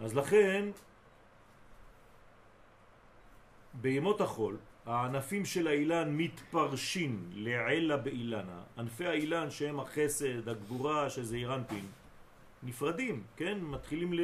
אז 0.00 0.14
לכן, 0.16 0.70
בימות 3.74 4.20
החול, 4.20 4.56
הענפים 4.86 5.44
של 5.44 5.66
האילן 5.66 6.16
מתפרשים 6.16 7.30
לעילה 7.32 7.96
באילנה. 7.96 8.62
ענפי 8.78 9.06
האילן 9.06 9.50
שהם 9.50 9.80
החסד, 9.80 10.48
הגבורה, 10.48 11.10
שזה 11.10 11.36
אירנפין, 11.36 11.86
נפרדים, 12.62 13.22
כן? 13.36 13.58
מתחילים 13.60 14.12
ל... 14.12 14.20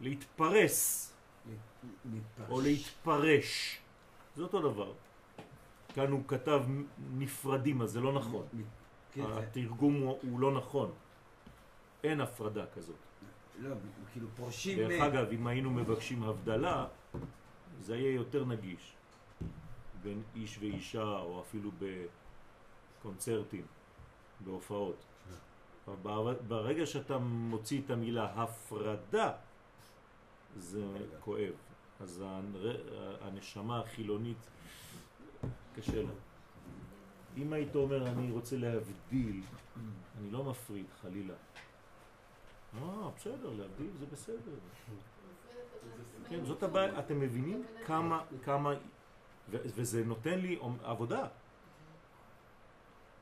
להתפרס, 0.00 1.12
או 2.48 2.60
להתפרש. 2.60 3.78
זה 4.36 4.42
אותו 4.42 4.60
דבר. 4.60 4.92
כאן 5.94 6.10
הוא 6.10 6.22
כתב 6.28 6.62
נפרדים, 7.18 7.82
אז 7.82 7.90
זה 7.90 8.00
לא 8.00 8.12
נכון. 8.12 8.46
כן, 9.12 9.22
התרגום 9.22 9.94
הוא, 9.94 10.18
הוא 10.22 10.40
לא 10.40 10.52
נכון. 10.52 10.92
אין 12.04 12.20
הפרדה 12.20 12.64
כזאת. 12.74 12.96
לא, 13.58 13.74
כאילו 14.12 14.28
פורשים... 14.36 14.78
דרך 14.78 15.02
אגב, 15.02 15.26
אם 15.32 15.46
היינו 15.46 15.70
מבקשים 15.70 16.22
הבדלה, 16.22 16.86
זה 17.80 17.96
יהיה 17.96 18.14
יותר 18.14 18.44
נגיש. 18.44 18.92
בין 20.02 20.22
איש 20.34 20.58
ואישה, 20.58 21.18
או 21.18 21.40
אפילו 21.40 21.70
בקונצרטים. 23.00 23.66
בהופעות. 24.44 24.96
ברגע 26.48 26.86
שאתה 26.86 27.18
מוציא 27.18 27.80
את 27.84 27.90
המילה 27.90 28.42
הפרדה, 28.42 29.32
זה 30.56 30.84
כואב. 31.20 31.52
אז 32.00 32.24
הנשמה 33.20 33.80
החילונית 33.80 34.50
קשה 35.76 36.02
לה. 36.02 36.12
אם 37.36 37.52
היית 37.52 37.74
אומר 37.74 38.06
אני 38.06 38.30
רוצה 38.30 38.56
להבדיל, 38.56 39.42
אני 40.18 40.30
לא 40.30 40.44
מפריד 40.44 40.86
חלילה. 41.02 41.34
אה, 42.82 43.10
בסדר, 43.16 43.50
להבדיל 43.50 43.90
זה 43.98 44.06
בסדר. 44.06 44.54
כן, 46.28 46.44
זאת 46.44 46.62
הבעיה, 46.62 46.98
אתם 46.98 47.20
מבינים 47.20 47.64
כמה, 47.86 48.22
כמה, 48.44 48.74
וזה 49.50 50.04
נותן 50.04 50.38
לי 50.38 50.58
עבודה. 50.82 51.26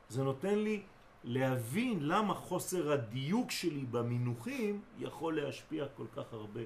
זה 0.09 0.23
נותן 0.23 0.59
לי 0.59 0.83
להבין 1.23 1.99
למה 2.01 2.33
חוסר 2.33 2.91
הדיוק 2.91 3.51
שלי 3.51 3.85
במינוחים 3.85 4.81
יכול 4.99 5.41
להשפיע 5.41 5.85
כל 5.97 6.05
כך 6.15 6.33
הרבה. 6.33 6.61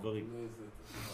דברים. 0.00 0.48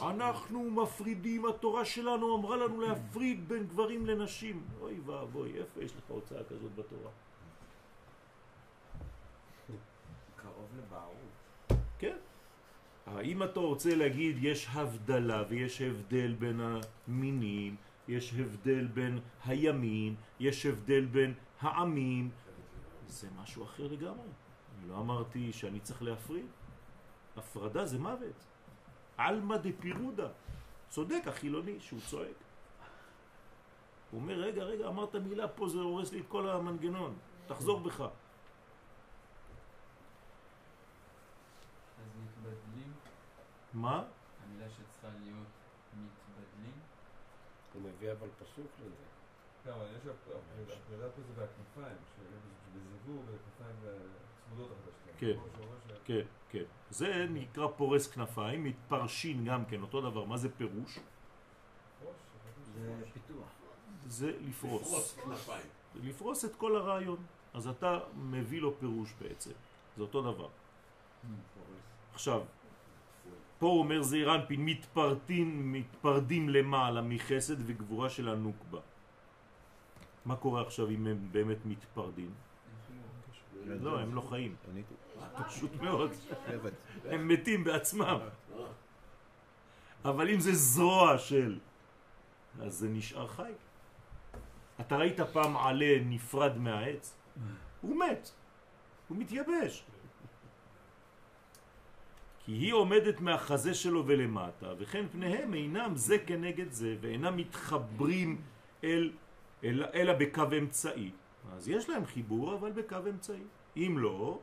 אנחנו 0.02 0.70
מפרידים, 0.70 1.46
התורה 1.46 1.84
שלנו 1.84 2.36
אמרה 2.36 2.56
לנו 2.56 2.80
להפריד 2.80 3.48
בין 3.48 3.66
גברים 3.66 4.06
לנשים. 4.06 4.64
אוי 4.80 5.00
ואבוי, 5.06 5.58
איפה 5.58 5.82
יש 5.82 5.92
לך 5.92 6.04
הוצאה 6.08 6.44
כזאת 6.44 6.74
בתורה? 6.74 7.10
קרוב 10.36 10.68
לבערות. 10.78 11.78
כן. 11.98 12.16
אם 13.22 13.42
אתה 13.42 13.60
רוצה 13.60 13.94
להגיד 13.94 14.36
יש 14.40 14.68
הבדלה 14.72 15.42
ויש 15.48 15.80
הבדל 15.80 16.34
בין 16.38 16.60
המינים, 16.60 17.76
יש 18.08 18.34
הבדל 18.34 18.86
בין 18.86 19.18
הימים, 19.44 20.14
יש 20.40 20.66
הבדל 20.66 21.04
בין 21.04 21.34
העמים, 21.60 22.30
זה 23.06 23.28
משהו 23.42 23.64
אחר 23.64 23.86
לגמרי. 23.86 24.28
אני 24.78 24.88
לא 24.88 24.96
אמרתי 24.98 25.52
שאני 25.52 25.80
צריך 25.80 26.02
להפריד. 26.02 26.46
הפרדה 27.36 27.86
זה 27.86 27.98
מוות. 27.98 28.44
עלמא 29.16 29.56
דפירודה. 29.56 30.28
צודק 30.88 31.22
החילוני 31.26 31.80
שהוא 31.80 32.00
צועק. 32.00 32.36
הוא 34.10 34.20
אומר, 34.20 34.34
רגע, 34.34 34.62
רגע, 34.62 34.88
אמרת 34.88 35.14
מילה 35.14 35.48
פה, 35.48 35.68
זה 35.68 35.78
הורס 35.78 36.12
לי 36.12 36.20
את 36.20 36.24
כל 36.28 36.48
המנגנון. 36.48 37.14
תחזור 37.46 37.80
בך. 37.80 38.00
אז 38.00 38.10
מתבדלים, 42.24 42.92
מה? 43.80 44.04
המילה 44.44 44.70
שצריכה 44.70 45.08
להיות 45.22 45.46
מתבדלים. 45.94 46.78
הוא 47.74 47.82
מביא 47.82 48.12
אבל 48.12 48.28
פסוק 48.38 48.66
לזה. 48.80 49.04
לא, 49.66 49.74
אבל 49.74 49.86
יש 49.96 50.06
הפרידה 50.06 51.08
פה 51.08 51.22
זה 51.22 51.42
בכנפיים, 51.42 51.96
שבזיווג 52.16 53.24
בכנפיים 53.24 53.76
צמודות 54.48 54.70
לשנייה. 54.70 55.18
כן. 55.18 55.40
כן, 56.04 56.22
כן. 56.48 56.64
זה 56.90 57.26
נקרא 57.30 57.66
פורס 57.76 58.06
כנפיים, 58.06 58.64
מתפרשין 58.64 59.44
גם 59.44 59.64
כן, 59.64 59.82
אותו 59.82 60.00
דבר. 60.10 60.24
מה 60.24 60.36
זה 60.36 60.48
פירוש? 60.56 60.98
זה 62.74 63.02
פיתוח. 63.12 63.48
זה 64.06 64.32
לפרוס. 64.40 64.82
לפרוס 64.82 65.18
כנפיים. 65.24 65.66
לפרוס 65.94 66.44
את 66.44 66.56
כל 66.56 66.76
הרעיון. 66.76 67.26
אז 67.54 67.68
אתה 67.68 68.00
מביא 68.14 68.60
לו 68.60 68.78
פירוש 68.80 69.14
בעצם. 69.20 69.52
זה 69.96 70.02
אותו 70.02 70.22
דבר. 70.22 70.48
עכשיו, 72.12 72.42
פה 73.58 73.66
הוא 73.66 73.78
אומר 73.78 74.02
זעיר 74.02 74.34
אנפין, 74.34 74.64
מתפרדים, 74.64 75.72
מתפרדים 75.72 76.48
למעלה 76.48 77.02
מחסד 77.02 77.56
וגבורה 77.66 78.10
של 78.10 78.28
הנוקבה. 78.28 78.80
מה 80.24 80.36
קורה 80.36 80.62
עכשיו 80.62 80.90
אם 80.90 81.06
הם 81.06 81.28
באמת 81.32 81.58
מתפרדים? 81.64 82.30
לא, 83.66 84.00
הם 84.00 84.14
לא 84.14 84.20
חיים. 84.20 84.56
פשוט 85.46 85.70
מאוד. 85.80 86.10
הם 87.04 87.28
מתים 87.28 87.64
בעצמם. 87.64 88.18
אבל 90.04 90.30
אם 90.30 90.40
זה 90.40 90.54
זרוע 90.54 91.18
של, 91.18 91.58
אז 92.60 92.74
זה 92.74 92.88
נשאר 92.88 93.26
חי. 93.26 93.52
אתה 94.80 94.96
ראית 94.96 95.20
פעם 95.20 95.56
עלה 95.56 95.98
נפרד 96.04 96.58
מהעץ? 96.58 97.16
הוא 97.80 97.96
מת. 97.98 98.30
הוא 99.08 99.18
מתייבש. 99.18 99.84
כי 102.48 102.54
היא 102.54 102.72
עומדת 102.72 103.20
מהחזה 103.20 103.74
שלו 103.74 104.06
ולמטה, 104.06 104.72
וכן 104.78 105.04
פניהם 105.12 105.54
אינם 105.54 105.96
זה 105.96 106.18
כנגד 106.18 106.72
זה, 106.72 106.96
ואינם 107.00 107.36
מתחברים 107.36 108.40
אל, 108.84 109.12
אל, 109.64 109.84
אלא 109.94 110.12
בקו 110.12 110.42
אמצעי. 110.58 111.10
אז 111.52 111.68
יש 111.68 111.88
להם 111.88 112.06
חיבור, 112.06 112.54
אבל 112.54 112.72
בקו 112.72 112.96
אמצעי. 113.10 113.42
אם 113.76 113.96
לא, 113.98 114.38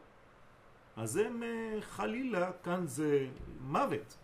אז 0.96 1.18
הם 1.18 1.44
אה, 1.44 1.82
חלילה, 1.82 2.52
כאן 2.64 2.88
זה 2.88 3.28
מוות. 3.62 4.18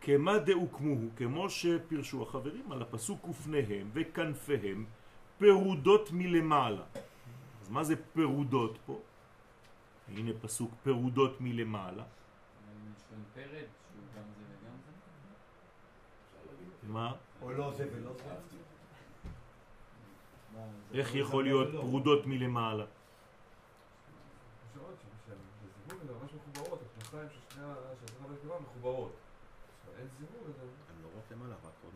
כמה 0.00 0.38
דאוקמוהו, 0.38 1.08
כמו 1.16 1.50
שפרשו 1.50 2.22
החברים 2.22 2.72
על 2.72 2.82
הפסוק 2.82 3.28
ופניהם 3.28 3.90
וכנפיהם 3.92 4.84
פירודות 5.38 6.08
מלמעלה. 6.12 6.84
אז 7.62 7.68
מה 7.68 7.84
זה 7.84 7.94
פירודות 8.12 8.78
פה? 8.86 9.00
הנה 10.16 10.30
פסוק 10.40 10.70
פירודות 10.82 11.40
מלמעלה. 11.40 12.04
מה? 16.82 17.12
או 17.42 17.52
לא 17.52 17.72
זה 17.72 17.88
ולא 17.92 18.12
זה. 18.12 18.56
איך 20.94 21.14
לא 21.14 21.20
יכול 21.20 21.44
להיות. 21.44 21.68
פרודות 21.80 22.26
מלמעלה? 22.26 22.84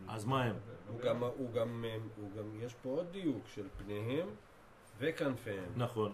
אז 0.09 0.25
לא 0.25 0.31
מה 0.31 0.45
הם? 0.45 0.57
הוא 0.89 1.01
גם, 1.01 1.23
הוא 1.23 1.53
גם, 1.53 1.85
הוא 2.17 2.31
גם, 2.37 2.61
יש 2.61 2.75
פה 2.75 2.89
עוד 2.89 3.07
דיוק 3.13 3.49
של 3.49 3.69
פניהם 3.77 4.29
וכנפיהם. 4.99 5.73
נכון, 5.77 6.13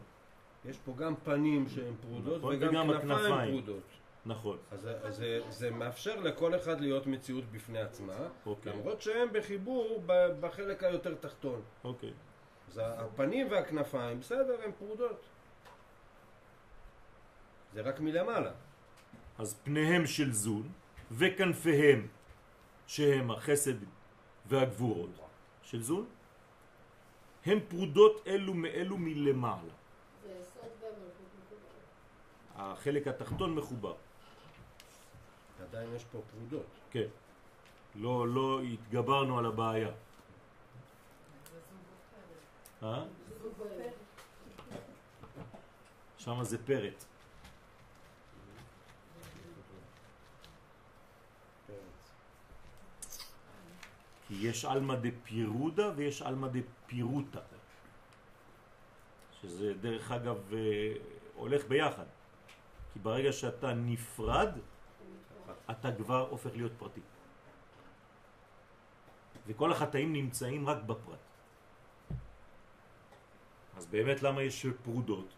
יש 0.65 0.79
פה 0.79 0.93
גם 0.97 1.15
פנים 1.17 1.69
שהן 1.69 1.95
פרודות 2.01 2.39
נכון, 2.39 2.55
וגם 2.57 2.89
וגם 2.89 3.01
כנפיים. 3.01 3.51
פרודות. 3.51 3.83
נכון. 4.27 4.59
אז 4.71 4.89
אז 5.03 5.17
זה, 5.17 5.41
זה 5.49 5.71
מאפשר 5.71 6.21
לכל 6.21 6.55
אחד 6.57 6.81
להיות 6.81 7.07
מציאות 7.07 7.45
בפני 7.53 7.81
עצמה, 7.81 8.17
אוקיי, 8.47 8.73
למרות 8.73 9.03
שהם 9.03 9.29
בחיבור 9.33 10.03
בחלק 10.41 10.85
היותר 10.85 11.15
תחתון. 11.15 11.63
אוקיי. 11.85 12.13
אז 12.69 12.81
הפנים 12.85 13.51
והכנפיים, 13.51 14.21
בסדר, 14.21 14.57
הן 14.65 14.71
פרודות. 14.79 15.21
זה 17.75 17.81
רק 17.81 18.01
מלמעלה. 18.01 18.51
אז 19.39 19.55
פניהם 19.65 20.07
של 20.07 20.33
זון 20.33 20.69
וכנפיהם 21.11 22.07
שהם 22.87 23.31
החסד 23.31 23.75
והגבורות 24.47 25.11
של 25.63 25.83
זון 25.83 26.07
הם 27.47 27.59
פרודות 27.69 28.23
אלו 28.27 28.55
מאלו 28.55 28.97
מלמעלה. 28.99 29.73
זה 30.23 30.29
יסוד 30.41 30.71
ומלכות 30.81 31.31
מקובלת. 31.39 32.50
החלק 32.61 33.07
התחתון 33.07 33.55
מחובר. 33.55 33.95
עדיין 35.63 35.95
יש 35.97 36.05
פה 36.05 36.19
פרודות. 36.31 36.67
כן. 36.91 37.07
לא, 37.95 38.29
לא 38.29 38.61
התגברנו 38.61 39.39
על 39.39 39.47
הבעיה. 39.47 39.91
אה? 42.83 43.05
שם 46.19 46.39
זה 46.43 46.67
פרט. 46.67 47.05
כי 54.29 54.35
יש 54.41 54.65
אלמא 54.65 54.95
דפירודה 54.95 55.91
ויש 55.97 56.23
אלמא 56.23 56.49
דפירוטה. 56.49 57.41
שזה 59.43 59.75
דרך 59.75 60.13
אגב 60.13 60.55
אה, 60.55 60.93
הולך 61.35 61.65
ביחד. 61.65 62.05
כי 62.93 62.99
ברגע 62.99 63.33
שאתה 63.33 63.75
נפרד, 63.75 64.49
אתה 65.71 65.93
כבר 65.93 66.29
הופך 66.31 66.51
להיות 66.55 66.73
פרטי. 66.79 67.01
וכל 69.47 69.73
החטאים 69.73 70.13
נמצאים 70.13 70.69
רק 70.69 70.83
בפרט. 70.83 71.19
אז 73.77 73.87
באמת 73.87 74.23
למה 74.23 74.43
יש 74.43 74.67
פרודות? 74.83 75.29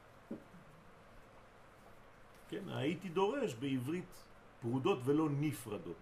כן, 2.49 2.69
הייתי 2.69 3.09
דורש 3.09 3.55
בעברית 3.55 4.25
פרודות 4.61 4.99
ולא 5.05 5.29
נפרדות. 5.31 5.97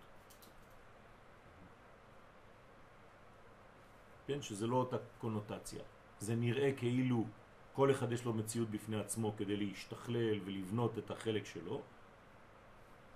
כן, 4.26 4.42
שזה 4.42 4.66
לא 4.66 4.76
אותה 4.76 4.96
קונוטציה. 5.18 5.82
זה 6.20 6.34
נראה 6.36 6.72
כאילו 6.76 7.24
כל 7.73 7.91
אחד 7.91 8.12
יש 8.12 8.25
לו 8.25 8.33
מציאות 8.33 8.71
בפני 8.71 9.01
עצמו 9.01 9.37
כדי 9.37 9.57
להשתכלל 9.57 10.41
ולבנות 10.45 10.99
את 10.99 11.11
החלק 11.11 11.45
שלו, 11.45 11.83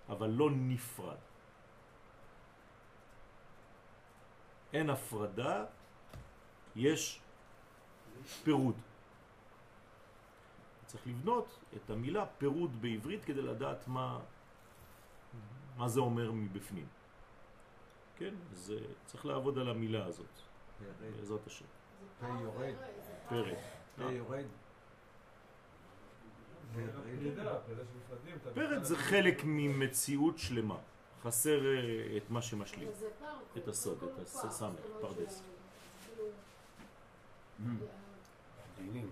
אבל 0.08 0.30
לא 0.30 0.50
נפרד. 0.50 1.16
אין 4.72 4.90
הפרדה, 4.90 5.64
יש 6.76 7.20
פירוד. 8.44 8.74
צריך 10.86 11.06
לבנות 11.06 11.58
את 11.76 11.90
המילה 11.90 12.26
פירוד 12.26 12.82
בעברית 12.82 13.24
כדי 13.24 13.42
לדעת 13.42 13.88
מה, 13.88 14.20
מה 15.76 15.88
זה 15.88 16.00
אומר 16.00 16.32
מבפנים. 16.32 16.86
כן? 18.16 18.34
אז 18.52 18.74
אה, 18.76 18.86
צריך 19.06 19.26
לעבוד 19.26 19.58
על 19.58 19.68
המילה 19.68 20.06
הזאת, 20.06 20.40
בעזרת 21.00 21.46
השם. 21.46 21.64
פה 23.28 23.36
יורד. 23.98 24.10
פרד. 24.24 24.44
פה 26.74 26.84
יורד. 28.30 28.54
פרד 28.54 28.64
בכלל- 28.66 28.84
זה 28.84 28.96
חלק 28.96 29.42
ממציאות 29.44 30.38
שלמה. 30.38 30.78
חסר 31.22 31.66
אה, 31.66 32.16
את 32.16 32.30
מה 32.30 32.42
שמשלים. 32.42 32.88
את 33.58 33.68
הסוד, 33.68 33.98
את 34.04 34.18
אומרת 34.18 34.74
פרדס. 35.00 35.38
שה- 35.38 35.42
כאילו, 36.14 36.24
דינים. 38.78 39.10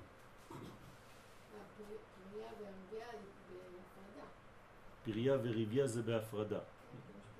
פריה 5.05 5.35
וריביה 5.43 5.87
זה 5.87 6.03
בהפרדה. 6.03 6.59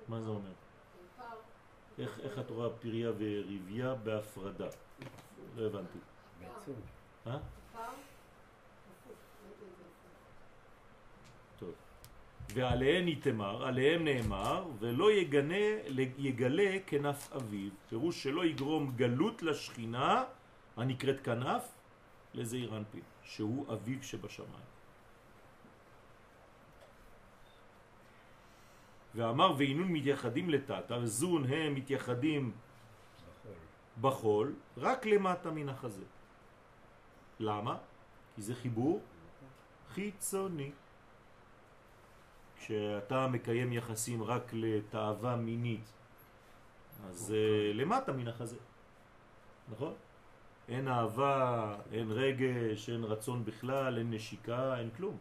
מה 0.07 0.21
זה 0.21 0.29
אומר? 0.29 0.51
איך, 1.99 2.19
איך 2.19 2.39
את 2.39 2.49
רואה 2.49 2.69
פריה 2.69 3.09
וריביה 3.17 3.95
בהפרדה? 3.95 4.67
לא 5.55 5.65
הבנתי. 5.65 5.97
בעצם. 6.39 6.71
אה? 7.27 7.37
טוב. 11.59 11.71
ועליהן 12.53 13.07
יתמר, 13.07 13.65
עליהם 13.65 14.03
נאמר, 14.03 14.67
ולא 14.79 15.11
יגנה, 15.11 15.65
יגלה 16.17 16.77
כנף 16.87 17.31
אביו. 17.31 17.71
פירוש 17.89 18.23
שלא 18.23 18.45
יגרום 18.45 18.91
גלות 18.95 19.43
לשכינה 19.43 20.23
הנקראת 20.77 21.19
כנף 21.23 21.63
לזעיר 22.33 22.77
אנפין, 22.77 23.01
שהוא 23.23 23.73
אביו 23.73 24.03
שבשמיים. 24.03 24.73
ואמר 29.15 29.53
ואינון 29.57 29.87
מתייחדים 29.87 30.49
לטאטה, 30.49 30.97
וזון 30.97 31.45
הם 31.45 31.75
מתייחדים 31.75 32.51
בחול, 34.01 34.53
רק 34.77 35.05
למטה 35.05 35.51
מן 35.51 35.69
החזה. 35.69 36.03
למה? 37.39 37.77
כי 38.35 38.41
זה 38.41 38.55
חיבור 38.55 39.01
חיצוני. 39.93 40.71
כשאתה 42.57 43.27
מקיים 43.27 43.73
יחסים 43.73 44.23
רק 44.23 44.51
לתאווה 44.53 45.35
מינית, 45.35 45.91
אז 47.07 47.15
זה 47.15 47.71
למטה 47.73 48.11
מן 48.11 48.27
החזה, 48.27 48.57
נכון? 49.69 49.93
אין 50.67 50.87
אהבה, 50.87 51.75
אין 51.91 52.11
רגש, 52.11 52.89
אין 52.89 53.03
רצון 53.03 53.45
בכלל, 53.45 53.97
אין 53.97 54.13
נשיקה, 54.13 54.79
אין 54.79 54.89
כלום. 54.97 55.17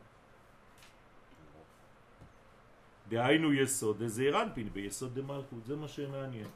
דהיינו 3.09 3.53
יסוד 3.53 4.03
דזעיר 4.03 4.43
אנפין 4.43 4.69
ביסוד 4.69 5.15
דמלכות, 5.15 5.65
זה 5.65 5.77
מה 5.77 5.89
שמעניין. 5.89 6.49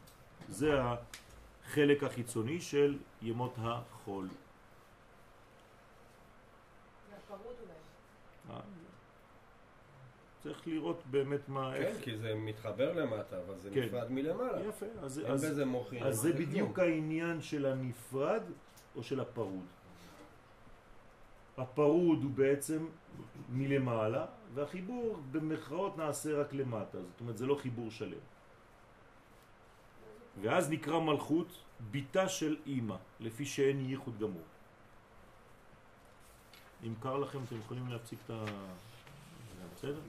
זה 0.49 0.81
החלק 0.83 2.03
החיצוני 2.03 2.61
של 2.61 2.99
ימות 3.23 3.55
החול. 3.59 4.29
זה 4.29 4.35
הפרוד 7.17 7.57
אולי. 7.61 7.73
אה, 8.51 8.61
צריך 10.47 10.67
לראות 10.69 11.03
באמת 11.11 11.49
מה... 11.49 11.73
כן, 11.75 11.83
איך- 11.83 12.05
כי 12.05 12.17
זה 12.17 12.35
מתחבר 12.35 12.93
למטה, 12.93 13.39
אבל 13.47 13.59
זה 13.59 13.71
כן. 13.75 13.81
נפרד 13.83 14.11
מלמעלה. 14.13 14.67
יפה, 14.69 14.87
אז, 15.03 15.19
אין 15.19 15.33
אז, 15.33 15.45
בזה 15.45 15.65
מוחין. 15.65 16.03
אז 16.03 16.17
זה 16.17 16.29
אין 16.29 16.37
כלום. 16.37 16.49
בדיוק 16.49 16.79
העניין 16.79 17.43
של 17.43 17.67
הנפרד 17.67 18.43
או 18.97 19.03
של 19.03 19.21
הפרוד. 19.21 19.67
הפרוד 21.59 22.23
הוא 22.23 22.31
בעצם 22.31 22.87
מלמעלה, 23.49 24.27
והחיבור 24.55 25.19
במרכאות 25.33 25.97
נעשה 25.99 26.41
רק 26.41 26.53
למטה, 26.53 27.03
זאת 27.03 27.21
אומרת 27.21 27.37
זה 27.39 27.47
לא 27.47 27.55
חיבור 27.55 27.91
שלם. 27.91 28.19
ואז 30.43 30.71
נקרא 30.71 31.01
מלכות 31.01 31.49
ביתה 31.91 32.29
של 32.29 32.57
אימא, 32.67 32.97
לפי 33.21 33.45
שאין 33.47 33.81
ייחוד 33.91 34.19
גמור. 34.19 34.43
אם 36.85 36.95
קר 37.01 37.17
לכם 37.17 37.39
אתם 37.49 37.57
יכולים 37.57 37.89
להפסיק 37.89 38.19
את 38.25 38.31
ה... 38.31 38.45
בסדר? 39.75 40.01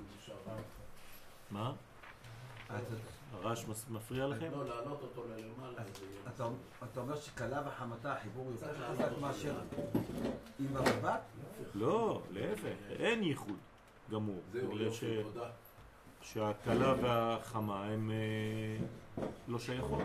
מה? 1.51 1.73
הרעש 3.33 3.65
מפריע 3.89 4.27
לכם? 4.27 4.51
לא, 4.51 4.65
להעלות 4.65 5.01
אותו 5.01 5.23
ללמעלה. 5.29 5.81
אתה 6.35 6.47
אתה 6.83 6.99
אומר 6.99 7.15
שכלה 7.15 7.61
וחמתה 7.67 8.13
החיבור 8.13 8.51
יותר 8.51 8.87
חזק 8.89 9.09
מאשר. 9.21 9.55
אמא 10.59 10.79
ובת? 10.79 11.21
לא, 11.75 12.21
להפך, 12.31 12.75
אין 12.89 13.23
ייחוד 13.23 13.57
גמור. 14.11 14.41
זהו. 14.51 14.77
יופי, 14.77 15.23
תודה. 15.23 15.49
שהכלה 16.21 16.93
והחמה 17.01 17.85
הן 17.85 18.11
אה, 18.11 19.23
לא 19.47 19.59
שייכות. 19.59 20.01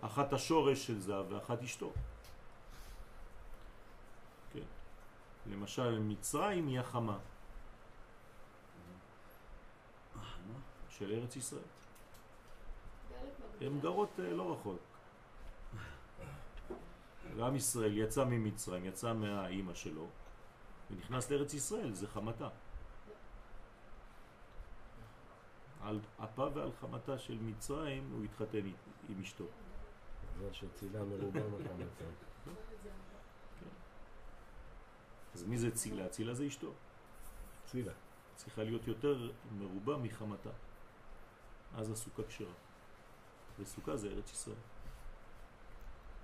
אחת 0.00 0.32
השורש 0.32 0.86
של 0.86 1.00
זהב 1.00 1.32
ואחת 1.32 1.62
אשתו. 1.62 1.92
כן. 4.52 4.60
למשל 5.46 5.98
מצרים 5.98 6.66
היא 6.66 6.80
החמה 6.80 7.18
של 11.02 11.12
ארץ 11.12 11.36
ישראל. 11.36 11.62
הן 13.60 13.80
גרות 13.80 14.08
אה, 14.18 14.30
לא 14.30 14.52
רחוק. 14.52 14.78
ועם 17.36 17.56
ישראל 17.56 17.98
יצא 17.98 18.24
ממצרים, 18.24 18.84
יצא 18.84 19.12
מהאימא 19.12 19.74
שלו, 19.74 20.06
ונכנס 20.90 21.30
לארץ 21.30 21.54
ישראל, 21.54 21.92
זה 21.94 22.08
חמתה. 22.08 22.48
על 25.82 26.00
אפה 26.24 26.48
ועל 26.54 26.72
חמתה 26.80 27.18
של 27.18 27.38
מצרים 27.40 28.10
הוא 28.12 28.24
התחתן 28.24 28.66
עם- 29.08 29.20
אשתו. 29.22 29.44
זאת 30.40 30.54
שצילה 30.54 31.04
מרובה 31.04 31.40
מחמתה. 31.48 32.04
אז 35.34 35.44
מי 35.44 35.58
זה 35.58 35.70
צילה? 35.70 36.08
צילה 36.08 36.34
זה 36.34 36.46
אשתו. 36.46 36.72
צילה. 37.66 37.92
צריכה 38.36 38.62
להיות 38.62 38.88
יותר 38.88 39.30
מרובה 39.58 39.96
מחמתה. 39.96 40.50
אז 41.74 41.90
הסוכה 41.90 42.22
כשרה. 42.28 42.52
וסוכה 43.58 43.96
זה 43.96 44.08
ארץ 44.08 44.32
ישראל. 44.32 44.56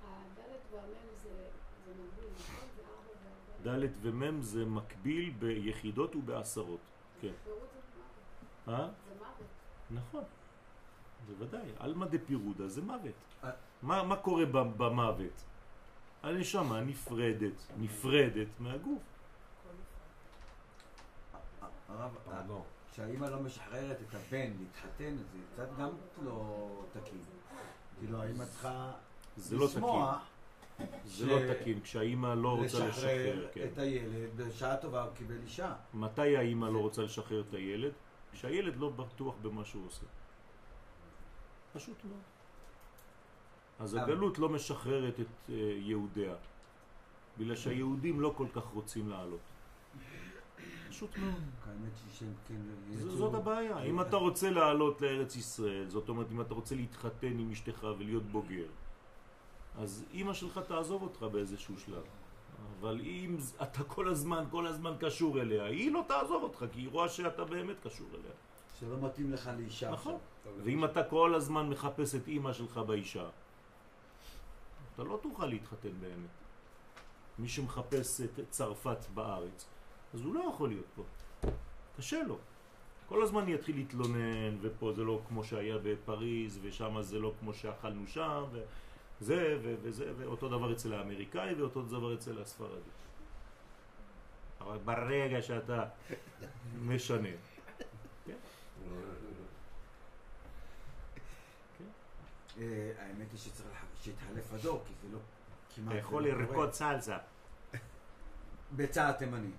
הדלת 0.05 0.61
והמם 0.73 1.09
זה 1.23 1.49
זה 1.87 1.93
מגביל, 1.93 2.31
נכון? 2.35 2.69
זה 2.77 2.83
ארבע 2.83 3.75
והרבה. 3.75 3.87
ד' 3.87 3.93
ומ' 4.03 4.43
זה 4.43 4.65
מקביל 4.65 5.31
ביחידות 5.31 6.17
ובעשרות. 6.17 6.81
כן. 7.21 7.33
פירוט 7.45 7.61
זה 7.73 7.79
מוות. 8.67 8.81
אה? 8.81 8.89
זה 9.09 9.15
מוות. 9.19 9.47
נכון. 9.91 10.25
בוודאי. 11.27 11.71
עלמא 11.79 12.07
דפירודה 12.07 12.69
זה 12.69 12.83
מוות. 12.83 13.15
אה. 13.45 13.51
מה, 13.83 14.03
מה 14.03 14.17
קורה 14.17 14.45
במוות? 14.47 15.45
הנשמה 16.23 16.81
נפרדת, 16.81 17.67
נפרדת 17.79 18.49
מהגוף. 18.59 19.03
פרדון. 22.25 22.63
כשהאימא 22.93 23.27
לא 23.27 23.41
משחררת 23.41 23.97
את 24.09 24.15
הבן 24.15 24.51
להתחתן, 24.61 25.17
זה 25.17 25.39
קצת 25.53 25.69
גם 25.79 25.91
לא 26.25 26.85
תקין. 26.93 27.21
כאילו 27.99 28.23
האימא 28.23 28.45
צריכה 28.45 28.93
לא 29.51 29.67
לשמוח 29.67 30.19
זה 31.05 31.27
לא 31.27 31.55
תקין, 31.55 31.81
כשהאימא 31.81 32.35
לא 32.35 32.49
רוצה 32.49 32.89
לשחרר. 32.89 33.49
כן. 33.53 33.69
את 33.73 33.79
הילד, 33.79 34.37
בשעה 34.37 34.77
טובה 34.77 35.03
הוא 35.03 35.15
קיבל 35.15 35.37
אישה. 35.43 35.75
מתי 35.95 36.37
האימא 36.37 36.67
לא 36.67 36.79
רוצה 36.79 37.03
לשחרר 37.03 37.45
את 37.49 37.55
הילד? 37.55 37.93
כשהילד 38.33 38.77
לא 38.77 38.89
בטוח 38.89 39.35
במה 39.43 39.65
שהוא 39.65 39.87
עושה. 39.87 40.07
פשוט 41.73 42.05
מאוד. 42.05 42.21
אז? 43.79 43.95
הגלות 43.95 44.39
לא 44.39 44.49
משחררת 44.49 45.21
את 45.21 45.51
אה, 45.51 45.55
יהודיה, 45.79 46.35
בגלל 47.39 47.57
שהיהודים 47.57 48.21
לא 48.21 48.33
כל 48.37 48.47
כך 48.53 48.65
רוצים 48.65 49.09
לעלות. 49.09 49.41
פשוט 50.89 51.19
מאוד. 51.19 51.43
האמת 51.67 51.93
היא 52.05 52.15
שהם 52.15 52.33
כן... 52.49 52.55
זאת 53.09 53.35
הבעיה. 53.35 53.83
אם 53.83 54.01
אתה 54.01 54.17
רוצה 54.17 54.51
לעלות 54.51 55.03
לארץ 55.03 55.37
ישראל, 55.37 55.89
זאת 55.89 56.09
אומרת 56.09 56.27
אם 56.31 56.41
אתה 56.41 56.55
רוצה 56.55 56.75
להתחתן 56.75 57.39
עם 57.39 57.51
אשתך 57.51 57.87
ולהיות 57.99 58.23
בוגר, 58.23 58.67
אז 59.79 60.05
אימא 60.13 60.33
שלך 60.33 60.59
תעזוב 60.59 61.03
אותך 61.03 61.23
באיזשהו 61.23 61.79
שלב. 61.79 62.03
אבל 62.81 63.01
אם 63.01 63.37
אתה 63.63 63.85
כל 63.85 64.09
הזמן, 64.09 64.45
כל 64.51 64.67
הזמן 64.67 64.93
קשור 65.01 65.41
אליה, 65.41 65.65
היא 65.65 65.93
לא 65.93 66.05
תעזוב 66.09 66.43
אותך, 66.43 66.65
כי 66.73 66.81
היא 66.81 66.89
רואה 66.89 67.09
שאתה 67.09 67.45
באמת 67.45 67.77
קשור 67.83 68.07
אליה. 68.15 68.33
שלא 68.81 68.97
מתאים 69.01 69.33
לך 69.33 69.51
לאישה. 69.59 69.91
נכון. 69.91 70.19
ואם 70.65 70.85
אתה 70.85 71.05
כל 71.05 71.35
הזמן 71.35 71.69
מחפש 71.69 72.15
את 72.15 72.29
אימא 72.29 72.53
שלך 72.53 72.79
באישה, 72.79 73.29
אתה 74.95 75.03
לא 75.03 75.19
תוכל 75.23 75.47
להתחתן 75.47 76.01
באמת. 76.01 76.31
מי 77.39 77.49
שמחפש 77.49 78.21
את 78.21 78.41
צרפת 78.51 78.99
בארץ, 79.15 79.67
אז 80.15 80.21
הוא 80.21 80.35
לא 80.35 80.45
יכול 80.55 80.69
להיות 80.69 80.87
פה. 80.95 81.03
קשה 81.97 82.23
לו. 82.23 82.39
כל 83.09 83.23
הזמן 83.23 83.49
יתחיל 83.49 83.77
להתלונן, 83.77 84.57
ופה 84.61 84.93
זה 84.93 85.05
לא 85.05 85.21
כמו 85.29 85.45
שהיה 85.45 85.79
בפריז, 85.83 86.59
ושם 86.63 87.03
זה 87.03 87.19
לא 87.19 87.33
כמו 87.41 87.55
שאכלנו 87.55 88.07
שם, 88.07 88.45
וזה 89.21 89.59
וזה, 89.63 90.13
ואותו 90.19 90.49
דבר 90.49 90.73
אצל 90.73 90.95
האמריקאי, 90.95 91.55
ואותו 91.55 91.83
דבר 91.83 92.15
אצל 92.15 92.43
הספרדי. 92.43 92.91
ברגע 94.85 95.43
שאתה 95.43 95.85
משנה. 96.83 97.29
אה, 102.59 102.93
האמת 102.99 103.33
היא 103.33 103.39
שצריך 103.39 103.85
שיתחלף 104.03 104.53
הדור, 104.53 104.83
כי 104.87 104.93
זה 105.03 105.09
לא 105.13 105.19
כמעט... 105.75 105.93
אתה 105.93 105.99
יכול 105.99 106.29
לא. 106.29 106.29
לרקוד 106.29 106.73
סלסה. 106.73 107.19
בצעד 108.77 109.15
תימני. 109.15 109.51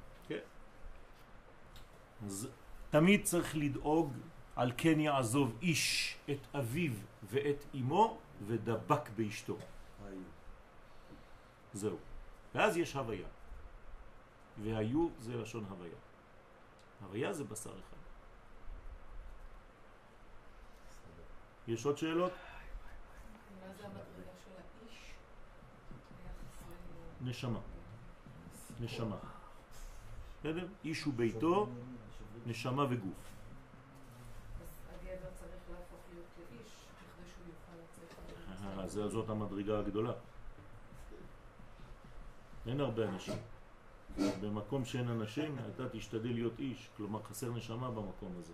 אז 2.25 2.47
תמיד 2.89 3.23
צריך 3.23 3.55
לדאוג 3.55 4.13
על 4.55 4.71
כן 4.77 4.99
יעזוב 4.99 5.57
איש 5.61 6.17
את 6.29 6.55
אביו 6.55 6.93
ואת 7.23 7.65
אמו 7.75 8.17
ודבק 8.47 9.09
באשתו. 9.15 9.57
היו. 10.05 10.19
זהו. 11.73 11.97
ואז 12.55 12.77
יש 12.77 12.95
הוויה. 12.95 13.27
והיו 14.63 15.09
זה 15.19 15.35
לשון 15.35 15.65
הוויה. 15.69 15.97
הוויה 17.01 17.33
זה 17.33 17.43
בשר 17.43 17.69
אחד. 17.69 17.97
יש 21.67 21.85
עוד 21.85 21.97
שאלות? 21.97 22.31
מה 22.31 23.73
זה 23.73 23.85
המדרגה 23.85 24.31
של 24.45 24.51
האיש 24.55 24.97
ביחס 26.23 26.61
ל... 27.21 27.29
נשמה. 27.29 27.59
נשמה. 28.79 29.17
בסדר? 30.39 30.67
איש 30.83 31.07
וביתו, 31.07 31.69
נשמה 32.45 32.83
וגוף. 32.83 33.13
אז 34.61 34.67
הגבר 34.89 35.29
צריך 35.35 35.51
להפוך 35.71 35.99
להיות 36.13 36.25
לאיש, 36.39 36.71
בכדי 36.95 37.29
שהוא 37.35 37.47
יוכל 37.47 38.03
לצאת. 38.63 38.79
אה, 38.79 38.87
זה- 38.87 39.07
זאת 39.09 39.29
המדרגה 39.29 39.79
הגדולה. 39.79 40.13
אין 42.67 42.79
הרבה 42.79 43.09
אנשים. 43.09 43.33
במקום 44.41 44.85
שאין 44.85 45.07
אנשים, 45.09 45.55
אתה 45.75 45.89
תשתדל 45.89 46.33
להיות 46.33 46.59
איש, 46.59 46.89
כלומר 46.97 47.23
חסר 47.23 47.51
נשמה 47.51 47.91
במקום 47.91 48.33
הזה. 48.39 48.53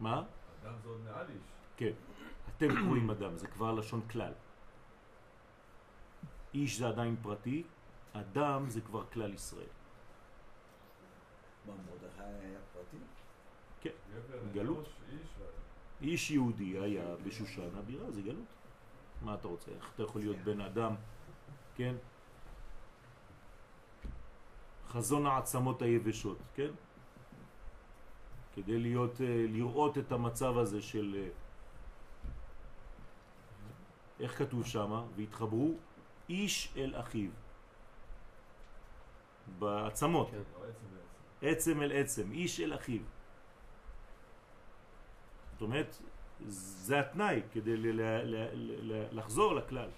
מה? 0.00 0.22
אדם 0.62 0.74
זה 0.82 0.88
עוד 0.88 1.00
מעל 1.04 1.26
איש. 1.28 1.42
כן. 1.76 1.92
אתם 2.56 2.68
קוראים 2.84 3.10
אדם, 3.10 3.36
זה 3.38 3.46
כבר 3.48 3.72
לשון 3.72 4.00
כלל. 4.10 4.32
איש 6.54 6.78
זה 6.78 6.88
עדיין 6.88 7.16
פרטי, 7.22 7.62
אדם 8.12 8.70
זה 8.70 8.80
כבר 8.80 9.04
כלל 9.12 9.34
ישראל. 9.34 9.66
מה, 11.66 11.72
מרדכי 11.74 12.22
היה 12.22 12.58
פרטי? 12.72 12.96
גבר, 13.84 14.38
גלות. 14.52 14.88
איש 16.00 16.30
יהודי 16.30 16.78
היה 16.78 17.16
בשושן 17.26 17.68
הבירה, 17.78 18.10
זה 18.10 18.22
גלות. 18.22 18.44
מה 19.22 19.34
אתה 19.34 19.48
רוצה? 19.48 19.70
איך 19.70 19.90
אתה 19.94 20.02
יכול 20.02 20.20
להיות 20.20 20.36
בן 20.36 20.60
אדם, 20.60 20.94
כן? 21.74 21.94
חזון 24.88 25.26
העצמות 25.26 25.82
היבשות, 25.82 26.38
כן? 26.54 26.70
כדי 28.54 28.78
להיות, 28.78 29.20
אה, 29.20 29.46
לראות 29.48 29.98
את 29.98 30.12
המצב 30.12 30.58
הזה 30.58 30.82
של... 30.82 31.14
אה, 31.18 31.28
איך 34.20 34.38
כתוב 34.38 34.66
שמה? 34.66 35.04
והתחברו 35.16 35.74
איש 36.28 36.72
אל 36.76 36.94
אחיו. 37.00 37.30
בעצמות. 39.58 40.30
לא 40.32 40.38
עצם 41.44 41.82
אל 41.82 41.92
עצם, 41.92 42.32
איש 42.32 42.60
אל 42.60 42.74
אחיו. 42.74 43.02
זאת 45.52 45.62
אומרת, 45.62 45.96
זה 46.48 47.00
התנאי 47.00 47.42
כדי 47.52 47.76
ל- 47.76 48.00
ל- 48.00 48.22
ל- 48.24 48.92
ל- 48.92 49.18
לחזור 49.18 49.54
לכלל. 49.54 49.88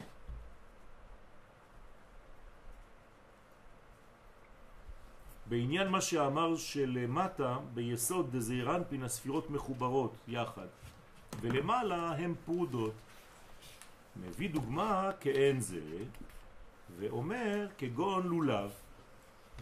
בעניין 5.49 5.89
מה 5.89 6.01
שאמר 6.01 6.57
שלמטה, 6.57 7.59
ביסוד 7.75 8.37
דזעירנפין 8.37 9.03
הספירות 9.03 9.51
מחוברות 9.51 10.15
יחד, 10.29 10.67
ולמעלה 11.41 12.13
הם 12.13 12.35
פרודות. 12.45 12.95
מביא 14.17 14.51
דוגמה 14.51 15.11
כעין 15.21 15.61
זה, 15.61 15.81
ואומר 16.99 17.67
כגון 17.79 18.27
לולב, 18.27 18.71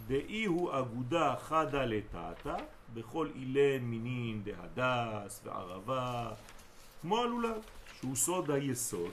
דאיהו 0.07 0.79
אגודה 0.79 1.35
חדא 1.39 1.85
לתתא, 1.85 2.55
בכל 2.93 3.29
אינון 3.35 3.83
מינין 3.83 4.43
דהדס 4.73 5.41
וערבה, 5.43 6.31
כמו 7.01 7.17
הלולב, 7.17 7.61
שהוא 7.99 8.15
סוד 8.15 8.51
היסוד. 8.51 9.11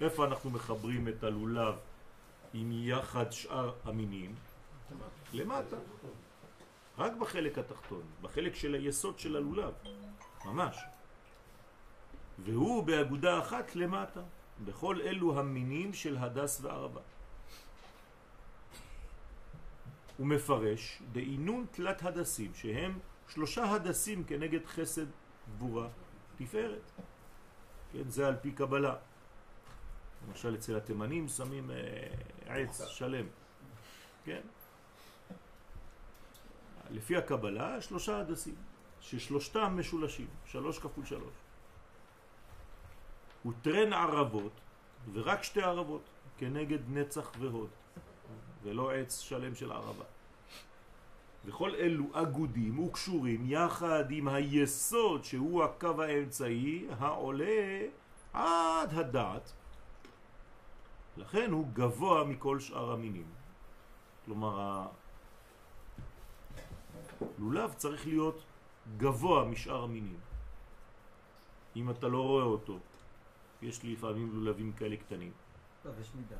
איפה 0.00 0.24
אנחנו 0.24 0.50
מחברים 0.50 1.08
את 1.08 1.24
הלולב 1.24 1.74
עם 2.54 2.70
יחד 2.72 3.32
שאר 3.32 3.72
המינים? 3.84 4.34
למטה. 5.32 5.76
רק 6.98 7.12
בחלק 7.12 7.58
התחתון, 7.58 8.02
בחלק 8.22 8.54
של 8.54 8.74
היסוד 8.74 9.18
של 9.18 9.36
הלולב, 9.36 9.72
ממש. 10.44 10.78
והוא 12.38 12.84
באגודה 12.84 13.38
אחת 13.38 13.76
למטה, 13.76 14.20
בכל 14.64 15.00
אלו 15.00 15.38
המינים 15.38 15.92
של 15.92 16.16
הדס 16.16 16.60
וערבה. 16.62 17.00
הוא 20.20 20.26
מפרש 20.26 21.02
דאינון 21.12 21.66
תלת 21.70 22.02
הדסים, 22.02 22.54
שהם 22.54 22.98
שלושה 23.28 23.72
הדסים 23.72 24.24
כנגד 24.24 24.66
חסד, 24.66 25.06
גבורה, 25.56 25.88
תפארת. 26.36 26.90
כן, 27.92 28.08
זה 28.08 28.28
על 28.28 28.36
פי 28.36 28.52
קבלה. 28.52 28.96
למשל 30.28 30.54
אצל 30.54 30.76
התימנים 30.76 31.28
שמים 31.28 31.70
אה, 31.70 31.76
עץ 32.46 32.86
שלם. 32.86 33.26
כן? 34.24 34.40
לפי 36.90 37.16
הקבלה 37.16 37.80
שלושה 37.80 38.20
הדסים, 38.20 38.54
ששלושתם 39.00 39.76
משולשים, 39.78 40.28
שלוש 40.46 40.78
כפול 40.78 41.04
שלוש. 41.04 41.34
הוא 43.42 43.52
טרן 43.62 43.92
ערבות, 43.92 44.60
ורק 45.12 45.42
שתי 45.42 45.62
ערבות, 45.62 46.02
כנגד 46.38 46.78
נצח 46.88 47.32
והוד, 47.38 47.70
ולא 48.62 48.92
עץ 48.92 49.20
שלם 49.20 49.54
של 49.54 49.72
ערבה. 49.72 50.04
וכל 51.44 51.74
אלו 51.74 52.04
אגודים 52.12 52.78
וקשורים 52.78 53.50
יחד 53.50 54.10
עם 54.10 54.28
היסוד 54.28 55.24
שהוא 55.24 55.64
הקו 55.64 56.02
האמצעי 56.02 56.86
העולה 56.98 57.86
עד 58.32 58.94
הדעת. 58.94 59.52
לכן 61.16 61.50
הוא 61.50 61.66
גבוה 61.72 62.24
מכל 62.24 62.60
שאר 62.60 62.92
המינים. 62.92 63.26
כלומר, 64.24 64.86
הלולב 67.38 67.74
צריך 67.74 68.06
להיות 68.06 68.42
גבוה 68.96 69.44
משאר 69.44 69.82
המינים. 69.82 70.20
אם 71.76 71.90
אתה 71.90 72.08
לא 72.08 72.22
רואה 72.22 72.44
אותו, 72.44 72.78
יש 73.62 73.82
לי 73.82 73.92
לפעמים 73.92 74.30
לולבים 74.32 74.72
כאלה 74.72 74.96
קטנים, 74.96 75.32
טוב, 75.82 76.00
יש 76.00 76.10
מידה. 76.14 76.36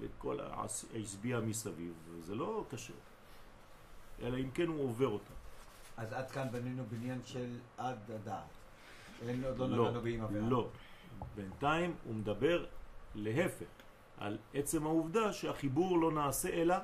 וכל 0.00 0.38
ההשביע 0.40 1.40
מסביב, 1.40 1.92
זה 2.20 2.34
לא 2.34 2.64
קשה. 2.70 2.92
אלא 4.22 4.36
אם 4.36 4.50
כן 4.50 4.66
הוא 4.66 4.84
עובר 4.84 5.08
אותה. 5.08 5.32
אז 5.96 6.12
עד 6.12 6.30
כאן 6.30 6.48
בנינו 6.52 6.84
בניין 6.90 7.20
של 7.24 7.58
עד 7.76 8.10
הדעת. 8.10 8.42
אין, 9.22 9.44
עוד 9.44 9.58
לא 9.58 9.68
לא, 9.68 9.90
נגענו 9.90 10.00
באמא 10.00 10.24
ואבא. 10.24 10.48
לא. 10.48 10.68
בינתיים 11.34 11.94
הוא 12.04 12.14
מדבר 12.14 12.66
להפך, 13.14 13.66
על 14.18 14.38
עצם 14.54 14.86
העובדה 14.86 15.32
שהחיבור 15.32 15.98
לא 15.98 16.12
נעשה 16.12 16.48
אלא 16.48 16.76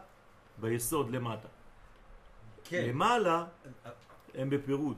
ביסוד 0.60 1.10
למטה. 1.10 1.48
כן. 2.64 2.84
למעלה 2.88 3.46
הם 4.34 4.50
בפירוד, 4.50 4.96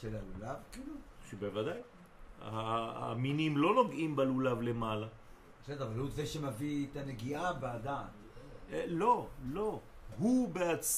של 0.00 0.16
הלולב, 0.16 0.56
כאילו? 0.72 0.92
שבוודאי. 1.30 1.80
המינים 2.42 3.56
לא 3.56 3.74
נוגעים 3.74 4.16
בלולב 4.16 4.62
למעלה. 4.62 5.06
בסדר, 5.62 5.86
אבל 5.86 5.98
הוא 5.98 6.10
זה 6.10 6.26
שמביא 6.26 6.86
את 6.92 6.96
הנגיעה 6.96 7.52
בדעת. 7.52 8.06
אה, 8.72 8.84
לא, 8.86 9.26
לא. 9.44 9.80
הוא 10.18 10.48
בעצמו 10.48 10.88